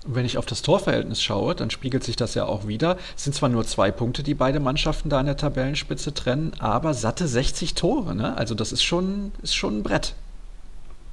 Wenn 0.06 0.26
ich 0.26 0.38
auf 0.38 0.46
das 0.46 0.62
Torverhältnis 0.62 1.22
schaue, 1.22 1.56
dann 1.56 1.72
spiegelt 1.72 2.04
sich 2.04 2.16
das 2.16 2.36
ja 2.36 2.46
auch 2.46 2.68
wieder. 2.68 2.98
Es 3.18 3.24
sind 3.24 3.34
zwar 3.34 3.50
nur 3.50 3.66
zwei 3.66 3.92
Punkte, 3.92 4.24
die 4.24 4.36
beide 4.36 4.60
Mannschaften 4.60 5.10
da 5.10 5.20
an 5.20 5.26
der 5.26 5.38
Tabellenspitze 5.38 6.14
trennen, 6.14 6.54
aber 6.60 6.94
satte 6.94 7.28
60 7.28 7.74
Tore. 7.74 8.16
Ne? 8.16 8.38
Also 8.38 8.54
das 8.56 8.72
ist 8.72 8.84
schon, 8.84 9.32
ist 9.42 9.56
schon 9.56 9.80
ein 9.80 9.84
Brett. 9.84 10.14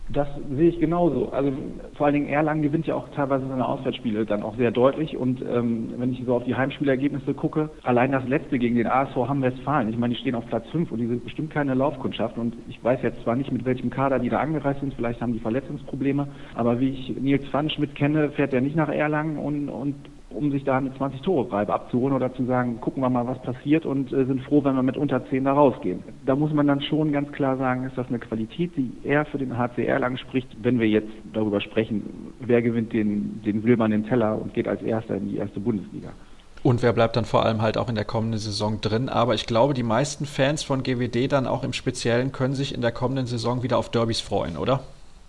Das 0.08 0.28
sehe 0.50 0.68
ich 0.68 0.80
genauso. 0.80 1.30
Also 1.30 1.52
vor 1.94 2.06
allen 2.06 2.14
Dingen 2.14 2.28
Erlangen 2.28 2.62
gewinnt 2.62 2.86
ja 2.86 2.94
auch 2.94 3.08
teilweise 3.10 3.46
seine 3.46 3.66
Auswärtsspiele 3.66 4.26
dann 4.26 4.42
auch 4.42 4.56
sehr 4.56 4.70
deutlich. 4.70 5.16
Und 5.16 5.40
ähm, 5.42 5.94
wenn 5.96 6.12
ich 6.12 6.24
so 6.26 6.34
auf 6.34 6.44
die 6.44 6.56
Heimspielergebnisse 6.56 7.34
gucke, 7.34 7.70
allein 7.82 8.12
das 8.12 8.26
letzte 8.26 8.58
gegen 8.58 8.76
den 8.76 8.88
ASV 8.88 9.14
Hamm-Westfalen, 9.14 9.88
ich 9.88 9.96
meine, 9.96 10.14
die 10.14 10.20
stehen 10.20 10.34
auf 10.34 10.46
Platz 10.46 10.68
5 10.70 10.90
und 10.90 10.98
die 10.98 11.06
sind 11.06 11.24
bestimmt 11.24 11.50
keine 11.50 11.74
Laufkundschaft. 11.74 12.36
Und 12.36 12.56
ich 12.68 12.82
weiß 12.82 13.00
jetzt 13.02 13.22
zwar 13.22 13.36
nicht, 13.36 13.52
mit 13.52 13.64
welchem 13.64 13.90
Kader 13.90 14.18
die 14.18 14.28
da 14.28 14.40
angereist 14.40 14.80
sind, 14.80 14.94
vielleicht 14.94 15.20
haben 15.22 15.32
die 15.32 15.40
Verletzungsprobleme, 15.40 16.26
aber 16.54 16.80
wie 16.80 16.90
ich 16.90 17.16
Nils 17.20 17.46
Pfannschmidt 17.48 17.94
kenne, 17.94 18.30
fährt 18.30 18.52
er 18.52 18.60
nicht 18.60 18.76
nach 18.76 18.88
Erlangen 18.88 19.38
und, 19.38 19.68
und 19.68 19.94
um 20.34 20.50
sich 20.50 20.64
da 20.64 20.78
eine 20.78 20.90
20-Tore-Reibe 20.90 21.72
abzuholen 21.72 22.14
oder 22.14 22.34
zu 22.34 22.44
sagen, 22.44 22.80
gucken 22.80 23.02
wir 23.02 23.10
mal, 23.10 23.26
was 23.26 23.40
passiert 23.42 23.86
und 23.86 24.12
äh, 24.12 24.24
sind 24.24 24.42
froh, 24.42 24.64
wenn 24.64 24.74
wir 24.74 24.82
mit 24.82 24.96
unter 24.96 25.24
10 25.26 25.44
da 25.44 25.52
rausgehen. 25.52 26.02
Da 26.26 26.36
muss 26.36 26.52
man 26.52 26.66
dann 26.66 26.82
schon 26.82 27.12
ganz 27.12 27.30
klar 27.32 27.56
sagen, 27.56 27.84
ist 27.84 27.96
das 27.96 28.08
eine 28.08 28.18
Qualität, 28.18 28.72
die 28.76 28.92
eher 29.04 29.24
für 29.24 29.38
den 29.38 29.56
HCR 29.56 29.98
lang 29.98 30.16
spricht, 30.16 30.48
wenn 30.62 30.78
wir 30.78 30.88
jetzt 30.88 31.12
darüber 31.32 31.60
sprechen, 31.60 32.32
wer 32.40 32.62
gewinnt 32.62 32.92
den, 32.92 33.42
den 33.44 33.62
silbernen 33.62 34.06
Teller 34.06 34.40
und 34.40 34.54
geht 34.54 34.68
als 34.68 34.82
Erster 34.82 35.16
in 35.16 35.28
die 35.28 35.36
erste 35.36 35.60
Bundesliga. 35.60 36.10
Und 36.62 36.82
wer 36.82 36.92
bleibt 36.92 37.16
dann 37.16 37.24
vor 37.24 37.44
allem 37.44 37.60
halt 37.60 37.76
auch 37.76 37.88
in 37.88 37.96
der 37.96 38.04
kommenden 38.04 38.38
Saison 38.38 38.80
drin. 38.80 39.08
Aber 39.08 39.34
ich 39.34 39.46
glaube, 39.46 39.74
die 39.74 39.82
meisten 39.82 40.26
Fans 40.26 40.62
von 40.62 40.84
GWD 40.84 41.30
dann 41.30 41.48
auch 41.48 41.64
im 41.64 41.72
Speziellen 41.72 42.30
können 42.30 42.54
sich 42.54 42.72
in 42.74 42.82
der 42.82 42.92
kommenden 42.92 43.26
Saison 43.26 43.64
wieder 43.64 43.78
auf 43.78 43.90
Derbys 43.90 44.20
freuen, 44.20 44.56
oder? 44.56 44.80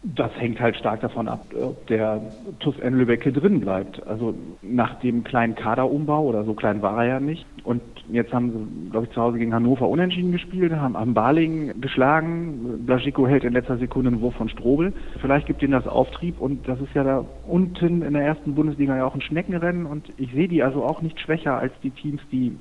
Das 0.03 0.31
hängt 0.37 0.59
halt 0.59 0.75
stark 0.75 0.99
davon 0.99 1.29
ab, 1.29 1.45
ob 1.57 1.87
der 1.87 2.21
TUS 2.59 2.77
N 2.79 2.97
Lübbecke 2.97 3.31
drin 3.31 3.61
bleibt. 3.61 4.05
Also 4.05 4.35
nach 4.61 4.99
dem 4.99 5.23
kleinen 5.23 5.55
Kaderumbau 5.55 6.25
oder 6.25 6.43
so 6.43 6.53
klein 6.53 6.81
war 6.81 7.03
er 7.03 7.07
ja 7.07 7.19
nicht. 7.21 7.45
Und 7.63 7.81
jetzt 8.09 8.33
haben 8.33 8.51
sie, 8.51 8.89
glaube 8.91 9.05
ich, 9.05 9.13
zu 9.13 9.21
Hause 9.21 9.37
gegen 9.37 9.53
Hannover 9.53 9.87
unentschieden 9.87 10.33
gespielt, 10.33 10.73
haben 10.75 10.97
am 10.97 11.13
Baling 11.13 11.79
geschlagen. 11.79 12.85
Blaschiko 12.85 13.25
hält 13.27 13.45
in 13.45 13.53
letzter 13.53 13.77
Sekunde 13.77 14.09
einen 14.09 14.19
Wurf 14.19 14.35
von 14.35 14.49
Strobel. 14.49 14.91
Vielleicht 15.21 15.47
gibt 15.47 15.63
ihnen 15.63 15.71
das 15.71 15.87
Auftrieb 15.87 16.41
und 16.41 16.67
das 16.67 16.81
ist 16.81 16.93
ja 16.93 17.05
da 17.05 17.23
unten 17.47 18.01
in 18.01 18.13
der 18.13 18.23
ersten 18.23 18.55
Bundesliga 18.55 18.97
ja 18.97 19.05
auch 19.05 19.15
ein 19.15 19.21
Schneckenrennen 19.21 19.85
und 19.85 20.09
ich 20.17 20.33
sehe 20.33 20.49
die 20.49 20.63
also 20.63 20.83
auch 20.83 21.01
nicht 21.01 21.19
schwächer 21.21 21.57
als 21.57 21.71
die 21.81 21.91
Teams, 21.91 22.21
die 22.29 22.57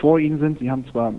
vor 0.00 0.18
ihnen 0.18 0.38
sind. 0.38 0.58
Sie 0.58 0.70
haben 0.70 0.84
zwar 0.86 1.12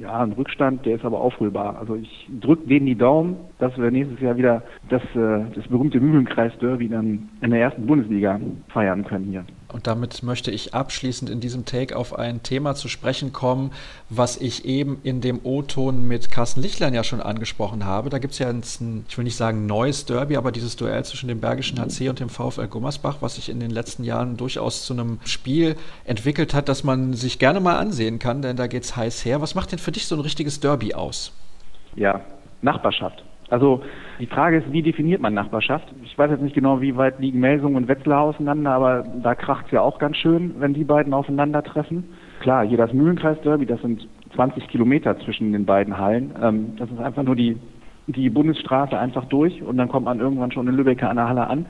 ja, 0.00 0.20
einen 0.20 0.32
Rückstand, 0.32 0.84
der 0.86 0.96
ist 0.96 1.04
aber 1.04 1.20
aufholbar. 1.20 1.78
Also 1.78 1.96
ich 1.96 2.28
drücke 2.40 2.66
denen 2.66 2.86
die 2.86 2.96
Daumen, 2.96 3.36
dass 3.58 3.76
wir 3.78 3.90
nächstes 3.90 4.20
Jahr 4.20 4.36
wieder 4.36 4.62
das, 4.88 5.02
äh, 5.14 5.44
das 5.54 5.66
berühmte 5.68 6.00
Mühlenkreis-Derby 6.00 6.88
dann 6.88 7.28
in 7.40 7.50
der 7.50 7.60
ersten 7.60 7.86
Bundesliga 7.86 8.40
feiern 8.68 9.04
können 9.04 9.24
hier. 9.26 9.44
Und 9.72 9.86
damit 9.86 10.22
möchte 10.22 10.50
ich 10.50 10.74
abschließend 10.74 11.30
in 11.30 11.40
diesem 11.40 11.64
Take 11.64 11.96
auf 11.96 12.18
ein 12.18 12.42
Thema 12.42 12.74
zu 12.74 12.88
sprechen 12.88 13.32
kommen, 13.32 13.72
was 14.08 14.36
ich 14.36 14.64
eben 14.64 14.98
in 15.02 15.20
dem 15.20 15.40
O-Ton 15.44 16.06
mit 16.06 16.30
Carsten 16.30 16.60
Lichtlein 16.60 16.94
ja 16.94 17.04
schon 17.04 17.20
angesprochen 17.20 17.84
habe. 17.84 18.10
Da 18.10 18.18
gibt 18.18 18.34
es 18.34 18.38
ja 18.38 18.48
ein, 18.48 18.62
ich 19.08 19.16
will 19.16 19.24
nicht 19.24 19.36
sagen 19.36 19.66
neues 19.66 20.04
Derby, 20.04 20.36
aber 20.36 20.52
dieses 20.52 20.76
Duell 20.76 21.04
zwischen 21.04 21.28
dem 21.28 21.40
Bergischen 21.40 21.78
HC 21.80 22.08
und 22.08 22.20
dem 22.20 22.28
VfL 22.28 22.68
Gummersbach, 22.68 23.16
was 23.20 23.36
sich 23.36 23.48
in 23.48 23.60
den 23.60 23.70
letzten 23.70 24.04
Jahren 24.04 24.36
durchaus 24.36 24.84
zu 24.84 24.92
einem 24.92 25.18
Spiel 25.24 25.76
entwickelt 26.04 26.54
hat, 26.54 26.68
das 26.68 26.84
man 26.84 27.14
sich 27.14 27.38
gerne 27.38 27.60
mal 27.60 27.78
ansehen 27.78 28.18
kann, 28.18 28.42
denn 28.42 28.56
da 28.56 28.66
geht 28.66 28.84
es 28.84 28.96
heiß 28.96 29.24
her. 29.24 29.40
Was 29.40 29.54
macht 29.54 29.72
denn 29.72 29.78
für 29.78 29.92
dich 29.92 30.06
so 30.06 30.16
ein 30.16 30.20
richtiges 30.20 30.60
Derby 30.60 30.94
aus? 30.94 31.32
Ja, 31.96 32.20
Nachbarschaft. 32.60 33.24
Also 33.52 33.82
die 34.18 34.26
Frage 34.26 34.56
ist, 34.56 34.72
wie 34.72 34.80
definiert 34.80 35.20
man 35.20 35.34
Nachbarschaft? 35.34 35.86
Ich 36.04 36.16
weiß 36.16 36.30
jetzt 36.30 36.42
nicht 36.42 36.54
genau, 36.54 36.80
wie 36.80 36.96
weit 36.96 37.20
liegen 37.20 37.38
Melsung 37.38 37.74
und 37.74 37.86
Wetzlar 37.86 38.22
auseinander, 38.22 38.70
aber 38.70 39.04
da 39.22 39.34
kracht 39.34 39.66
es 39.66 39.72
ja 39.72 39.82
auch 39.82 39.98
ganz 39.98 40.16
schön, 40.16 40.54
wenn 40.58 40.72
die 40.72 40.84
beiden 40.84 41.12
aufeinandertreffen. 41.12 42.04
Klar, 42.40 42.66
hier 42.66 42.78
das 42.78 42.94
Mühlenkreis-Derby, 42.94 43.66
das 43.66 43.82
sind 43.82 44.08
20 44.34 44.68
Kilometer 44.68 45.18
zwischen 45.18 45.52
den 45.52 45.66
beiden 45.66 45.98
Hallen. 45.98 46.32
Ähm, 46.42 46.76
das 46.78 46.90
ist 46.90 46.98
einfach 46.98 47.24
nur 47.24 47.36
die, 47.36 47.58
die 48.06 48.30
Bundesstraße 48.30 48.98
einfach 48.98 49.26
durch 49.26 49.62
und 49.62 49.76
dann 49.76 49.88
kommt 49.88 50.06
man 50.06 50.18
irgendwann 50.18 50.50
schon 50.50 50.66
in 50.66 50.74
Lübeck 50.74 51.02
an 51.02 51.16
der 51.16 51.28
Halle 51.28 51.46
an. 51.46 51.66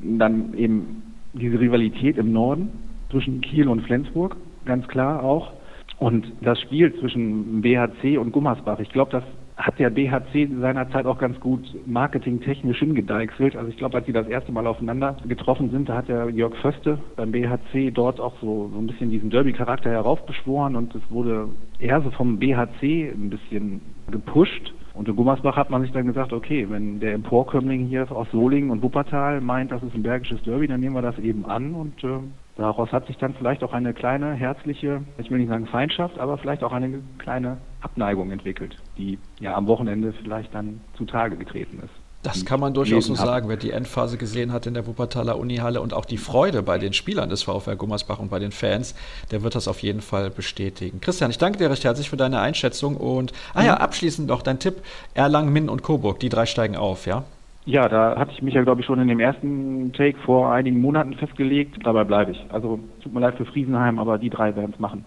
Dann 0.00 0.52
eben 0.52 1.04
diese 1.32 1.58
Rivalität 1.58 2.18
im 2.18 2.34
Norden 2.34 2.68
zwischen 3.10 3.40
Kiel 3.40 3.68
und 3.68 3.80
Flensburg, 3.80 4.36
ganz 4.66 4.86
klar 4.88 5.24
auch. 5.24 5.54
Und 5.98 6.30
das 6.42 6.60
Spiel 6.60 6.94
zwischen 6.98 7.62
BHC 7.62 8.18
und 8.18 8.30
Gummersbach, 8.30 8.78
ich 8.80 8.90
glaube, 8.90 9.10
das 9.10 9.24
hat 9.56 9.78
der 9.78 9.90
BHC 9.90 10.48
seinerzeit 10.60 11.06
auch 11.06 11.18
ganz 11.18 11.38
gut 11.38 11.62
marketingtechnisch 11.86 12.78
hingedeichselt. 12.78 13.54
Also 13.54 13.68
ich 13.68 13.76
glaube, 13.76 13.96
als 13.96 14.06
sie 14.06 14.12
das 14.12 14.26
erste 14.26 14.50
Mal 14.50 14.66
aufeinander 14.66 15.16
getroffen 15.28 15.70
sind, 15.70 15.88
da 15.88 15.96
hat 15.96 16.08
der 16.08 16.28
Jörg 16.30 16.56
Föste 16.56 16.98
beim 17.16 17.30
BHC 17.30 17.92
dort 17.92 18.20
auch 18.20 18.34
so, 18.40 18.70
so 18.72 18.78
ein 18.78 18.86
bisschen 18.86 19.10
diesen 19.10 19.30
Derby-Charakter 19.30 19.90
heraufbeschworen 19.90 20.74
und 20.74 20.94
es 20.94 21.02
wurde 21.08 21.48
eher 21.78 22.00
so 22.02 22.10
vom 22.10 22.38
BHC 22.38 23.12
ein 23.14 23.30
bisschen 23.30 23.80
gepusht. 24.10 24.72
Und 24.92 25.08
in 25.08 25.16
Gummersbach 25.16 25.56
hat 25.56 25.70
man 25.70 25.82
sich 25.82 25.92
dann 25.92 26.06
gesagt, 26.06 26.32
okay, 26.32 26.66
wenn 26.70 27.00
der 27.00 27.14
Emporkömmling 27.14 27.86
hier 27.86 28.10
aus 28.12 28.28
Solingen 28.30 28.70
und 28.70 28.82
Wuppertal 28.82 29.40
meint, 29.40 29.72
das 29.72 29.82
ist 29.82 29.94
ein 29.94 30.04
bergisches 30.04 30.42
Derby, 30.42 30.68
dann 30.68 30.80
nehmen 30.80 30.94
wir 30.94 31.02
das 31.02 31.18
eben 31.18 31.44
an 31.46 31.74
und 31.74 32.02
äh, 32.04 32.20
daraus 32.56 32.92
hat 32.92 33.06
sich 33.06 33.16
dann 33.18 33.34
vielleicht 33.34 33.62
auch 33.62 33.72
eine 33.72 33.94
kleine, 33.94 34.34
herzliche, 34.34 35.02
ich 35.18 35.30
will 35.30 35.38
nicht 35.38 35.48
sagen 35.48 35.66
Feindschaft, 35.66 36.18
aber 36.18 36.38
vielleicht 36.38 36.62
auch 36.62 36.72
eine 36.72 37.00
kleine 37.18 37.58
Abneigung 37.80 38.30
entwickelt, 38.30 38.76
die 38.96 39.18
ja 39.40 39.54
am 39.54 39.66
Wochenende 39.66 40.12
vielleicht 40.12 40.54
dann 40.54 40.80
zutage 40.96 41.36
getreten 41.36 41.80
ist. 41.84 41.94
Das 42.24 42.46
kann 42.46 42.58
man 42.58 42.72
durchaus 42.72 43.04
so 43.04 43.14
sagen, 43.14 43.50
wer 43.50 43.58
die 43.58 43.70
Endphase 43.70 44.16
gesehen 44.16 44.50
hat 44.50 44.66
in 44.66 44.72
der 44.72 44.86
Wuppertaler 44.86 45.38
Unihalle 45.38 45.82
und 45.82 45.92
auch 45.92 46.06
die 46.06 46.16
Freude 46.16 46.62
bei 46.62 46.78
den 46.78 46.94
Spielern 46.94 47.28
des 47.28 47.42
VfR 47.42 47.76
Gummersbach 47.76 48.18
und 48.18 48.30
bei 48.30 48.38
den 48.38 48.50
Fans, 48.50 48.94
der 49.30 49.42
wird 49.42 49.54
das 49.54 49.68
auf 49.68 49.80
jeden 49.80 50.00
Fall 50.00 50.30
bestätigen. 50.30 51.02
Christian, 51.02 51.30
ich 51.30 51.36
danke 51.36 51.58
dir 51.58 51.70
recht 51.70 51.84
herzlich 51.84 52.08
für 52.08 52.16
deine 52.16 52.40
Einschätzung 52.40 52.96
und, 52.96 53.34
ah 53.52 53.62
ja, 53.62 53.74
mhm. 53.74 53.82
abschließend 53.82 54.26
noch 54.26 54.40
dein 54.40 54.58
Tipp, 54.58 54.76
Erlangen, 55.12 55.52
Minn 55.52 55.68
und 55.68 55.82
Coburg, 55.82 56.18
die 56.18 56.30
drei 56.30 56.46
steigen 56.46 56.76
auf, 56.76 57.06
ja? 57.06 57.24
Ja, 57.66 57.88
da 57.88 58.16
hatte 58.18 58.32
ich 58.32 58.42
mich 58.42 58.54
ja, 58.54 58.62
glaube 58.62 58.82
ich, 58.82 58.86
schon 58.86 59.00
in 59.00 59.08
dem 59.08 59.20
ersten 59.20 59.92
Take 59.94 60.18
vor 60.18 60.52
einigen 60.52 60.80
Monaten 60.80 61.14
festgelegt. 61.14 61.78
Dabei 61.82 62.04
bleibe 62.04 62.32
ich. 62.32 62.46
Also 62.50 62.78
tut 63.02 63.14
mir 63.14 63.20
leid 63.20 63.36
für 63.36 63.46
Friesenheim, 63.46 63.98
aber 63.98 64.18
die 64.18 64.28
drei 64.28 64.54
werden 64.54 64.72
es 64.74 64.78
machen. 64.78 65.04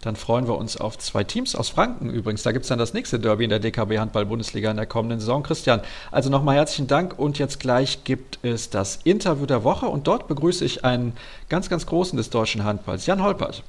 Dann 0.00 0.16
freuen 0.16 0.48
wir 0.48 0.56
uns 0.56 0.76
auf 0.76 0.98
zwei 0.98 1.22
Teams 1.22 1.54
aus 1.54 1.68
Franken 1.68 2.10
übrigens. 2.10 2.42
Da 2.42 2.50
gibt 2.50 2.64
es 2.64 2.68
dann 2.70 2.78
das 2.78 2.92
nächste 2.92 3.20
Derby 3.20 3.44
in 3.44 3.50
der 3.50 3.60
DKB 3.60 3.98
Handball-Bundesliga 3.98 4.70
in 4.70 4.76
der 4.76 4.86
kommenden 4.86 5.20
Saison. 5.20 5.44
Christian, 5.44 5.80
also 6.10 6.28
nochmal 6.28 6.56
herzlichen 6.56 6.88
Dank 6.88 7.18
und 7.18 7.38
jetzt 7.38 7.60
gleich 7.60 8.02
gibt 8.02 8.40
es 8.42 8.70
das 8.70 8.96
Interview 9.04 9.46
der 9.46 9.62
Woche 9.62 9.86
und 9.86 10.08
dort 10.08 10.26
begrüße 10.26 10.64
ich 10.64 10.84
einen 10.84 11.12
ganz, 11.48 11.70
ganz 11.70 11.86
großen 11.86 12.16
des 12.16 12.30
deutschen 12.30 12.64
Handballs, 12.64 13.06
Jan 13.06 13.22
Holpert. 13.22 13.62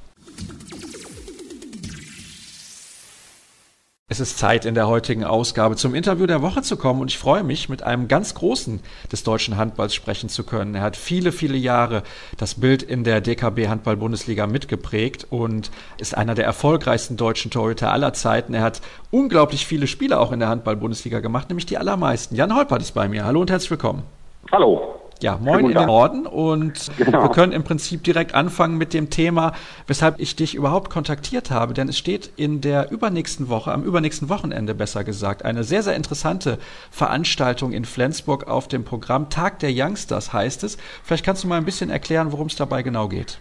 Es 4.10 4.20
ist 4.20 4.38
Zeit, 4.38 4.66
in 4.66 4.74
der 4.74 4.86
heutigen 4.86 5.24
Ausgabe 5.24 5.76
zum 5.76 5.94
Interview 5.94 6.26
der 6.26 6.42
Woche 6.42 6.60
zu 6.60 6.76
kommen 6.76 7.00
und 7.00 7.10
ich 7.10 7.16
freue 7.16 7.42
mich, 7.42 7.70
mit 7.70 7.82
einem 7.82 8.06
ganz 8.06 8.34
Großen 8.34 8.80
des 9.10 9.24
deutschen 9.24 9.56
Handballs 9.56 9.94
sprechen 9.94 10.28
zu 10.28 10.44
können. 10.44 10.74
Er 10.74 10.82
hat 10.82 10.98
viele, 10.98 11.32
viele 11.32 11.56
Jahre 11.56 12.02
das 12.36 12.56
Bild 12.56 12.82
in 12.82 13.02
der 13.04 13.22
DKB 13.22 13.66
Handball-Bundesliga 13.68 14.46
mitgeprägt 14.46 15.28
und 15.30 15.70
ist 15.96 16.14
einer 16.14 16.34
der 16.34 16.44
erfolgreichsten 16.44 17.16
deutschen 17.16 17.50
Torhüter 17.50 17.92
aller 17.92 18.12
Zeiten. 18.12 18.52
Er 18.52 18.60
hat 18.60 18.82
unglaublich 19.10 19.64
viele 19.64 19.86
Spiele 19.86 20.20
auch 20.20 20.32
in 20.32 20.38
der 20.38 20.50
Handball-Bundesliga 20.50 21.20
gemacht, 21.20 21.48
nämlich 21.48 21.64
die 21.64 21.78
allermeisten. 21.78 22.36
Jan 22.36 22.54
Holpert 22.54 22.82
ist 22.82 22.92
bei 22.92 23.08
mir. 23.08 23.24
Hallo 23.24 23.40
und 23.40 23.50
herzlich 23.50 23.70
willkommen. 23.70 24.02
Hallo. 24.52 25.03
Ja, 25.24 25.38
moin 25.40 25.70
in 25.70 25.74
den 25.74 25.86
Norden 25.86 26.26
und 26.26 26.90
genau. 26.98 27.22
wir 27.22 27.30
können 27.30 27.52
im 27.52 27.64
Prinzip 27.64 28.04
direkt 28.04 28.34
anfangen 28.34 28.76
mit 28.76 28.92
dem 28.92 29.08
Thema, 29.08 29.52
weshalb 29.86 30.20
ich 30.20 30.36
dich 30.36 30.54
überhaupt 30.54 30.90
kontaktiert 30.90 31.50
habe, 31.50 31.72
denn 31.72 31.88
es 31.88 31.96
steht 31.96 32.30
in 32.36 32.60
der 32.60 32.90
übernächsten 32.90 33.48
Woche, 33.48 33.72
am 33.72 33.84
übernächsten 33.84 34.28
Wochenende 34.28 34.74
besser 34.74 35.02
gesagt, 35.02 35.42
eine 35.42 35.64
sehr, 35.64 35.82
sehr 35.82 35.96
interessante 35.96 36.58
Veranstaltung 36.90 37.72
in 37.72 37.86
Flensburg 37.86 38.46
auf 38.48 38.68
dem 38.68 38.84
Programm 38.84 39.30
Tag 39.30 39.60
der 39.60 39.70
Youngsters 39.72 40.34
heißt 40.34 40.62
es. 40.62 40.76
Vielleicht 41.02 41.24
kannst 41.24 41.42
du 41.42 41.48
mal 41.48 41.56
ein 41.56 41.64
bisschen 41.64 41.88
erklären, 41.88 42.30
worum 42.30 42.48
es 42.48 42.56
dabei 42.56 42.82
genau 42.82 43.08
geht. 43.08 43.40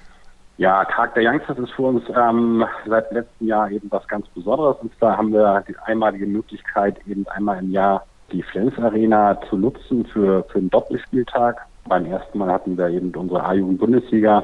Ja, 0.56 0.86
Tag 0.86 1.16
der 1.16 1.30
Youngsters 1.30 1.58
ist 1.58 1.72
für 1.72 1.82
uns 1.82 2.04
ähm, 2.16 2.64
seit 2.88 3.12
letztem 3.12 3.48
Jahr 3.48 3.70
eben 3.70 3.92
was 3.92 4.08
ganz 4.08 4.26
Besonderes 4.30 4.78
und 4.82 4.98
zwar 5.00 5.18
haben 5.18 5.34
wir 5.34 5.66
die 5.68 5.76
einmalige 5.84 6.28
Möglichkeit, 6.28 6.96
eben 7.08 7.28
einmal 7.28 7.60
im 7.60 7.72
Jahr 7.72 8.06
die 8.32 8.42
Flens 8.42 8.78
Arena 8.80 9.38
zu 9.50 9.58
nutzen 9.58 10.06
für, 10.06 10.46
für 10.46 10.60
einen 10.60 10.70
Doppelspieltag. 10.70 11.58
Beim 11.88 12.06
ersten 12.06 12.38
Mal 12.38 12.52
hatten 12.52 12.78
wir 12.78 12.90
eben 12.90 13.14
unsere 13.16 13.44
A-Jugend-Bundesliga 13.44 14.44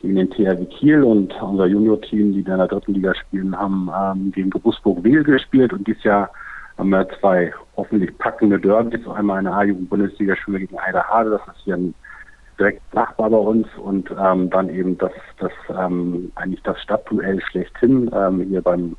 gegen 0.00 0.14
den 0.14 0.30
THW 0.30 0.64
Kiel 0.66 1.02
und 1.02 1.34
unser 1.42 1.66
Junior-Team, 1.66 2.32
die 2.32 2.44
da 2.44 2.52
in 2.52 2.58
der 2.58 2.68
dritten 2.68 2.94
Liga 2.94 3.14
spielen, 3.14 3.56
haben 3.58 3.90
ähm, 3.94 4.32
gegen 4.32 4.50
Gebussburg-Wil 4.50 5.24
gespielt. 5.24 5.72
Und 5.72 5.86
dieses 5.86 6.04
Jahr 6.04 6.30
haben 6.76 6.90
wir 6.90 7.08
zwei 7.20 7.52
hoffentlich 7.76 8.16
packende 8.18 8.60
Derbys, 8.60 9.06
einmal 9.08 9.38
eine 9.38 9.52
A-Jugend-Bundesliga-Schule 9.52 10.60
gegen 10.60 10.78
Eiderhade, 10.78 11.30
das 11.30 11.56
ist 11.56 11.64
hier 11.64 11.76
ein 11.76 11.94
direkt 12.58 12.94
Nachbar 12.94 13.30
bei 13.30 13.36
uns. 13.36 13.66
Und 13.78 14.10
ähm, 14.18 14.50
dann 14.50 14.68
eben 14.68 14.96
das, 14.98 15.12
das 15.38 15.52
ähm, 15.70 16.30
eigentlich 16.36 16.62
das 16.62 16.80
Stadtduell 16.80 17.40
schlechthin 17.40 18.10
ähm, 18.14 18.40
hier 18.48 18.62
beim 18.62 18.96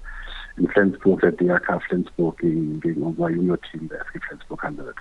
in 0.58 0.68
Flensburg, 0.68 1.22
der 1.22 1.32
DRK 1.32 1.82
Flensburg 1.84 2.38
gegen, 2.40 2.82
gegen 2.82 3.02
unser 3.02 3.30
Junior-Team, 3.30 3.88
der 3.88 4.00
FG 4.06 4.20
Flensburg 4.28 4.62
handelt. 4.62 4.96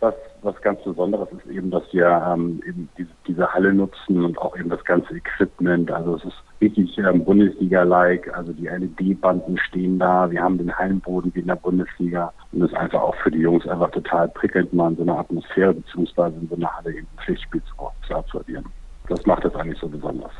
Was, 0.00 0.14
was 0.42 0.60
ganz 0.60 0.82
Besonderes 0.82 1.28
ist 1.32 1.46
eben, 1.50 1.70
dass 1.70 1.82
wir 1.92 2.06
ähm, 2.06 2.60
eben 2.66 2.88
diese, 2.98 3.10
diese 3.26 3.52
Halle 3.52 3.72
nutzen 3.72 4.24
und 4.24 4.36
auch 4.38 4.56
eben 4.56 4.68
das 4.68 4.84
ganze 4.84 5.14
Equipment. 5.14 5.90
Also 5.90 6.16
es 6.16 6.24
ist 6.24 6.36
wirklich 6.58 6.98
ähm, 6.98 7.24
Bundesliga-like. 7.24 8.34
Also 8.36 8.52
die 8.52 8.66
LED-Banden 8.66 9.58
stehen 9.58 9.98
da. 9.98 10.30
Wir 10.30 10.42
haben 10.42 10.58
den 10.58 10.76
Hallenboden 10.76 11.34
wie 11.34 11.40
in 11.40 11.46
der 11.46 11.56
Bundesliga. 11.56 12.32
Und 12.52 12.62
es 12.62 12.70
ist 12.70 12.76
einfach 12.76 13.00
auch 13.00 13.14
für 13.16 13.30
die 13.30 13.38
Jungs 13.38 13.66
einfach 13.66 13.90
total 13.90 14.28
prickelnd, 14.28 14.72
mal 14.72 14.90
in 14.90 14.96
so 14.96 15.02
einer 15.02 15.18
Atmosphäre 15.18 15.74
beziehungsweise 15.74 16.36
in 16.36 16.48
so 16.48 16.56
einer 16.56 16.76
Halle 16.76 16.92
eben 16.92 17.08
Pflichtspiel 17.24 17.62
zu, 17.62 17.90
zu 18.06 18.14
absolvieren. 18.14 18.64
Das 19.08 19.24
macht 19.26 19.44
es 19.44 19.54
eigentlich 19.54 19.78
so 19.78 19.88
besonders. 19.88 20.32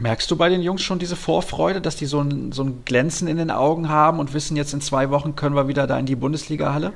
Merkst 0.00 0.30
du 0.30 0.36
bei 0.36 0.48
den 0.48 0.62
Jungs 0.62 0.82
schon 0.82 1.00
diese 1.00 1.16
Vorfreude, 1.16 1.80
dass 1.80 1.96
die 1.96 2.06
so 2.06 2.20
ein, 2.20 2.52
so 2.52 2.62
ein 2.62 2.84
Glänzen 2.84 3.26
in 3.26 3.36
den 3.36 3.50
Augen 3.50 3.88
haben 3.88 4.20
und 4.20 4.32
wissen, 4.32 4.56
jetzt 4.56 4.72
in 4.72 4.80
zwei 4.80 5.10
Wochen 5.10 5.34
können 5.34 5.56
wir 5.56 5.66
wieder 5.66 5.88
da 5.88 5.98
in 5.98 6.06
die 6.06 6.14
Bundesliga-Halle? 6.14 6.92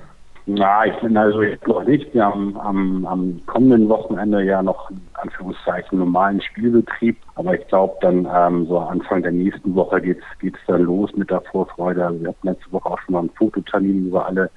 Na, 0.46 0.86
ich 0.86 0.96
bin 1.00 1.16
also 1.16 1.40
jetzt 1.42 1.66
noch 1.68 1.84
nicht. 1.84 2.12
Wir 2.12 2.24
haben 2.24 2.58
am, 2.58 3.06
am 3.06 3.40
kommenden 3.46 3.88
Wochenende 3.88 4.42
ja 4.42 4.60
noch 4.60 4.90
Anführungszeichen 5.14 5.98
normalen 5.98 6.40
Spielbetrieb. 6.40 7.16
Aber 7.36 7.54
ich 7.54 7.64
glaube 7.68 7.94
dann 8.00 8.28
ähm, 8.32 8.66
so 8.66 8.78
Anfang 8.80 9.22
der 9.22 9.30
nächsten 9.30 9.74
Woche 9.76 10.00
geht's 10.00 10.24
geht's 10.40 10.58
dann 10.66 10.82
los 10.82 11.10
mit 11.14 11.30
der 11.30 11.42
Vorfreude. 11.42 12.04
Also 12.04 12.20
wir 12.20 12.28
hatten 12.30 12.48
letzte 12.48 12.72
Woche 12.72 12.90
auch 12.90 12.98
schon 13.00 13.12
mal 13.12 13.20
einen 13.20 13.30
Fototermin 13.30 14.08
über 14.08 14.26
alle 14.26 14.50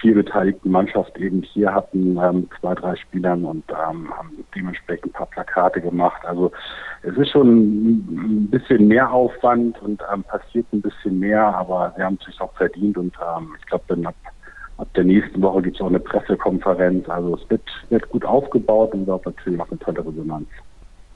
vier 0.00 0.14
beteiligten 0.14 0.70
Mannschaft 0.70 1.16
eben 1.18 1.42
hier 1.42 1.74
hatten, 1.74 2.18
ähm, 2.18 2.48
zwei, 2.60 2.74
drei 2.74 2.94
Spielern 2.96 3.44
und 3.44 3.64
ähm, 3.70 4.10
haben 4.16 4.44
dementsprechend 4.54 5.06
ein 5.06 5.12
paar 5.12 5.26
Plakate 5.26 5.80
gemacht. 5.80 6.24
Also 6.24 6.52
es 7.02 7.16
ist 7.16 7.30
schon 7.30 7.48
ein 7.48 8.50
bisschen 8.50 8.88
mehr 8.88 9.10
Aufwand 9.10 9.80
und 9.82 10.02
ähm, 10.12 10.22
passiert 10.24 10.66
ein 10.72 10.82
bisschen 10.82 11.18
mehr, 11.18 11.42
aber 11.42 11.94
sie 11.96 12.02
haben 12.02 12.18
es 12.20 12.26
sich 12.26 12.40
auch 12.40 12.52
verdient 12.54 12.98
und 12.98 13.14
ähm, 13.36 13.56
ich 13.58 13.66
glaube 13.66 13.84
dann 13.88 14.06
ab, 14.06 14.14
ab 14.78 14.88
der 14.94 15.04
nächsten 15.04 15.40
Woche 15.42 15.62
gibt 15.62 15.76
es 15.76 15.82
auch 15.82 15.88
eine 15.88 16.00
Pressekonferenz. 16.00 17.08
Also 17.08 17.36
es 17.36 17.50
wird, 17.50 17.62
wird 17.90 18.08
gut 18.10 18.24
aufgebaut 18.24 18.92
und 18.94 19.08
auch 19.08 19.24
natürlich 19.24 19.60
auch 19.60 19.70
eine 19.70 19.78
tolle 19.78 20.06
Resonanz. 20.06 20.48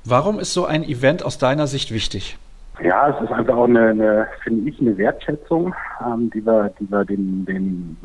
Warum 0.04 0.38
ist 0.38 0.54
so 0.54 0.64
ein 0.64 0.82
Event 0.82 1.24
aus 1.24 1.38
deiner 1.38 1.66
Sicht 1.66 1.92
wichtig? 1.92 2.38
Ja, 2.82 3.10
es 3.10 3.22
ist 3.22 3.32
einfach 3.32 3.56
auch 3.56 3.68
eine, 3.68 3.88
eine 3.88 4.26
finde 4.42 4.70
ich, 4.70 4.80
eine 4.80 4.96
Wertschätzung, 4.96 5.74
ähm, 6.02 6.30
die 6.30 6.44
wir, 6.44 6.72
die 6.80 6.90
wir 6.90 7.04
den, 7.04 7.44
den 7.44 7.96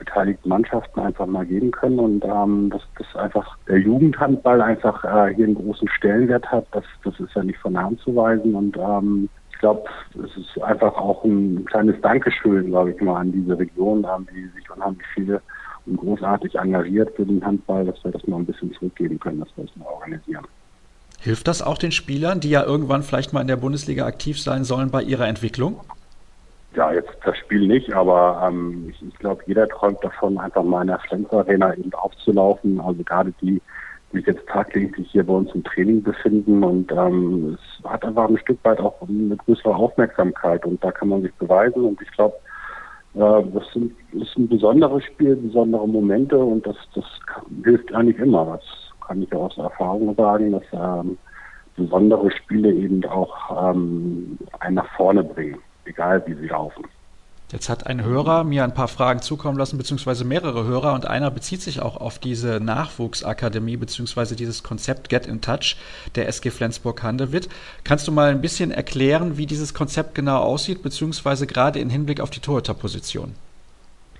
beteiligten 0.00 0.48
Mannschaften 0.48 1.00
einfach 1.00 1.26
mal 1.26 1.46
geben 1.46 1.70
können 1.70 2.00
und 2.00 2.24
ähm, 2.24 2.70
dass, 2.70 2.82
dass 2.98 3.14
einfach 3.14 3.56
der 3.68 3.78
Jugendhandball 3.78 4.60
einfach 4.60 5.04
äh, 5.04 5.34
hier 5.34 5.46
einen 5.46 5.54
großen 5.54 5.88
Stellenwert 5.88 6.50
hat, 6.50 6.66
das, 6.72 6.84
das 7.04 7.18
ist 7.20 7.32
ja 7.34 7.44
nicht 7.44 7.60
von 7.60 7.74
der 7.74 7.84
Hand 7.84 8.00
zu 8.00 8.16
weisen 8.16 8.56
und 8.56 8.76
ähm, 8.76 9.28
ich 9.54 9.60
glaube, 9.60 9.84
es 10.14 10.36
ist 10.36 10.62
einfach 10.62 10.94
auch 10.96 11.24
ein 11.24 11.64
kleines 11.64 12.00
Dankeschön, 12.00 12.66
glaube 12.66 12.92
ich 12.92 13.00
mal, 13.00 13.20
an 13.20 13.32
diese 13.32 13.58
Region, 13.58 14.06
haben 14.06 14.26
die 14.34 14.46
sich 14.48 14.68
unheimlich 14.70 15.06
viele 15.14 15.40
und 15.86 15.96
großartig 15.96 16.54
engagiert 16.56 17.14
für 17.14 17.24
den 17.24 17.44
Handball, 17.44 17.84
dass 17.84 18.02
wir 18.04 18.10
das 18.10 18.26
mal 18.26 18.38
ein 18.38 18.46
bisschen 18.46 18.72
zurückgeben 18.74 19.18
können, 19.20 19.40
dass 19.40 19.48
wir 19.56 19.64
das 19.64 19.76
mal 19.76 19.86
organisieren. 19.86 20.46
Hilft 21.20 21.46
das 21.46 21.62
auch 21.62 21.78
den 21.78 21.92
Spielern, 21.92 22.40
die 22.40 22.50
ja 22.50 22.64
irgendwann 22.64 23.02
vielleicht 23.02 23.32
mal 23.32 23.40
in 23.40 23.46
der 23.46 23.56
Bundesliga 23.56 24.06
aktiv 24.06 24.40
sein 24.40 24.64
sollen, 24.64 24.90
bei 24.90 25.02
ihrer 25.02 25.28
Entwicklung? 25.28 25.80
Ja, 26.74 26.92
jetzt 26.92 27.12
das 27.24 27.38
Spiel 27.38 27.66
nicht, 27.68 27.92
aber 27.92 28.42
ähm, 28.46 28.88
ich, 28.90 29.00
ich 29.06 29.18
glaube, 29.18 29.42
jeder 29.46 29.68
träumt 29.68 30.02
davon, 30.02 30.38
einfach 30.38 30.64
mal 30.64 30.82
in 30.82 30.88
der 30.88 30.98
Flens 30.98 31.30
Arena 31.30 31.72
eben 31.74 31.94
aufzulaufen. 31.94 32.80
Also 32.80 33.04
gerade 33.04 33.32
die, 33.40 33.62
sich 34.14 34.26
jetzt 34.26 34.46
tagtäglich 34.48 35.10
hier 35.10 35.24
bei 35.24 35.34
uns 35.34 35.54
im 35.54 35.62
Training 35.64 36.02
befinden 36.02 36.64
und 36.64 36.90
ähm, 36.92 37.58
es 37.58 37.90
hat 37.90 38.04
einfach 38.04 38.28
ein 38.28 38.38
Stück 38.38 38.58
weit 38.64 38.80
auch 38.80 38.96
eine 39.06 39.36
größere 39.36 39.74
Aufmerksamkeit 39.74 40.64
und 40.64 40.82
da 40.82 40.90
kann 40.90 41.08
man 41.08 41.22
sich 41.22 41.34
beweisen 41.34 41.84
und 41.84 42.00
ich 42.00 42.10
glaube, 42.12 42.34
äh, 43.14 43.42
das, 43.52 43.64
sind, 43.72 43.92
ist 44.12 44.36
ein 44.36 44.48
besonderes 44.48 45.04
Spiel, 45.04 45.36
besondere 45.36 45.86
Momente 45.86 46.38
und 46.38 46.66
das, 46.66 46.76
das 46.94 47.04
hilft 47.64 47.92
eigentlich 47.94 48.18
immer. 48.18 48.44
Das 48.46 49.06
kann 49.06 49.22
ich 49.22 49.32
aus 49.34 49.56
Erfahrung 49.58 50.14
sagen, 50.16 50.52
dass 50.52 50.64
ähm, 50.72 51.18
besondere 51.76 52.30
Spiele 52.30 52.72
eben 52.72 53.04
auch 53.06 53.72
ähm, 53.74 54.38
einen 54.60 54.76
nach 54.76 54.96
vorne 54.96 55.22
bringen, 55.22 55.58
egal 55.84 56.22
wie 56.26 56.34
sie 56.34 56.48
laufen. 56.48 56.84
Jetzt 57.54 57.68
hat 57.68 57.86
ein 57.86 58.02
Hörer 58.02 58.42
mir 58.42 58.64
ein 58.64 58.74
paar 58.74 58.88
Fragen 58.88 59.22
zukommen 59.22 59.56
lassen, 59.56 59.78
beziehungsweise 59.78 60.24
mehrere 60.24 60.64
Hörer, 60.64 60.92
und 60.92 61.06
einer 61.06 61.30
bezieht 61.30 61.62
sich 61.62 61.80
auch 61.80 61.96
auf 61.96 62.18
diese 62.18 62.58
Nachwuchsakademie, 62.58 63.76
beziehungsweise 63.76 64.34
dieses 64.34 64.64
Konzept 64.64 65.08
Get 65.08 65.28
in 65.28 65.40
Touch 65.40 65.76
der 66.16 66.26
SG 66.26 66.50
Flensburg-Handewitt. 66.50 67.48
Kannst 67.84 68.08
du 68.08 68.12
mal 68.12 68.30
ein 68.30 68.40
bisschen 68.40 68.72
erklären, 68.72 69.38
wie 69.38 69.46
dieses 69.46 69.72
Konzept 69.72 70.16
genau 70.16 70.38
aussieht, 70.38 70.82
beziehungsweise 70.82 71.46
gerade 71.46 71.78
im 71.78 71.90
Hinblick 71.90 72.20
auf 72.20 72.30
die 72.30 72.40
Torhüterposition? 72.40 73.36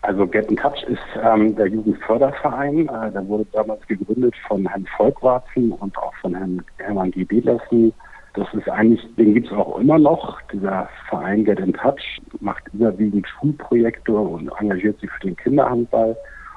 Also 0.03 0.28
Get 0.28 0.49
in 0.49 0.57
Touch 0.57 0.85
ist 0.85 1.03
ähm, 1.20 1.57
der 1.57 1.66
Jugendförderverein. 1.66 2.89
Äh, 2.89 3.11
der 3.11 3.26
wurde 3.26 3.47
damals 3.53 3.85
gegründet 3.89 4.37
von 4.47 4.64
Herrn 4.68 4.87
Volkwarzen 4.97 5.72
und 5.72 5.99
auch 5.99 6.14
von 6.20 6.37
Herrn 6.37 6.62
Hermann 6.78 7.11
G. 7.11 7.24
Bedlersen 7.24 7.93
Das 8.35 8.53
ist 8.53 8.68
eigentlich, 8.68 9.01
den 9.16 9.35
gibt 9.35 9.47
es 9.47 9.53
auch 9.53 9.78
immer 9.78 9.99
noch. 9.99 10.41
Dieser 10.53 10.89
Verein 11.09 11.45
Get 11.45 11.61
in 11.61 11.72
Touch 11.72 12.20
macht 12.41 12.62
überwiegend 12.72 13.26
Schulprojekte 13.28 14.12
und 14.12 14.51
engagiert 14.59 14.99
sich 15.01 15.11
für 15.11 15.28
den 15.28 15.37
Kinderhandball. 15.37 16.16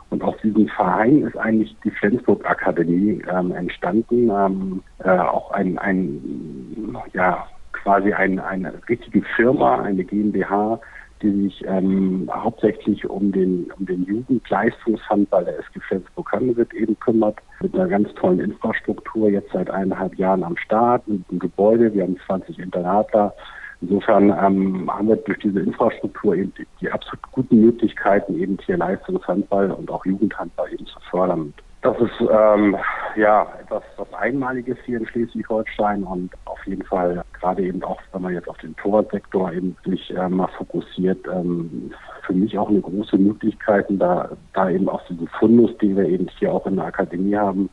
Und 0.09 0.23
aus 0.23 0.35
diesem 0.41 0.67
Verein 0.69 1.21
ist 1.21 1.37
eigentlich 1.37 1.75
die 1.83 1.91
Flensburg 1.91 2.49
Akademie 2.49 3.21
ähm, 3.31 3.51
entstanden. 3.51 4.29
Ähm, 4.29 4.83
äh, 5.03 5.09
auch 5.09 5.51
ein, 5.51 5.77
ein, 5.77 6.97
ja, 7.13 7.45
quasi 7.73 8.11
ein, 8.11 8.39
eine 8.39 8.73
richtige 8.89 9.21
Firma, 9.35 9.81
eine 9.81 10.03
GmbH, 10.03 10.79
die 11.21 11.43
sich 11.43 11.63
ähm, 11.65 12.29
hauptsächlich 12.31 13.07
um 13.09 13.31
den, 13.31 13.71
um 13.77 13.85
den 13.85 14.05
Jugendleistungshandball 14.05 15.45
der 15.45 15.59
SG 15.59 15.79
Flensburg-Handewitt 15.87 16.73
eben 16.73 16.99
kümmert, 16.99 17.37
mit 17.61 17.73
einer 17.73 17.87
ganz 17.87 18.13
tollen 18.15 18.39
Infrastruktur, 18.39 19.29
jetzt 19.29 19.51
seit 19.51 19.69
eineinhalb 19.69 20.15
Jahren 20.15 20.43
am 20.43 20.57
Start, 20.57 21.07
mit 21.07 21.21
einem 21.29 21.39
Gebäude, 21.39 21.93
wir 21.93 22.03
haben 22.03 22.17
20 22.25 22.59
Internatler. 22.59 23.33
Insofern 23.81 24.29
ähm, 24.29 24.89
haben 24.91 25.07
wir 25.07 25.17
durch 25.17 25.37
diese 25.39 25.59
Infrastruktur 25.59 26.35
eben 26.35 26.53
die, 26.57 26.65
die 26.81 26.89
absolut 26.89 27.21
guten 27.31 27.61
Möglichkeiten, 27.61 28.39
eben 28.39 28.57
hier 28.65 28.77
Leistungshandball 28.77 29.71
und 29.71 29.91
auch 29.91 30.05
Jugendhandball 30.05 30.71
eben 30.73 30.85
zu 30.87 30.99
fördern. 31.11 31.53
Das 31.81 31.95
ist 31.99 32.21
ähm, 32.21 32.75
ja 33.15 33.47
etwas 33.61 33.83
was 33.97 34.11
Einmaliges 34.15 34.77
hier 34.85 34.97
in 34.97 35.05
Schleswig-Holstein 35.05 36.03
und 36.03 36.31
auf 36.45 36.59
jeden 36.65 36.83
Fall 36.83 37.23
gerade 37.39 37.63
eben 37.63 37.83
auch, 37.83 38.01
wenn 38.11 38.23
man 38.23 38.33
jetzt 38.33 38.49
auf 38.49 38.57
den 38.57 38.75
Torwartsektor 38.77 39.53
eben 39.53 39.77
sich 39.85 40.15
äh, 40.15 40.27
mal 40.27 40.49
fokussiert, 40.57 41.19
ähm, 41.27 41.91
für 42.25 42.33
mich 42.33 42.57
auch 42.57 42.69
eine 42.69 42.81
große 42.81 43.17
Möglichkeit, 43.17 43.85
da, 43.89 44.29
da 44.53 44.69
eben 44.69 44.89
aus 44.89 45.01
diesem 45.07 45.27
Fundus, 45.39 45.77
den 45.77 45.95
wir 45.95 46.05
eben 46.05 46.27
hier 46.39 46.51
auch 46.51 46.65
in 46.65 46.77
der 46.77 46.85
Akademie 46.85 47.35
haben, 47.35 47.69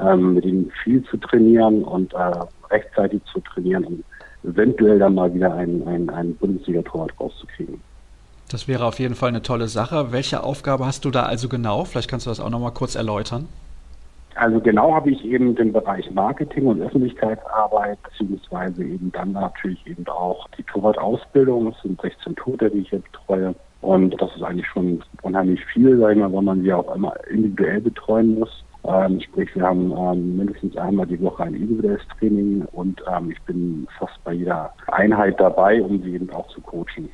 ähm, 0.00 0.34
mit 0.34 0.44
ihm 0.44 0.70
viel 0.82 1.04
zu 1.04 1.16
trainieren 1.16 1.84
und 1.84 2.12
äh, 2.12 2.32
rechtzeitig 2.70 3.22
zu 3.24 3.40
trainieren 3.40 3.84
und 3.84 4.04
eventuell 4.42 4.98
dann 4.98 5.14
mal 5.14 5.32
wieder 5.32 5.54
einen, 5.54 5.86
einen, 5.86 6.10
einen 6.10 6.36
Bundesliga-Torwart 6.36 7.12
rauszukriegen. 7.20 7.80
Das 8.50 8.68
wäre 8.68 8.84
auf 8.84 8.98
jeden 8.98 9.14
Fall 9.14 9.30
eine 9.30 9.42
tolle 9.42 9.68
Sache. 9.68 10.12
Welche 10.12 10.44
Aufgabe 10.44 10.86
hast 10.86 11.04
du 11.04 11.10
da 11.10 11.24
also 11.24 11.48
genau? 11.48 11.84
Vielleicht 11.84 12.08
kannst 12.08 12.26
du 12.26 12.30
das 12.30 12.40
auch 12.40 12.50
noch 12.50 12.60
mal 12.60 12.70
kurz 12.70 12.94
erläutern. 12.94 13.48
Also 14.36 14.60
genau 14.60 14.94
habe 14.94 15.10
ich 15.10 15.24
eben 15.24 15.54
den 15.54 15.72
Bereich 15.72 16.10
Marketing 16.10 16.66
und 16.66 16.82
Öffentlichkeitsarbeit, 16.82 17.98
beziehungsweise 18.02 18.82
eben 18.82 19.12
dann 19.12 19.32
natürlich 19.32 19.86
eben 19.86 20.06
auch 20.08 20.48
die 20.58 20.64
Torwart-Ausbildung. 20.64 21.68
Es 21.68 21.82
sind 21.82 22.00
16 22.00 22.34
Tote, 22.36 22.70
die 22.70 22.80
ich 22.80 22.90
hier 22.90 23.00
betreue. 23.00 23.54
Und 23.80 24.20
das 24.20 24.34
ist 24.34 24.42
eigentlich 24.42 24.66
schon 24.66 25.02
unheimlich 25.22 25.64
viel, 25.66 25.98
sag 25.98 26.12
ich 26.12 26.18
mal, 26.18 26.32
weil 26.32 26.42
man 26.42 26.62
sie 26.62 26.72
auch 26.72 26.94
immer 26.94 27.14
individuell 27.28 27.80
betreuen 27.80 28.38
muss. 28.40 28.64
Ähm, 28.84 29.20
sprich, 29.20 29.54
wir 29.54 29.62
haben 29.62 29.92
ähm, 29.92 30.36
mindestens 30.36 30.76
einmal 30.76 31.06
die 31.06 31.20
Woche 31.20 31.44
ein 31.44 31.54
individuelles 31.54 32.02
Training 32.18 32.66
und 32.72 33.02
ähm, 33.10 33.30
ich 33.30 33.40
bin 33.42 33.86
fast 33.98 34.22
bei 34.24 34.32
jeder 34.32 34.72
Einheit 34.88 35.38
dabei, 35.38 35.80
um 35.80 36.02
sie 36.02 36.14
eben 36.14 36.30
auch 36.30 36.48
zu 36.48 36.60
coachen. 36.60 37.08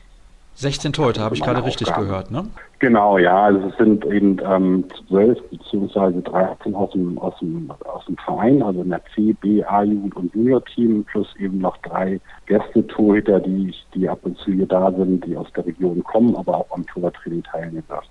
16 0.60 0.92
Torhüter, 0.92 1.22
habe 1.22 1.34
ich 1.34 1.40
gerade 1.42 1.64
richtig 1.64 1.88
Aufgaben. 1.88 2.06
gehört, 2.06 2.30
ne? 2.30 2.46
Genau, 2.80 3.16
ja. 3.16 3.44
Also 3.44 3.68
es 3.68 3.76
sind 3.78 4.04
eben 4.04 4.38
ähm, 4.44 4.84
12 5.08 5.38
beziehungsweise 5.50 6.20
13 6.20 6.74
aus 6.74 6.90
dem, 6.90 7.18
aus, 7.18 7.34
dem, 7.40 7.70
aus 7.84 8.04
dem 8.04 8.16
Verein, 8.18 8.62
also 8.62 8.82
in 8.82 8.90
der 8.90 9.00
C, 9.14 9.32
B, 9.40 9.64
A-Jugend 9.64 10.14
und 10.16 10.34
Junior-Team, 10.34 11.04
plus 11.10 11.28
eben 11.38 11.58
noch 11.58 11.78
drei 11.78 12.20
Gästetorhüter, 12.44 13.40
die, 13.40 13.74
die 13.94 14.06
ab 14.06 14.20
und 14.22 14.36
zu 14.38 14.52
hier 14.52 14.66
da 14.66 14.92
sind, 14.92 15.24
die 15.24 15.34
aus 15.34 15.50
der 15.56 15.64
Region 15.64 16.04
kommen, 16.04 16.36
aber 16.36 16.58
auch 16.58 16.70
am 16.72 16.86
Torwarttraining 16.86 17.42
teilnehmen 17.42 17.84
lassen. 17.88 18.10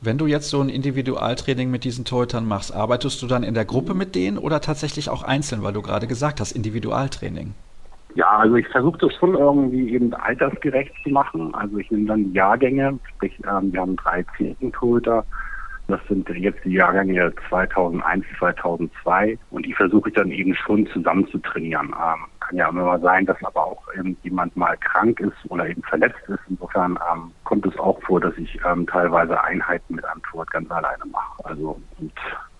Wenn 0.00 0.18
du 0.18 0.26
jetzt 0.26 0.50
so 0.50 0.60
ein 0.60 0.68
Individualtraining 0.68 1.70
mit 1.70 1.84
diesen 1.84 2.04
Torhütern 2.04 2.46
machst, 2.46 2.74
arbeitest 2.74 3.22
du 3.22 3.26
dann 3.28 3.44
in 3.44 3.54
der 3.54 3.64
Gruppe 3.64 3.94
mit 3.94 4.16
denen 4.16 4.38
oder 4.38 4.60
tatsächlich 4.60 5.10
auch 5.10 5.22
einzeln, 5.22 5.62
weil 5.62 5.72
du 5.72 5.82
gerade 5.82 6.08
gesagt 6.08 6.40
hast, 6.40 6.52
Individualtraining? 6.52 7.54
Ja, 8.18 8.38
also 8.38 8.56
ich 8.56 8.66
versuche 8.66 8.98
das 8.98 9.14
schon 9.14 9.34
irgendwie 9.36 9.94
eben 9.94 10.12
altersgerecht 10.12 10.92
zu 11.04 11.10
machen. 11.10 11.54
Also 11.54 11.78
ich 11.78 11.88
nehme 11.92 12.06
dann 12.06 12.32
Jahrgänge, 12.32 12.98
sprich 13.14 13.32
ähm, 13.48 13.72
wir 13.72 13.80
haben 13.80 13.94
drei 13.94 14.24
Zehntentorhüter. 14.36 15.24
Das 15.86 16.00
sind 16.08 16.28
jetzt 16.30 16.64
die 16.64 16.72
Jahrgänge 16.72 17.32
2001, 17.48 18.26
2002 18.40 19.38
und 19.52 19.64
die 19.64 19.72
versuche 19.72 20.08
ich 20.08 20.16
dann 20.16 20.32
eben 20.32 20.52
schon 20.56 20.88
zusammen 20.88 21.28
zu 21.28 21.38
trainieren. 21.38 21.90
Ähm, 21.90 22.26
kann 22.40 22.56
ja 22.56 22.68
immer 22.68 22.86
mal 22.86 23.00
sein, 23.00 23.24
dass 23.24 23.40
aber 23.44 23.64
auch 23.64 23.84
jemand 24.24 24.56
mal 24.56 24.76
krank 24.78 25.20
ist 25.20 25.36
oder 25.48 25.68
eben 25.68 25.84
verletzt 25.84 26.18
ist. 26.26 26.40
Insofern 26.48 26.98
ähm, 27.12 27.30
kommt 27.44 27.66
es 27.66 27.78
auch 27.78 28.02
vor, 28.02 28.20
dass 28.20 28.36
ich 28.36 28.58
ähm, 28.66 28.84
teilweise 28.88 29.40
Einheiten 29.44 29.94
mit 29.94 30.04
Torwart 30.28 30.50
ganz 30.50 30.68
alleine 30.72 31.04
mache. 31.12 31.44
Also 31.44 31.80
und 32.00 32.12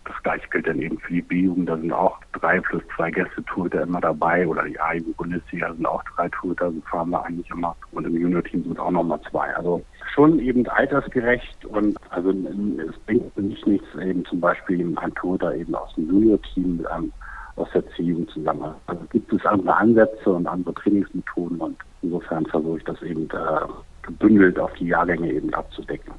das 0.08 0.22
gleiche 0.22 0.48
gilt 0.48 0.66
dann 0.66 0.80
eben 0.80 0.98
für 0.98 1.12
die 1.12 1.22
B-Jugend, 1.22 1.68
da 1.68 1.76
sind 1.76 1.92
auch 1.92 2.18
drei 2.32 2.60
plus 2.60 2.82
zwei 2.96 3.10
Gäste-Torhüter 3.10 3.82
immer 3.82 4.00
dabei 4.00 4.46
oder 4.46 4.64
die 4.64 4.78
A-Jugend-Bundesliga 4.80 5.72
sind 5.74 5.86
auch 5.86 6.02
drei 6.16 6.28
Torhüter, 6.30 6.72
so 6.72 6.80
fahren 6.90 7.10
wir 7.10 7.24
eigentlich 7.24 7.50
immer 7.50 7.76
und 7.92 8.06
im 8.06 8.16
Junior-Team 8.16 8.64
sind 8.64 8.78
auch 8.78 8.90
nochmal 8.90 9.20
zwei. 9.30 9.54
Also 9.54 9.84
schon 10.14 10.38
eben 10.40 10.66
altersgerecht 10.68 11.64
und 11.66 11.96
also 12.10 12.30
es 12.30 12.98
bringt 13.06 13.36
nicht 13.36 13.66
nichts, 13.66 13.86
eben 14.00 14.24
zum 14.24 14.40
Beispiel 14.40 14.96
ein 14.98 15.14
Torhüter 15.14 15.54
eben 15.54 15.74
aus 15.74 15.94
dem 15.94 16.08
Junior-Team 16.08 16.78
mit 16.78 16.86
einem 16.86 17.12
aus 17.56 17.68
der 17.74 17.86
C-Jugend 17.90 18.30
zusammen. 18.30 18.74
Also 18.86 19.02
gibt 19.10 19.32
es 19.32 19.44
andere 19.44 19.76
Ansätze 19.76 20.30
und 20.30 20.46
andere 20.46 20.74
Trainingsmethoden 20.74 21.58
und 21.58 21.76
insofern 22.02 22.46
versuche 22.46 22.78
ich 22.78 22.84
das 22.84 23.02
eben 23.02 23.28
äh, 23.30 23.66
gebündelt 24.02 24.58
auf 24.58 24.72
die 24.74 24.86
Jahrgänge 24.86 25.32
eben 25.32 25.52
abzudecken. 25.54 26.14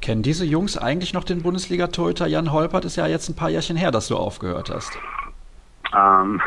Kennen 0.00 0.22
diese 0.22 0.44
Jungs 0.44 0.76
eigentlich 0.76 1.14
noch 1.14 1.24
den 1.24 1.42
Bundesliga-Torhüter 1.42 2.26
Jan 2.26 2.52
Holpert? 2.52 2.84
Ist 2.84 2.96
ja 2.96 3.06
jetzt 3.06 3.28
ein 3.28 3.36
paar 3.36 3.50
Jährchen 3.50 3.76
her, 3.76 3.90
dass 3.90 4.08
du 4.08 4.16
aufgehört 4.16 4.70
hast. 4.70 4.98
Ähm, 5.96 6.40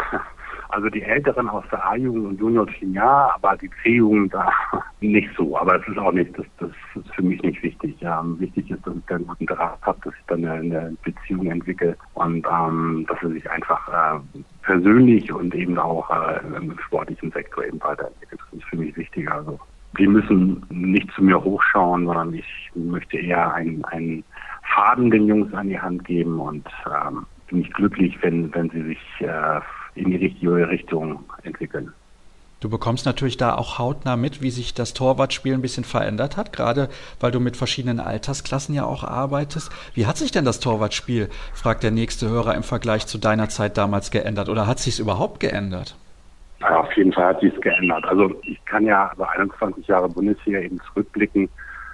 also 0.69 0.87
die 0.89 1.01
Älteren 1.01 1.49
aus 1.49 1.63
der 1.71 1.83
A-Jugend 1.83 2.25
und 2.27 2.39
Junior-Team 2.39 2.93
ja, 2.93 3.31
aber 3.33 3.57
die 3.57 3.71
C-Jugend 3.81 4.33
da 4.33 4.51
nicht 5.01 5.29
so. 5.35 5.57
Aber 5.57 5.75
es 5.79 5.87
ist 5.87 5.97
auch 5.97 6.11
nicht, 6.11 6.37
das, 6.37 6.45
das 6.59 6.69
ist 6.95 7.15
für 7.15 7.23
mich 7.23 7.41
nicht 7.41 7.61
wichtig. 7.63 7.99
Ja, 7.99 8.23
wichtig 8.37 8.69
ist, 8.69 8.85
dass 8.85 8.95
ich 8.95 9.05
da 9.07 9.15
einen 9.15 9.27
guten 9.27 9.47
Draht 9.47 9.81
habe, 9.81 9.99
dass 10.03 10.13
ich 10.13 10.25
dann 10.27 10.45
eine, 10.45 10.77
eine 10.79 10.97
Beziehung 11.03 11.47
entwickle 11.47 11.97
und 12.13 12.45
ähm, 12.47 13.05
dass 13.09 13.17
er 13.23 13.29
sich 13.29 13.49
einfach 13.49 13.87
äh, 13.87 14.39
persönlich 14.61 15.33
und 15.33 15.55
eben 15.55 15.79
auch 15.79 16.07
äh, 16.11 16.39
im 16.55 16.77
sportlichen 16.79 17.31
Sektor 17.31 17.65
eben 17.65 17.81
weiterentwickelt. 17.81 18.39
Das 18.39 18.59
ist 18.59 18.65
für 18.65 18.77
mich 18.77 18.95
wichtiger. 18.95 19.35
Also 19.35 19.59
die 19.97 20.07
müssen 20.07 20.65
nicht 20.69 21.11
zu 21.13 21.23
mir 21.23 21.43
hochschauen, 21.43 22.05
sondern 22.05 22.33
ich 22.33 22.45
möchte 22.75 23.17
eher 23.17 23.53
einen, 23.53 23.83
einen 23.85 24.23
Faden 24.73 25.09
den 25.09 25.27
Jungs 25.27 25.53
an 25.53 25.69
die 25.69 25.79
Hand 25.79 26.05
geben 26.05 26.39
und 26.39 26.67
ähm, 26.85 27.25
bin 27.47 27.61
ich 27.61 27.73
glücklich, 27.73 28.17
wenn, 28.21 28.53
wenn 28.53 28.69
sie 28.69 28.83
sich 28.83 28.99
äh, 29.19 29.59
in 29.95 30.11
die 30.11 30.17
richtige 30.17 30.69
Richtung 30.69 31.23
entwickeln. 31.43 31.91
Du 32.59 32.69
bekommst 32.69 33.05
natürlich 33.05 33.37
da 33.37 33.55
auch 33.55 33.79
hautnah 33.79 34.17
mit, 34.17 34.41
wie 34.41 34.51
sich 34.51 34.73
das 34.73 34.93
Torwartspiel 34.93 35.53
ein 35.53 35.61
bisschen 35.61 35.85
verändert 35.85 36.35
hat, 36.35 36.51
gerade 36.51 36.89
weil 37.21 37.31
du 37.31 37.39
mit 37.39 37.55
verschiedenen 37.55 38.01
Altersklassen 38.01 38.75
ja 38.75 38.83
auch 38.83 39.05
arbeitest. 39.05 39.71
Wie 39.93 40.05
hat 40.05 40.17
sich 40.17 40.31
denn 40.31 40.43
das 40.43 40.59
Torwartspiel, 40.59 41.29
fragt 41.53 41.83
der 41.83 41.91
nächste 41.91 42.27
Hörer, 42.27 42.55
im 42.55 42.63
Vergleich 42.63 43.07
zu 43.07 43.17
deiner 43.17 43.47
Zeit 43.47 43.77
damals 43.77 44.11
geändert 44.11 44.49
oder 44.49 44.67
hat 44.67 44.79
sich 44.79 44.95
es 44.95 44.99
überhaupt 44.99 45.39
geändert? 45.39 45.95
Ja, 46.61 46.81
auf 46.81 46.91
jeden 46.93 47.13
Fall 47.13 47.25
hat 47.25 47.41
sich 47.41 47.53
es 47.53 47.61
geändert. 47.61 48.05
Also 48.05 48.33
ich 48.43 48.63
kann 48.65 48.85
ja 48.85 49.07
also 49.07 49.23
21 49.23 49.87
Jahre 49.87 50.09
Bundesliga 50.09 50.59
eben 50.59 50.79
zurückblicken, 50.91 51.49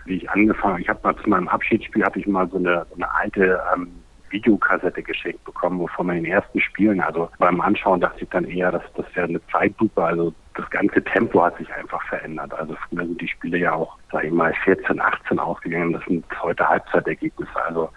wie 0.06 0.18
ich 0.18 0.30
angefangen. 0.30 0.82
Ich 0.82 0.90
habe 0.90 1.00
mal 1.04 1.16
zu 1.18 1.30
meinem 1.30 1.48
Abschiedsspiel 1.48 2.04
hatte 2.04 2.20
ich 2.20 2.28
mal 2.28 2.48
so 2.50 2.58
eine, 2.58 2.86
so 2.90 2.96
eine 2.96 3.14
alte 3.14 3.62
ähm, 3.74 3.92
Videokassette 4.30 5.02
geschenkt 5.02 5.44
bekommen, 5.46 5.80
wovon 5.80 6.08
man 6.08 6.18
in 6.18 6.24
den 6.24 6.34
ersten 6.34 6.60
Spielen, 6.60 7.00
also 7.00 7.30
beim 7.38 7.62
Anschauen 7.62 8.02
dachte 8.02 8.24
ich 8.24 8.30
dann 8.30 8.46
eher, 8.46 8.72
dass 8.72 8.84
das 8.96 9.06
wäre 9.14 9.28
eine 9.28 9.46
Zeitlupe, 9.48 10.04
also 10.04 10.34
das 10.56 10.70
ganze 10.70 11.04
Tempo 11.04 11.44
hat 11.44 11.58
sich 11.58 11.72
einfach 11.74 12.02
verändert. 12.08 12.54
Also 12.54 12.76
früher 12.88 13.06
sind 13.06 13.22
die 13.22 13.28
Spiele 13.28 13.58
ja 13.58 13.74
auch, 13.74 13.98
sag 14.12 14.24
ich 14.24 14.32
mal, 14.32 14.54
14, 14.64 15.00
18 15.00 15.40
ausgegangen. 15.40 15.94
Das 15.94 16.04
sind 16.06 16.26
heute 16.42 16.68
Halbzeitergebnisse. 16.68 17.66
Also 17.66 17.90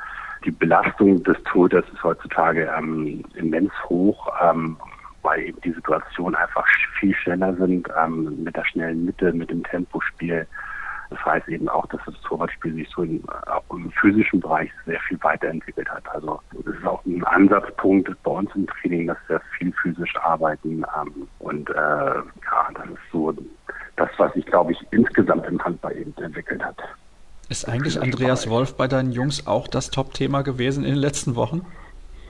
die 0.44 0.50
Belastung 0.50 1.22
des 1.22 1.36
Todes 1.44 1.84
ist 1.92 2.02
heutzutage 2.02 2.70
ähm, 2.76 3.24
immens 3.34 3.72
hoch. 3.88 4.28
Ähm, 4.42 4.76
weil 5.22 5.40
eben 5.40 5.60
die 5.62 5.72
Situationen 5.72 6.34
einfach 6.34 6.66
viel 6.98 7.14
schneller 7.14 7.54
sind 7.54 7.88
ähm, 8.00 8.42
mit 8.44 8.56
der 8.56 8.64
schnellen 8.64 9.04
Mitte, 9.04 9.32
mit 9.32 9.50
dem 9.50 9.64
Tempospiel. 9.64 10.46
Das 11.10 11.24
heißt 11.24 11.48
eben 11.48 11.68
auch, 11.68 11.86
dass 11.86 12.00
das 12.04 12.20
Torwartspiel 12.20 12.74
sich 12.74 12.88
so 12.94 13.02
in, 13.02 13.22
auch 13.46 13.64
im 13.70 13.90
physischen 13.92 14.40
Bereich 14.40 14.70
sehr 14.84 15.00
viel 15.00 15.18
weiterentwickelt 15.22 15.88
hat. 15.88 16.06
Also 16.10 16.40
das 16.52 16.74
ist 16.74 16.86
auch 16.86 17.04
ein 17.06 17.24
Ansatzpunkt 17.24 18.10
bei 18.22 18.30
uns 18.30 18.50
im 18.54 18.66
Training, 18.66 19.06
dass 19.06 19.16
wir 19.28 19.40
viel 19.56 19.72
physisch 19.72 20.14
arbeiten. 20.16 20.84
Ähm, 21.00 21.28
und 21.38 21.70
äh, 21.70 21.74
ja, 21.74 22.68
das 22.74 22.86
ist 22.86 22.98
so 23.10 23.34
das, 23.96 24.10
was 24.18 24.32
sich, 24.34 24.44
glaube 24.44 24.72
ich, 24.72 24.86
insgesamt 24.90 25.46
im 25.46 25.62
Handball 25.64 25.96
eben 25.96 26.14
entwickelt 26.22 26.62
hat. 26.62 26.76
Ist 27.48 27.66
eigentlich 27.66 28.00
Andreas 28.00 28.50
Wolf 28.50 28.76
bei 28.76 28.86
deinen 28.86 29.12
Jungs 29.12 29.46
auch 29.46 29.66
das 29.68 29.90
Top-Thema 29.90 30.42
gewesen 30.42 30.84
in 30.84 30.90
den 30.90 31.00
letzten 31.00 31.34
Wochen? 31.34 31.64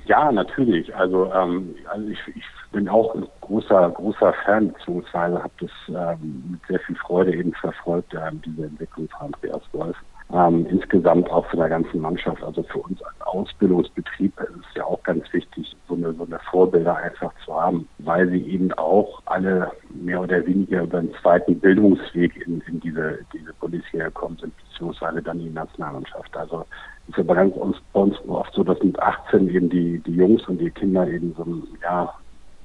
Ja, 0.05 0.30
natürlich. 0.30 0.95
Also, 0.95 1.32
ähm, 1.34 1.74
also 1.91 2.09
ich, 2.09 2.18
ich 2.36 2.45
bin 2.73 2.89
auch 2.89 3.14
ein 3.14 3.27
großer, 3.41 3.91
großer 3.91 4.33
Fan, 4.45 4.73
beziehungsweise 4.73 5.43
habe 5.43 5.53
das 5.61 5.71
ähm, 5.89 6.45
mit 6.51 6.61
sehr 6.69 6.81
viel 6.81 6.97
Freude 6.97 7.35
eben 7.35 7.53
verfolgt, 7.55 8.14
ähm, 8.14 8.41
diese 8.45 8.66
Entwicklung 8.66 9.09
von 9.09 9.27
Andreas 9.27 9.62
Wolf. 9.73 9.97
Ähm, 10.31 10.66
insgesamt 10.69 11.31
auch 11.31 11.47
für 11.47 11.57
der 11.57 11.71
ganzen 11.71 12.03
Mannschaft, 12.03 12.43
also 12.45 12.62
für 12.64 12.81
uns 12.81 13.03
als 13.03 13.21
Ausbildungsbetrieb 13.23 14.39
ist 14.39 14.51
es 14.69 14.75
ja 14.75 14.85
auch 14.85 15.03
ganz 15.03 15.25
wichtig, 15.33 15.75
so 15.89 15.95
eine, 15.95 16.12
so 16.12 16.25
eine 16.25 16.39
Vorbilder 16.51 16.97
einfach 16.97 17.33
zu 17.47 17.59
haben, 17.59 17.89
weil 18.01 18.29
sie 18.29 18.43
eben 18.43 18.71
auch 18.75 19.23
alle 19.25 19.73
mehr 19.89 20.21
oder 20.21 20.47
weniger 20.47 20.83
über 20.83 20.99
einen 20.99 21.14
zweiten 21.23 21.59
Bildungsweg 21.59 22.47
in, 22.47 22.61
in 22.66 22.79
diese, 22.81 23.21
diese 23.33 23.55
Bundesliga 23.55 24.07
gekommen 24.07 24.37
sind, 24.39 24.53
beziehungsweise 24.69 25.23
dann 25.23 25.39
die 25.39 25.49
Nationalmannschaft. 25.49 26.37
Also 26.37 26.66
ist 27.09 27.19
aber 27.19 27.35
ganz 27.35 27.55
bei 27.95 28.01
uns 28.01 28.16
oft 28.29 28.53
so, 28.53 28.62
dass 28.62 28.83
mit 28.83 28.99
18 29.01 29.49
eben 29.49 29.71
die, 29.71 29.99
die 30.01 30.14
Jungs 30.14 30.47
und 30.47 30.59
die 30.59 30.71
Kinder 30.71 31.09
eben 31.09 31.35
so 31.39 31.45
ein, 31.45 31.66
ja, 31.83 32.12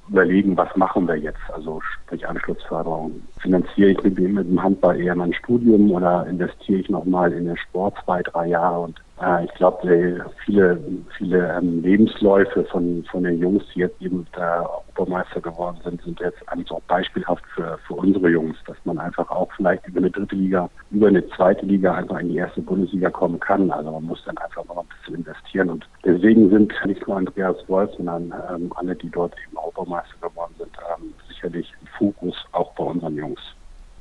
überlegen, 0.08 0.56
was 0.56 0.74
machen 0.76 1.06
wir 1.08 1.16
jetzt? 1.16 1.40
Also 1.52 1.80
sprich 1.80 2.26
Anschlussförderung. 2.26 3.22
Finanziere 3.38 3.90
ich 3.90 4.02
mit 4.02 4.18
dem 4.18 4.62
Handball 4.62 5.00
eher 5.00 5.14
mein 5.14 5.32
Studium 5.34 5.90
oder 5.90 6.26
investiere 6.26 6.80
ich 6.80 6.88
nochmal 6.88 7.32
in 7.32 7.46
den 7.46 7.56
Sport 7.56 7.94
zwei, 8.04 8.22
drei 8.22 8.48
Jahre 8.48 8.80
und 8.80 9.03
äh, 9.20 9.44
ich 9.44 9.54
glaube, 9.54 10.24
viele, 10.44 10.80
viele 11.16 11.56
ähm, 11.56 11.82
Lebensläufe 11.82 12.64
von, 12.64 13.04
von 13.10 13.24
den 13.24 13.38
Jungs, 13.38 13.62
die 13.74 13.80
jetzt 13.80 14.00
eben 14.02 14.26
der 14.36 14.68
Europameister 14.68 15.40
geworden 15.40 15.78
sind, 15.84 16.02
sind 16.02 16.20
jetzt 16.20 16.38
eigentlich 16.48 16.70
auch 16.70 16.82
beispielhaft 16.82 17.44
für, 17.54 17.78
für 17.86 17.94
unsere 17.94 18.28
Jungs, 18.28 18.56
dass 18.66 18.76
man 18.84 18.98
einfach 18.98 19.30
auch 19.30 19.50
vielleicht 19.56 19.86
über 19.86 19.98
eine 19.98 20.10
dritte 20.10 20.34
Liga, 20.34 20.68
über 20.90 21.08
eine 21.08 21.26
zweite 21.28 21.64
Liga 21.64 21.94
einfach 21.94 22.18
in 22.18 22.30
die 22.30 22.36
erste 22.36 22.60
Bundesliga 22.60 23.10
kommen 23.10 23.38
kann. 23.38 23.70
Also 23.70 23.92
man 23.92 24.04
muss 24.04 24.22
dann 24.24 24.38
einfach 24.38 24.64
noch 24.66 24.78
ein 24.78 24.88
bisschen 24.98 25.16
investieren. 25.16 25.70
Und 25.70 25.88
deswegen 26.04 26.50
sind 26.50 26.72
nicht 26.84 27.06
nur 27.06 27.16
Andreas 27.16 27.56
Wolf, 27.68 27.90
sondern 27.96 28.34
ähm, 28.50 28.72
alle, 28.76 28.96
die 28.96 29.10
dort 29.10 29.34
eben 29.46 29.56
Europameister 29.56 30.16
geworden 30.20 30.54
sind, 30.58 30.76
ähm, 30.96 31.14
sicherlich 31.28 31.72
Fokus 31.98 32.34
auch 32.52 32.72
bei 32.74 32.84
unseren 32.84 33.16
Jungs. 33.16 33.40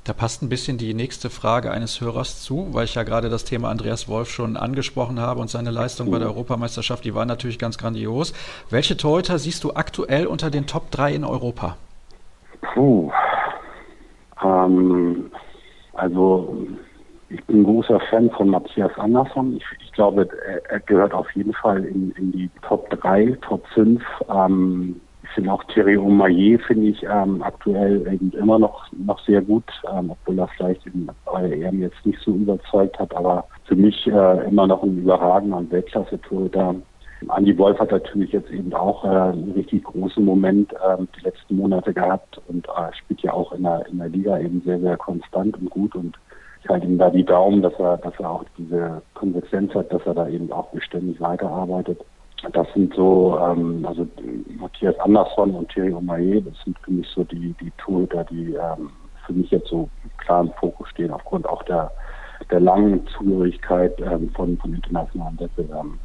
Da 0.05 0.11
passt 0.11 0.41
ein 0.41 0.49
bisschen 0.49 0.77
die 0.77 0.93
nächste 0.93 1.29
Frage 1.29 1.71
eines 1.71 2.01
Hörers 2.01 2.41
zu, 2.41 2.73
weil 2.73 2.83
ich 2.83 2.95
ja 2.95 3.03
gerade 3.03 3.29
das 3.29 3.45
Thema 3.45 3.69
Andreas 3.69 4.09
Wolf 4.09 4.29
schon 4.29 4.57
angesprochen 4.57 5.17
habe 5.17 5.39
und 5.39 5.49
seine 5.49 5.71
Leistung 5.71 6.11
bei 6.11 6.19
der 6.19 6.27
Europameisterschaft, 6.27 7.05
die 7.05 7.15
war 7.15 7.25
natürlich 7.25 7.57
ganz 7.57 7.77
grandios. 7.77 8.33
Welche 8.69 8.97
Torhüter 8.97 9.39
siehst 9.39 9.63
du 9.63 9.75
aktuell 9.75 10.27
unter 10.27 10.51
den 10.51 10.67
Top 10.67 10.91
3 10.91 11.13
in 11.13 11.23
Europa? 11.23 11.77
Puh. 12.73 13.11
Ähm, 14.43 15.31
also 15.93 16.67
ich 17.29 17.43
bin 17.45 17.61
ein 17.61 17.63
großer 17.63 18.01
Fan 18.09 18.29
von 18.31 18.49
Matthias 18.49 18.91
Andersson. 18.97 19.55
Ich, 19.55 19.65
ich 19.85 19.91
glaube, 19.93 20.27
er, 20.45 20.69
er, 20.69 20.79
gehört 20.81 21.13
auf 21.13 21.31
jeden 21.31 21.53
Fall 21.53 21.85
in, 21.85 22.11
in 22.11 22.33
die 22.33 22.49
Top 22.61 22.89
3, 22.89 23.37
Top 23.41 23.65
5. 23.73 24.03
Ähm, 24.29 24.99
finde 25.33 25.51
auch 25.51 25.63
Thierry 25.65 25.97
Omayer 25.97 26.59
finde 26.59 26.87
ich 26.87 27.03
ähm, 27.03 27.41
aktuell 27.41 28.07
eben 28.11 28.31
immer 28.33 28.59
noch 28.59 28.91
noch 28.91 29.19
sehr 29.25 29.41
gut, 29.41 29.65
ähm, 29.91 30.11
obwohl 30.11 30.39
er 30.39 30.47
vielleicht 30.49 30.85
in, 30.85 31.09
bei 31.25 31.51
EM 31.51 31.81
jetzt 31.81 32.05
nicht 32.05 32.19
so 32.19 32.31
überzeugt 32.31 32.97
hat, 32.99 33.15
aber 33.15 33.45
für 33.65 33.75
mich 33.75 34.07
äh, 34.07 34.47
immer 34.47 34.67
noch 34.67 34.83
ein 34.83 34.97
überragender 34.97 35.57
und 35.57 35.71
Weltklasse-Torhüter. 35.71 36.75
Andi 37.29 37.57
Wolf 37.57 37.79
hat 37.79 37.91
natürlich 37.91 38.33
jetzt 38.33 38.51
eben 38.51 38.73
auch 38.73 39.05
äh, 39.05 39.07
einen 39.07 39.53
richtig 39.55 39.83
großen 39.85 40.23
Moment 40.23 40.73
äh, 40.73 40.97
die 41.17 41.23
letzten 41.23 41.55
Monate 41.55 41.93
gehabt 41.93 42.41
und 42.47 42.67
äh, 42.67 42.93
spielt 42.97 43.21
ja 43.21 43.33
auch 43.33 43.53
in 43.53 43.63
der, 43.63 43.85
in 43.87 43.99
der 43.99 44.09
Liga 44.09 44.39
eben 44.39 44.61
sehr, 44.65 44.79
sehr 44.79 44.97
konstant 44.97 45.57
und 45.57 45.69
gut 45.69 45.95
und 45.95 46.17
ich 46.63 46.69
halte 46.69 46.87
ihm 46.87 46.97
da 46.97 47.09
die 47.09 47.25
Daumen, 47.25 47.61
dass 47.61 47.73
er, 47.77 47.97
dass 47.97 48.13
er 48.19 48.29
auch 48.29 48.45
diese 48.57 49.01
Konsequenz 49.15 49.73
hat, 49.73 49.91
dass 49.91 50.05
er 50.05 50.13
da 50.13 50.29
eben 50.29 50.49
auch 50.51 50.69
beständig 50.71 51.19
weiterarbeitet. 51.19 51.99
Das 52.51 52.67
sind 52.73 52.93
so, 52.93 53.39
ähm, 53.39 53.85
also 53.87 54.07
Matthias 54.59 54.99
Andersson 54.99 55.51
und 55.55 55.69
Thierry 55.69 55.93
Omaye, 55.93 56.41
das 56.41 56.55
sind 56.65 56.77
für 56.79 56.91
mich 56.91 57.07
so 57.07 57.23
die, 57.23 57.55
die 57.61 57.71
Torhüter, 57.77 58.25
die 58.25 58.53
ähm, 58.53 58.89
für 59.25 59.33
mich 59.33 59.49
jetzt 59.51 59.69
so 59.69 59.89
klar 60.17 60.41
im 60.41 60.51
Fokus 60.59 60.89
stehen, 60.89 61.11
aufgrund 61.11 61.47
auch 61.47 61.63
der, 61.63 61.91
der 62.51 62.59
langen 62.59 63.07
Zugehörigkeit 63.07 63.97
ähm, 64.01 64.29
von, 64.35 64.57
von 64.57 64.73
internationalen 64.73 65.39
Wettbewerben. 65.39 65.99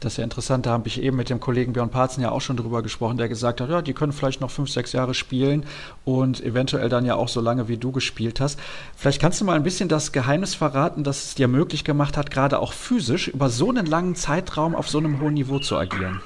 Das 0.00 0.12
ist 0.12 0.18
ja 0.18 0.24
interessant, 0.24 0.66
da 0.66 0.70
habe 0.70 0.86
ich 0.86 1.02
eben 1.02 1.16
mit 1.16 1.28
dem 1.28 1.40
Kollegen 1.40 1.72
Björn 1.72 1.90
Parzen 1.90 2.22
ja 2.22 2.30
auch 2.30 2.40
schon 2.40 2.56
drüber 2.56 2.82
gesprochen, 2.82 3.16
der 3.16 3.28
gesagt 3.28 3.60
hat, 3.60 3.68
ja, 3.68 3.82
die 3.82 3.94
können 3.94 4.12
vielleicht 4.12 4.40
noch 4.40 4.50
fünf, 4.50 4.68
sechs 4.68 4.92
Jahre 4.92 5.12
spielen 5.12 5.64
und 6.04 6.40
eventuell 6.42 6.88
dann 6.88 7.04
ja 7.04 7.16
auch 7.16 7.28
so 7.28 7.40
lange, 7.40 7.68
wie 7.68 7.78
du 7.78 7.90
gespielt 7.90 8.40
hast. 8.40 8.60
Vielleicht 8.96 9.20
kannst 9.20 9.40
du 9.40 9.44
mal 9.44 9.56
ein 9.56 9.64
bisschen 9.64 9.88
das 9.88 10.12
Geheimnis 10.12 10.54
verraten, 10.54 11.02
das 11.02 11.24
es 11.24 11.34
dir 11.34 11.48
möglich 11.48 11.84
gemacht 11.84 12.16
hat, 12.16 12.30
gerade 12.30 12.60
auch 12.60 12.72
physisch 12.72 13.28
über 13.28 13.48
so 13.48 13.70
einen 13.70 13.86
langen 13.86 14.14
Zeitraum 14.14 14.74
auf 14.74 14.88
so 14.88 14.98
einem 14.98 15.20
hohen 15.20 15.34
Niveau 15.34 15.58
zu 15.58 15.76
agieren. 15.76 16.20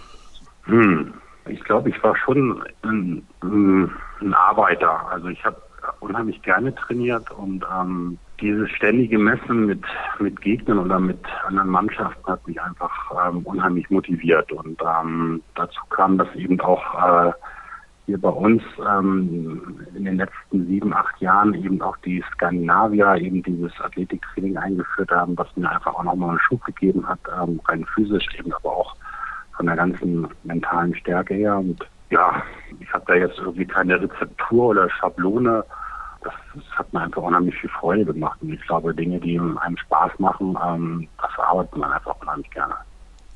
Hm. 0.64 1.14
Ich 1.48 1.62
glaube, 1.64 1.88
ich 1.88 2.02
war 2.04 2.16
schon 2.16 2.62
ein, 2.82 3.26
ein 3.42 4.34
Arbeiter. 4.34 5.08
Also 5.10 5.28
ich 5.28 5.44
habe 5.44 5.60
unheimlich 6.00 6.40
gerne 6.42 6.74
trainiert 6.74 7.30
und 7.32 7.64
ähm, 7.80 8.18
dieses 8.42 8.68
ständige 8.70 9.18
Messen 9.18 9.66
mit, 9.66 9.82
mit 10.18 10.40
Gegnern 10.40 10.80
oder 10.80 10.98
mit 10.98 11.20
anderen 11.46 11.68
Mannschaften 11.68 12.26
hat 12.30 12.46
mich 12.46 12.60
einfach 12.60 12.92
ähm, 13.28 13.42
unheimlich 13.44 13.88
motiviert. 13.88 14.50
Und 14.52 14.82
ähm, 14.82 15.40
dazu 15.54 15.80
kam, 15.90 16.18
dass 16.18 16.34
eben 16.34 16.60
auch 16.60 16.82
äh, 17.28 17.32
hier 18.06 18.20
bei 18.20 18.28
uns 18.28 18.62
ähm, 18.86 19.80
in 19.94 20.04
den 20.04 20.16
letzten 20.16 20.66
sieben, 20.66 20.92
acht 20.92 21.20
Jahren 21.20 21.54
eben 21.54 21.80
auch 21.80 21.96
die 21.98 22.22
Skandinavier 22.32 23.14
eben 23.16 23.42
dieses 23.44 23.72
Athletiktraining 23.80 24.56
eingeführt 24.56 25.12
haben, 25.12 25.38
was 25.38 25.48
mir 25.56 25.70
einfach 25.70 25.94
auch 25.94 26.02
nochmal 26.02 26.30
einen 26.30 26.40
Schub 26.40 26.64
gegeben 26.64 27.08
hat, 27.08 27.20
ähm, 27.40 27.60
rein 27.68 27.86
physisch 27.94 28.26
eben, 28.36 28.52
aber 28.52 28.76
auch 28.76 28.96
von 29.56 29.66
der 29.66 29.76
ganzen 29.76 30.26
mentalen 30.42 30.94
Stärke 30.96 31.34
her. 31.34 31.58
Und 31.58 31.86
ja, 32.10 32.42
ich 32.80 32.92
habe 32.92 33.04
da 33.06 33.14
jetzt 33.14 33.38
irgendwie 33.38 33.66
keine 33.66 34.00
Rezeptur 34.00 34.66
oder 34.66 34.90
Schablone 34.90 35.64
das, 36.24 36.34
das, 36.54 36.64
hat 36.78 36.92
mir 36.92 37.00
einfach 37.00 37.22
unheimlich 37.22 37.54
viel 37.56 37.70
Freude 37.70 38.04
gemacht. 38.04 38.38
Und 38.42 38.52
ich 38.52 38.62
glaube, 38.62 38.94
Dinge, 38.94 39.20
die 39.20 39.38
einem 39.38 39.76
Spaß 39.76 40.18
machen, 40.18 40.56
ähm, 40.64 41.08
das 41.20 41.30
arbeitet 41.38 41.76
man 41.76 41.92
einfach 41.92 42.16
unheimlich 42.20 42.50
gerne. 42.50 42.74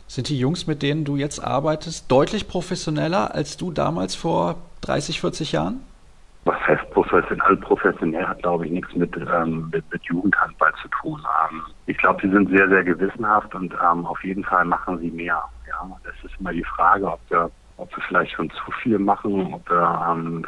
Sind 0.09 0.29
die 0.29 0.39
Jungs, 0.39 0.67
mit 0.67 0.83
denen 0.83 1.05
du 1.05 1.17
jetzt 1.17 1.41
arbeitest, 1.41 2.11
deutlich 2.11 2.47
professioneller 2.47 3.35
als 3.35 3.57
du 3.57 3.73
damals 3.73 4.15
vor 4.15 4.57
30, 4.83 5.21
40 5.21 5.53
Jahren? 5.53 5.81
Was 6.45 6.61
heißt 6.65 6.89
professionell? 6.91 7.57
Professionell 7.57 8.25
hat, 8.25 8.41
glaube 8.41 8.67
ich, 8.67 8.73
nichts 8.73 8.95
mit, 8.95 9.17
ähm, 9.17 9.69
mit, 9.73 9.85
mit, 9.93 10.05
Jugendhandball 10.05 10.73
zu 10.81 10.87
tun. 11.03 11.21
Ähm, 11.51 11.63
ich 11.87 11.99
glaube, 11.99 12.21
sie 12.23 12.33
sind 12.33 12.49
sehr, 12.51 12.69
sehr 12.69 12.85
gewissenhaft 12.85 13.53
und 13.57 13.75
ähm, 13.75 14.07
auf 14.07 14.23
jeden 14.23 14.45
Fall 14.45 14.65
machen 14.65 14.99
sie 15.01 15.11
mehr. 15.11 15.43
Ja, 15.69 15.91
das 16.05 16.15
ist 16.23 16.39
immer 16.39 16.53
die 16.53 16.63
Frage, 16.63 17.11
ob 17.11 17.19
wir, 17.31 17.51
ob 17.79 17.91
wir 17.97 18.05
vielleicht 18.07 18.33
schon 18.33 18.49
zu 18.51 18.71
viel 18.81 19.01
machen, 19.01 19.55
ob 19.55 19.69
wir 19.69 20.07
ähm, 20.09 20.47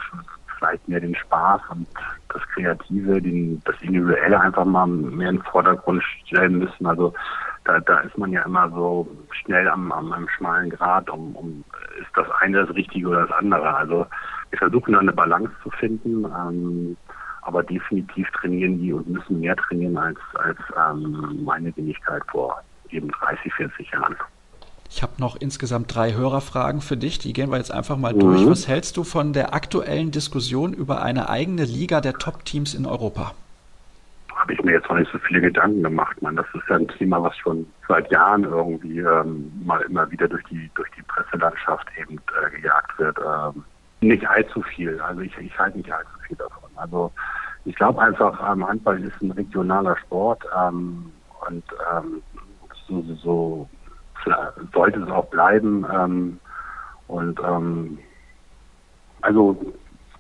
vielleicht 0.59 0.89
mehr 0.89 1.01
den 1.01 1.15
Spaß 1.15 1.61
und 1.71 1.87
das 2.29 2.43
Kreative, 2.55 3.21
den, 3.23 3.63
das 3.65 3.77
Individuelle 3.81 4.41
einfach 4.41 4.65
mal 4.65 4.87
mehr 4.87 5.31
in 5.31 5.37
den 5.37 5.45
Vordergrund 5.45 6.03
stellen 6.25 6.59
müssen. 6.59 6.87
Also 6.87 7.15
da, 7.65 7.81
da 7.81 8.01
ist 8.01 8.17
man 8.19 8.33
ja 8.33 8.43
immer 8.43 8.71
so 8.71 9.09
schnell 9.31 9.69
am, 9.69 9.93
am 9.93 10.13
einem 10.13 10.29
schmalen 10.29 10.71
Grad, 10.71 11.09
um, 11.11 11.35
um 11.37 11.65
ist 12.01 12.11
das 12.15 12.27
eine 12.41 12.67
das 12.67 12.75
Richtige 12.75 13.09
oder 13.09 13.27
das 13.27 13.33
andere. 13.39 13.75
Also 13.75 14.07
wir 14.51 14.59
versuchen 14.59 14.93
da 14.93 15.01
eine 15.01 15.13
Balance 15.13 15.53
zu 15.63 15.71
finden, 15.71 16.25
ähm, 16.25 16.97
aber 17.43 17.63
definitiv 17.63 18.29
trainieren 18.33 18.79
die 18.79 18.93
und 18.93 19.09
müssen 19.09 19.41
mehr 19.41 19.57
trainieren 19.57 19.97
als, 19.97 20.19
als 20.35 20.59
ähm, 20.77 21.41
meine 21.45 21.75
Wenigkeit 21.77 22.23
vor 22.31 22.63
eben 22.91 23.11
30, 23.11 23.53
40 23.55 23.91
Jahren. 23.91 24.17
Ich 24.91 25.03
habe 25.03 25.13
noch 25.19 25.37
insgesamt 25.37 25.95
drei 25.95 26.15
Hörerfragen 26.15 26.81
für 26.81 26.97
dich. 26.97 27.19
Die 27.19 27.33
gehen 27.33 27.51
wir 27.51 27.59
jetzt 27.59 27.73
einfach 27.73 27.97
mal 27.97 28.15
mhm. 28.15 28.21
durch. 28.21 28.47
Was 28.47 28.69
hältst 28.69 28.97
du 28.97 29.05
von 29.05 29.33
der 29.33 29.55
aktuellen 29.55 30.11
Diskussion 30.11 30.73
über 30.73 31.03
eine 31.03 31.29
eigene 31.29 31.65
Liga 31.65 32.01
der 32.01 32.15
Top-Teams 32.15 32.75
in 32.75 32.87
Europa? 32.87 33.33
Habe 34.35 34.53
ich 34.55 34.63
mir 34.63 34.73
jetzt 34.73 34.89
noch 34.89 34.97
nicht 34.97 35.11
so 35.13 35.19
viele 35.19 35.41
Gedanken 35.41 35.83
gemacht. 35.83 36.21
Man, 36.23 36.37
das 36.37 36.47
ist 36.55 36.63
ja 36.69 36.77
ein 36.77 36.89
Thema, 36.89 37.23
was 37.23 37.37
schon 37.37 37.67
seit 37.87 38.11
Jahren 38.11 38.45
irgendwie 38.45 39.01
ähm, 39.01 39.53
mal 39.65 39.81
immer 39.83 40.11
wieder 40.11 40.29
durch 40.29 40.45
die 40.45 40.71
durch 40.75 40.89
die 40.97 41.03
Presselandschaft 41.03 41.87
eben 42.01 42.17
äh, 42.17 42.51
gejagt 42.57 42.99
wird. 42.99 43.19
Ähm, 43.19 43.65
nicht 44.01 44.27
allzu 44.27 44.63
viel. 44.63 45.01
Also 45.01 45.21
ich, 45.21 45.37
ich 45.39 45.59
halte 45.59 45.79
nicht 45.79 45.93
allzu 45.93 46.13
viel 46.27 46.37
davon. 46.37 46.71
Also 46.77 47.13
ich 47.65 47.75
glaube 47.75 48.01
einfach, 48.01 48.41
ähm, 48.51 48.67
Handball 48.67 49.03
ist 49.03 49.21
ein 49.21 49.33
regionaler 49.33 49.97
Sport 49.99 50.45
ähm, 50.57 51.13
und 51.47 51.65
ähm, 51.93 52.23
so, 52.87 53.05
so 53.23 53.69
sollte 54.73 55.01
es 55.01 55.11
auch 55.11 55.27
bleiben. 55.27 55.87
Ähm, 55.93 56.41
und 57.07 57.41
ähm, 57.41 57.99
also 59.23 59.57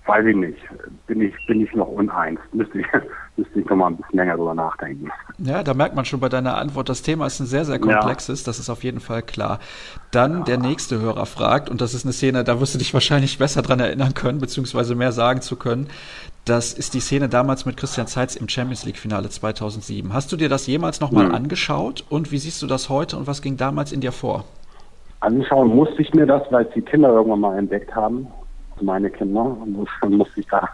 weiß 0.08 0.24
ich 0.26 0.36
nicht, 0.36 0.58
bin 1.06 1.20
ich, 1.20 1.34
bin 1.46 1.60
ich 1.60 1.72
noch 1.74 1.86
uneins. 1.86 2.40
Müsste 2.52 2.80
ich, 2.80 2.86
müsste 3.36 3.60
ich 3.60 3.66
noch 3.66 3.76
mal 3.76 3.88
ein 3.88 3.96
bisschen 3.96 4.16
länger 4.16 4.36
drüber 4.36 4.54
nachdenken. 4.54 5.10
Ja, 5.38 5.62
da 5.62 5.74
merkt 5.74 5.94
man 5.94 6.06
schon 6.06 6.18
bei 6.18 6.30
deiner 6.30 6.56
Antwort, 6.56 6.88
das 6.88 7.02
Thema 7.02 7.26
ist 7.26 7.38
ein 7.40 7.46
sehr, 7.46 7.66
sehr 7.66 7.78
komplexes, 7.78 8.40
ja. 8.40 8.46
das 8.46 8.58
ist 8.58 8.70
auf 8.70 8.82
jeden 8.82 9.00
Fall 9.00 9.22
klar. 9.22 9.60
Dann 10.10 10.38
ja. 10.38 10.44
der 10.44 10.58
nächste 10.58 10.98
Hörer 10.98 11.26
fragt, 11.26 11.68
und 11.68 11.80
das 11.80 11.94
ist 11.94 12.04
eine 12.04 12.14
Szene, 12.14 12.42
da 12.42 12.58
wirst 12.58 12.74
du 12.74 12.78
dich 12.78 12.94
wahrscheinlich 12.94 13.38
besser 13.38 13.60
dran 13.60 13.80
erinnern 13.80 14.14
können, 14.14 14.40
beziehungsweise 14.40 14.94
mehr 14.94 15.12
sagen 15.12 15.42
zu 15.42 15.56
können. 15.56 15.88
Das 16.48 16.72
ist 16.72 16.94
die 16.94 17.00
Szene 17.00 17.28
damals 17.28 17.66
mit 17.66 17.76
Christian 17.76 18.06
Zeitz 18.06 18.34
im 18.34 18.48
Champions 18.48 18.86
League 18.86 18.96
Finale 18.96 19.28
2007. 19.28 20.14
Hast 20.14 20.32
du 20.32 20.36
dir 20.36 20.48
das 20.48 20.66
jemals 20.66 20.98
nochmal 20.98 21.26
mhm. 21.26 21.34
angeschaut 21.34 22.06
und 22.08 22.32
wie 22.32 22.38
siehst 22.38 22.62
du 22.62 22.66
das 22.66 22.88
heute 22.88 23.18
und 23.18 23.26
was 23.26 23.42
ging 23.42 23.58
damals 23.58 23.92
in 23.92 24.00
dir 24.00 24.12
vor? 24.12 24.44
Anschauen 25.20 25.68
musste 25.68 26.00
ich 26.00 26.14
mir 26.14 26.24
das, 26.24 26.40
weil 26.50 26.64
es 26.64 26.72
die 26.72 26.80
Kinder 26.80 27.10
irgendwann 27.10 27.40
mal 27.40 27.58
entdeckt 27.58 27.94
haben. 27.94 28.28
Meine 28.80 29.10
Kinder. 29.10 29.42
Und 29.42 29.86
dann 30.00 30.14
musste 30.14 30.40
ich 30.40 30.46
da 30.46 30.66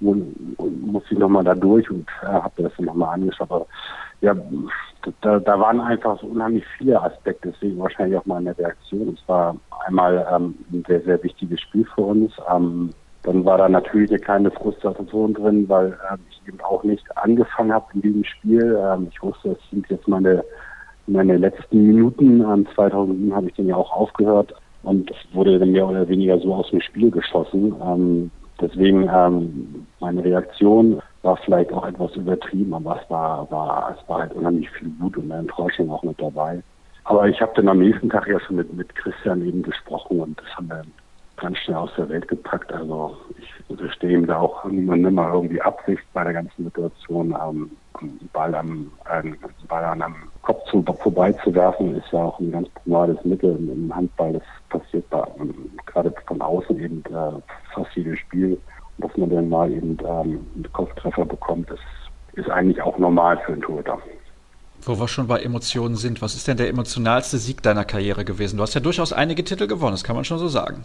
musste 0.00 1.14
ich 1.14 1.18
nochmal 1.20 1.44
da 1.44 1.54
durch 1.54 1.88
und 1.88 2.08
äh, 2.22 2.26
habe 2.26 2.64
das 2.64 2.72
dann 2.76 2.86
nochmal 2.86 3.14
angeschaut. 3.14 3.48
Aber 3.52 3.66
ja, 4.22 4.34
da, 5.20 5.38
da 5.38 5.60
waren 5.60 5.80
einfach 5.80 6.20
so 6.20 6.26
unheimlich 6.26 6.64
viele 6.76 7.00
Aspekte, 7.00 7.52
deswegen 7.52 7.78
wahrscheinlich 7.78 8.18
auch 8.18 8.26
meine 8.26 8.58
Reaktion. 8.58 9.16
Es 9.16 9.28
war 9.28 9.54
einmal 9.86 10.26
ähm, 10.34 10.56
ein 10.72 10.84
sehr, 10.88 11.02
sehr 11.02 11.22
wichtiges 11.22 11.60
Spiel 11.60 11.86
für 11.94 12.02
uns. 12.02 12.32
Ähm, 12.52 12.90
dann 13.24 13.44
war 13.44 13.58
da 13.58 13.68
natürlich 13.68 14.10
eine 14.10 14.20
kleine 14.20 14.50
Frustration 14.50 15.34
drin, 15.34 15.68
weil 15.68 15.92
äh, 15.92 16.16
ich 16.30 16.46
eben 16.46 16.60
auch 16.60 16.84
nicht 16.84 17.04
angefangen 17.16 17.72
habe 17.72 17.86
in 17.94 18.02
diesem 18.02 18.24
Spiel. 18.24 18.78
Ähm, 18.80 19.08
ich 19.10 19.22
wusste, 19.22 19.52
es 19.52 19.70
sind 19.70 19.88
jetzt 19.88 20.06
meine, 20.06 20.44
meine 21.06 21.38
letzten 21.38 21.86
Minuten. 21.86 22.42
Ähm, 22.42 22.66
2007 22.74 23.34
habe 23.34 23.48
ich 23.48 23.54
dann 23.54 23.66
ja 23.66 23.76
auch 23.76 23.92
aufgehört 23.92 24.54
und 24.82 25.10
es 25.10 25.34
wurde 25.34 25.58
dann 25.58 25.72
mehr 25.72 25.88
oder 25.88 26.06
weniger 26.06 26.38
so 26.38 26.54
aus 26.54 26.70
dem 26.70 26.82
Spiel 26.82 27.10
geschossen. 27.10 27.74
Ähm, 27.82 28.30
deswegen 28.60 29.08
ähm, 29.10 29.86
meine 30.00 30.22
Reaktion 30.22 31.00
war 31.22 31.38
vielleicht 31.38 31.72
auch 31.72 31.86
etwas 31.86 32.14
übertrieben, 32.16 32.74
aber 32.74 33.00
es 33.02 33.10
war, 33.10 33.50
war, 33.50 33.96
es 33.98 34.08
war 34.08 34.20
halt 34.20 34.34
unheimlich 34.34 34.68
viel 34.70 34.92
Wut 35.00 35.16
und 35.16 35.30
Enttäuschung 35.30 35.90
auch 35.90 36.02
mit 36.02 36.20
dabei. 36.20 36.62
Aber 37.04 37.26
ich 37.26 37.40
habe 37.40 37.52
dann 37.56 37.68
am 37.68 37.78
nächsten 37.78 38.10
Tag 38.10 38.26
ja 38.28 38.38
schon 38.40 38.56
mit, 38.56 38.72
mit 38.74 38.94
Christian 38.94 39.46
eben 39.46 39.62
gesprochen 39.62 40.20
und 40.20 40.38
das 40.38 40.56
haben 40.56 40.68
wir 40.68 40.82
ganz 41.36 41.58
schnell 41.58 41.76
aus 41.76 41.90
der 41.96 42.08
Welt 42.08 42.28
gepackt. 42.28 42.72
Also 42.72 43.16
ich 43.38 43.52
unterstehe 43.68 44.18
ihm 44.18 44.26
da 44.26 44.38
auch 44.38 44.64
niemand 44.64 45.02
nimmer 45.02 45.32
irgendwie 45.32 45.60
Absicht 45.60 46.02
bei 46.12 46.24
der 46.24 46.32
ganzen 46.32 46.64
Situation. 46.64 47.36
Ähm, 47.40 47.70
Ball 48.32 48.54
am 48.54 48.90
einen 49.04 49.36
Ball 49.68 49.84
an 49.84 50.02
einem 50.02 50.16
Kopf 50.42 50.68
zu, 50.70 50.82
vorbeizuwerfen, 50.82 51.96
ist 51.96 52.10
ja 52.12 52.24
auch 52.24 52.38
ein 52.40 52.50
ganz 52.50 52.68
privates 52.70 53.24
Mittel 53.24 53.56
im 53.56 53.94
Handball. 53.94 54.34
Das 54.34 54.42
passiert 54.68 55.08
bei, 55.10 55.22
ähm, 55.38 55.70
gerade 55.86 56.12
von 56.26 56.40
außen 56.40 56.78
eben 56.78 57.02
äh, 57.06 57.40
fast 57.72 57.94
jedes 57.94 58.18
Spiel. 58.18 58.58
Und 58.98 59.08
dass 59.08 59.16
man 59.16 59.30
dann 59.30 59.48
mal 59.48 59.70
eben 59.70 59.96
ähm, 60.00 60.46
einen 60.54 60.68
Kopftreffer 60.72 61.24
bekommt, 61.24 61.70
das 61.70 61.80
ist 62.34 62.50
eigentlich 62.50 62.82
auch 62.82 62.98
normal 62.98 63.38
für 63.44 63.52
einen 63.52 63.62
Torhüter. 63.62 63.98
Wo 64.82 64.98
wir 64.98 65.08
schon 65.08 65.26
bei 65.28 65.40
Emotionen 65.40 65.96
sind, 65.96 66.20
was 66.20 66.34
ist 66.34 66.46
denn 66.46 66.58
der 66.58 66.68
emotionalste 66.68 67.38
Sieg 67.38 67.62
deiner 67.62 67.84
Karriere 67.84 68.24
gewesen? 68.24 68.58
Du 68.58 68.62
hast 68.62 68.74
ja 68.74 68.80
durchaus 68.80 69.12
einige 69.12 69.42
Titel 69.44 69.66
gewonnen, 69.66 69.92
das 69.92 70.04
kann 70.04 70.16
man 70.16 70.24
schon 70.24 70.38
so 70.38 70.48
sagen. 70.48 70.84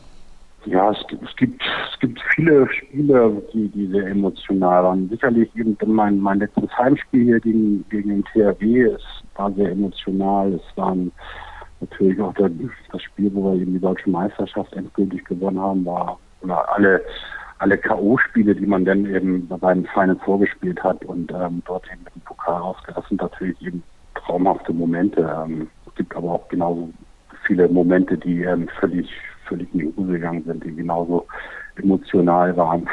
Ja, 0.65 0.91
es 0.91 1.07
gibt, 1.07 1.23
es 1.23 1.35
gibt, 1.37 1.61
es 1.61 1.99
gibt 1.99 2.21
viele 2.35 2.67
Spiele, 2.71 3.41
die, 3.53 3.69
die 3.69 3.87
sehr 3.87 4.07
emotional 4.07 4.83
waren. 4.83 5.09
Sicherlich 5.09 5.49
eben 5.55 5.77
mein, 5.85 6.19
mein 6.19 6.39
letztes 6.39 6.69
Heimspiel 6.77 7.23
hier 7.23 7.39
gegen, 7.39 7.85
gegen 7.89 8.09
den 8.09 8.23
THW, 8.25 8.83
es 8.83 9.01
war 9.35 9.51
sehr 9.53 9.71
emotional. 9.71 10.53
Es 10.53 10.77
waren 10.77 11.11
natürlich 11.79 12.19
auch 12.19 12.33
der, 12.33 12.51
das 12.91 13.01
Spiel, 13.01 13.33
wo 13.33 13.51
wir 13.53 13.61
eben 13.61 13.73
die 13.73 13.79
deutsche 13.79 14.09
Meisterschaft 14.09 14.73
endgültig 14.73 15.23
gewonnen 15.25 15.59
haben, 15.59 15.85
war 15.85 16.19
oder 16.41 16.71
alle 16.73 17.01
alle 17.59 17.77
K.O.-Spiele, 17.77 18.55
die 18.55 18.65
man 18.65 18.85
dann 18.85 19.05
eben 19.05 19.47
beim 19.47 19.85
Final 19.93 20.15
vorgespielt 20.23 20.81
hat 20.81 21.03
und 21.05 21.31
ähm, 21.33 21.61
dort 21.65 21.85
eben 21.91 22.03
mit 22.05 22.15
dem 22.15 22.21
Pokal 22.21 22.55
rausgelassen, 22.55 23.17
natürlich 23.17 23.61
eben 23.61 23.83
traumhafte 24.15 24.73
Momente. 24.73 25.21
Ähm, 25.21 25.69
es 25.85 25.95
gibt 25.95 26.15
aber 26.15 26.31
auch 26.31 26.47
genauso 26.47 26.89
viele 27.45 27.67
Momente, 27.67 28.17
die 28.17 28.43
ähm, 28.43 28.69
völlig 28.79 29.09
völlig 29.49 29.67
in 29.73 29.79
die 29.79 29.93
Hose 29.97 30.13
gegangen 30.13 30.43
sind, 30.45 30.63
die 30.63 30.75
genauso 30.75 31.25
emotional 31.75 32.55
waren. 32.55 32.87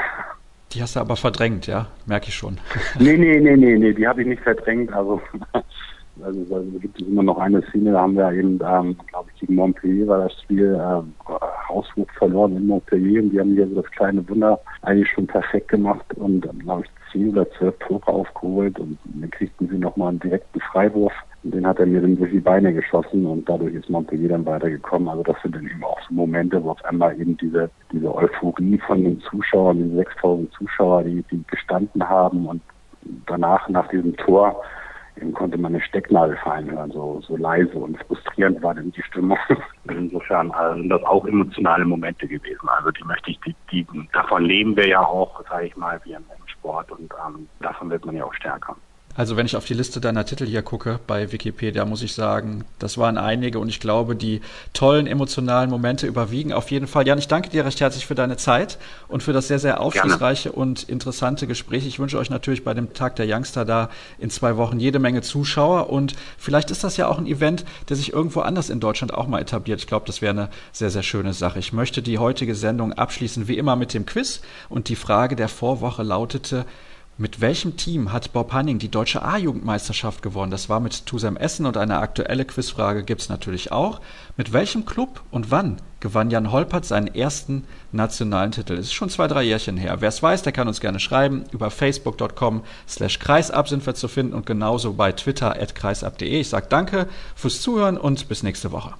Die 0.72 0.82
hast 0.82 0.96
du 0.96 1.00
aber 1.00 1.16
verdrängt, 1.16 1.66
ja? 1.66 1.86
Merke 2.07 2.28
ich 2.28 2.34
schon. 2.34 2.59
nee, 2.98 3.16
nee, 3.16 3.38
nee, 3.40 3.57
nee, 3.57 3.78
nee, 3.78 3.92
die 3.92 4.07
habe 4.07 4.22
ich 4.22 4.28
nicht 4.28 4.42
verdrängt. 4.42 4.92
Also, 4.92 5.20
also, 6.22 6.54
also 6.54 6.70
gibt 6.80 7.00
es 7.00 7.07
immer 7.07 7.22
noch 7.22 7.38
eine 7.38 7.62
Szene, 7.68 7.92
da 7.92 8.00
haben 8.00 8.16
wir 8.16 8.32
eben, 8.32 8.59
ähm, 8.64 8.96
glaube 9.07 9.30
ich, 9.32 9.40
gegen 9.40 9.54
Montpellier 9.54 10.09
war 10.09 10.24
das 10.24 10.40
Spiel 10.42 10.74
äh, 10.74 11.30
Hausruf 11.68 12.09
verloren 12.18 12.57
in 12.57 12.66
Montpellier 12.66 13.22
und 13.22 13.30
die 13.30 13.40
haben 13.40 13.54
hier 13.54 13.68
so 13.68 13.80
das 13.80 13.90
kleine 13.92 14.28
Wunder 14.28 14.59
eigentlich 14.82 15.11
schon 15.11 15.26
perfekt 15.26 15.68
gemacht 15.68 16.07
und, 16.16 16.48
glaube 16.61 16.82
ich, 16.84 17.12
zehn 17.12 17.30
oder 17.30 17.48
zwölf 17.52 17.78
Tore 17.78 18.09
aufgeholt 18.09 18.78
und 18.78 18.98
dann 19.04 19.30
kriegten 19.30 19.68
sie 19.68 19.78
nochmal 19.78 20.11
einen 20.11 20.20
direkten 20.20 20.61
Freiwurf 20.61 21.12
den 21.51 21.66
hat 21.66 21.78
er 21.78 21.86
mir 21.86 22.01
dann 22.01 22.16
durch 22.16 22.30
die 22.30 22.40
Beine 22.40 22.72
geschossen 22.72 23.26
und 23.26 23.49
dadurch 23.49 23.74
ist 23.74 23.90
Montpellier 23.90 24.30
dann 24.30 24.47
weitergekommen. 24.47 25.09
Also 25.09 25.22
das 25.22 25.36
sind 25.42 25.55
dann 25.55 25.66
eben 25.66 25.84
auch 25.84 26.01
so 26.09 26.14
Momente, 26.14 26.62
wo 26.62 26.70
auf 26.70 26.84
einmal 26.84 27.18
eben 27.20 27.36
diese, 27.36 27.70
diese 27.92 28.14
Euphorie 28.14 28.78
von 28.86 29.03
den 29.03 29.20
Zuschauern, 29.20 29.78
diese 29.78 29.97
6000 29.97 30.53
Zuschauer, 30.53 31.05
die, 31.05 31.24
die 31.30 31.42
gestanden 31.49 32.09
haben 32.09 32.47
und 32.47 32.62
danach, 33.26 33.68
nach 33.68 33.88
diesem 33.88 34.16
Tor, 34.16 34.62
eben 35.16 35.32
konnte 35.32 35.59
man 35.59 35.74
eine 35.74 35.82
Stecknadel 35.82 36.36
fallen 36.36 36.70
hören, 36.70 36.90
so, 36.90 37.20
so 37.26 37.36
leise 37.36 37.76
und 37.78 37.99
frustrierend 38.05 38.62
war 38.62 38.74
dann 38.74 38.92
die 38.92 39.03
Stimmung. 39.03 39.38
Insofern 39.88 40.51
also 40.51 40.80
sind 40.80 40.90
das 40.90 41.03
auch 41.05 41.26
emotionale 41.26 41.84
Momente 41.84 42.26
gewesen. 42.26 42.68
Also 42.68 42.90
die 42.90 43.05
möchte 43.05 43.30
ich, 43.30 43.40
die, 43.40 43.55
die 43.72 43.86
davon 44.12 44.44
leben 44.44 44.76
wir 44.76 44.86
ja 44.86 45.01
auch, 45.01 45.42
sage 45.49 45.66
ich 45.66 45.76
mal, 45.76 46.01
wie 46.05 46.12
im 46.12 46.24
Sport 46.47 46.90
und 46.92 47.12
ähm, 47.26 47.49
davon 47.61 47.90
wird 47.90 48.05
man 48.05 48.16
ja 48.16 48.24
auch 48.24 48.34
stärker. 48.34 48.76
Also 49.17 49.37
wenn 49.37 49.47
ich 49.47 49.57
auf 49.57 49.64
die 49.64 49.75
Liste 49.75 50.01
deiner 50.01 50.27
Titel 50.27 50.47
hier 50.47 50.62
gucke 50.62 51.01
bei 51.07 51.33
Wikipedia, 51.33 51.85
muss 51.87 52.03
ich 52.03 52.12
sagen, 52.12 52.64
das 52.79 52.99
waren 52.99 53.17
einige 53.17 53.59
und 53.59 53.69
ich 53.69 53.81
glaube, 53.81 54.14
die 54.14 54.43
tollen 54.75 55.07
emotionalen 55.07 55.71
Momente 55.71 56.07
überwiegen 56.07 56.53
auf 56.53 56.71
jeden 56.71 56.87
Fall. 56.87 57.07
Jan, 57.07 57.19
ich 57.19 57.29
danke 57.29 57.49
dir 57.49 57.64
recht 57.64 57.81
herzlich 57.81 58.07
für 58.07 58.14
deine 58.14 58.37
Zeit 58.37 58.79
und 59.09 59.23
für 59.23 59.33
das 59.33 59.49
sehr, 59.49 59.59
sehr 59.59 59.81
aufschlussreiche 59.81 60.51
Gerne. 60.51 60.62
und 60.62 60.83
interessante 60.83 61.47
Gespräch. 61.47 61.87
Ich 61.87 61.99
wünsche 61.99 62.19
euch 62.19 62.29
natürlich 62.29 62.62
bei 62.62 62.75
dem 62.75 62.93
Tag 62.93 63.17
der 63.17 63.27
Youngster 63.27 63.64
da 63.64 63.89
in 64.19 64.29
zwei 64.29 64.59
Wochen 64.59 64.79
jede 64.79 64.99
Menge 64.99 65.23
Zuschauer 65.23 65.89
und 65.89 66.14
vielleicht 66.37 66.71
ist 66.71 66.85
das 66.85 66.99
ja 66.99 67.09
auch 67.09 67.19
ein 67.19 67.27
Event, 67.27 67.64
der 67.89 67.97
sich 67.97 68.12
irgendwo 68.12 68.41
anders 68.41 68.69
in 68.69 68.81
Deutschland 68.81 69.14
auch 69.14 69.27
mal 69.27 69.41
etabliert. 69.41 69.81
Ich 69.81 69.87
glaube, 69.87 70.07
das 70.07 70.21
wäre 70.21 70.33
eine 70.33 70.49
sehr, 70.73 70.91
sehr 70.91 71.03
schöne 71.03 71.33
Sache. 71.33 71.59
Ich 71.59 71.73
möchte 71.73 72.03
die 72.03 72.19
heutige 72.19 72.55
Sendung 72.55 72.93
abschließen 72.93 73.49
wie 73.49 73.57
immer 73.57 73.77
mit 73.77 73.95
dem 73.95 74.05
Quiz 74.05 74.43
und 74.69 74.89
die 74.89 74.97
Frage 74.97 75.37
der 75.37 75.49
Vorwoche 75.49 76.03
lautete, 76.03 76.67
mit 77.19 77.41
welchem 77.41 77.77
Team 77.79 78.12
hat 78.12 78.35
Bob 78.35 78.53
Hanning 78.53 78.79
die 78.79 78.91
deutsche 78.91 79.23
A-Jugendmeisterschaft 79.23 80.23
gewonnen? 80.23 80.51
Das 80.51 80.69
war 80.69 80.81
mit 80.81 81.07
Tusem 81.07 81.39
Essen 81.39 81.64
und 81.64 81.79
eine 81.79 81.99
aktuelle 81.99 82.45
Quizfrage 82.45 83.05
gibt 83.05 83.23
es 83.23 83.31
natürlich 83.31 83.73
auch. 83.73 84.03
Mit 84.37 84.53
welchem 84.53 84.85
Club 84.85 85.23
und 85.31 85.51
wann 85.51 85.81
gewann 86.01 86.31
Jan 86.31 86.53
Holpert 86.53 86.85
seinen 86.85 87.07
ersten 87.14 87.64
nationalen 87.91 88.53
Titel? 88.53 88.75
Es 88.75 88.87
ist 88.87 88.93
schon 88.93 89.09
zwei, 89.09 89.29
drei 89.29 89.45
Jährchen 89.45 89.79
her. 89.79 89.97
Wer 90.01 90.11
es 90.11 90.23
weiß, 90.23 90.43
der 90.43 90.53
kann 90.53 90.69
uns 90.69 90.81
gerne 90.81 91.01
schreiben. 91.01 91.45
Über 91.53 91.71
facebook.com 91.71 92.62
slash 92.87 93.19
kreisab 93.19 93.67
sind 93.69 93.87
wir 93.87 93.95
zu 93.95 94.09
finden 94.09 94.35
und 94.35 94.45
genauso 94.45 94.93
bei 94.93 95.12
twitter 95.12 95.59
at 95.59 95.75
kreisab.de. 95.75 96.41
Ich 96.41 96.51
sage 96.51 96.67
danke 96.69 97.09
fürs 97.35 97.62
Zuhören 97.62 97.97
und 97.97 98.29
bis 98.29 98.43
nächste 98.43 98.73
Woche. 98.73 98.97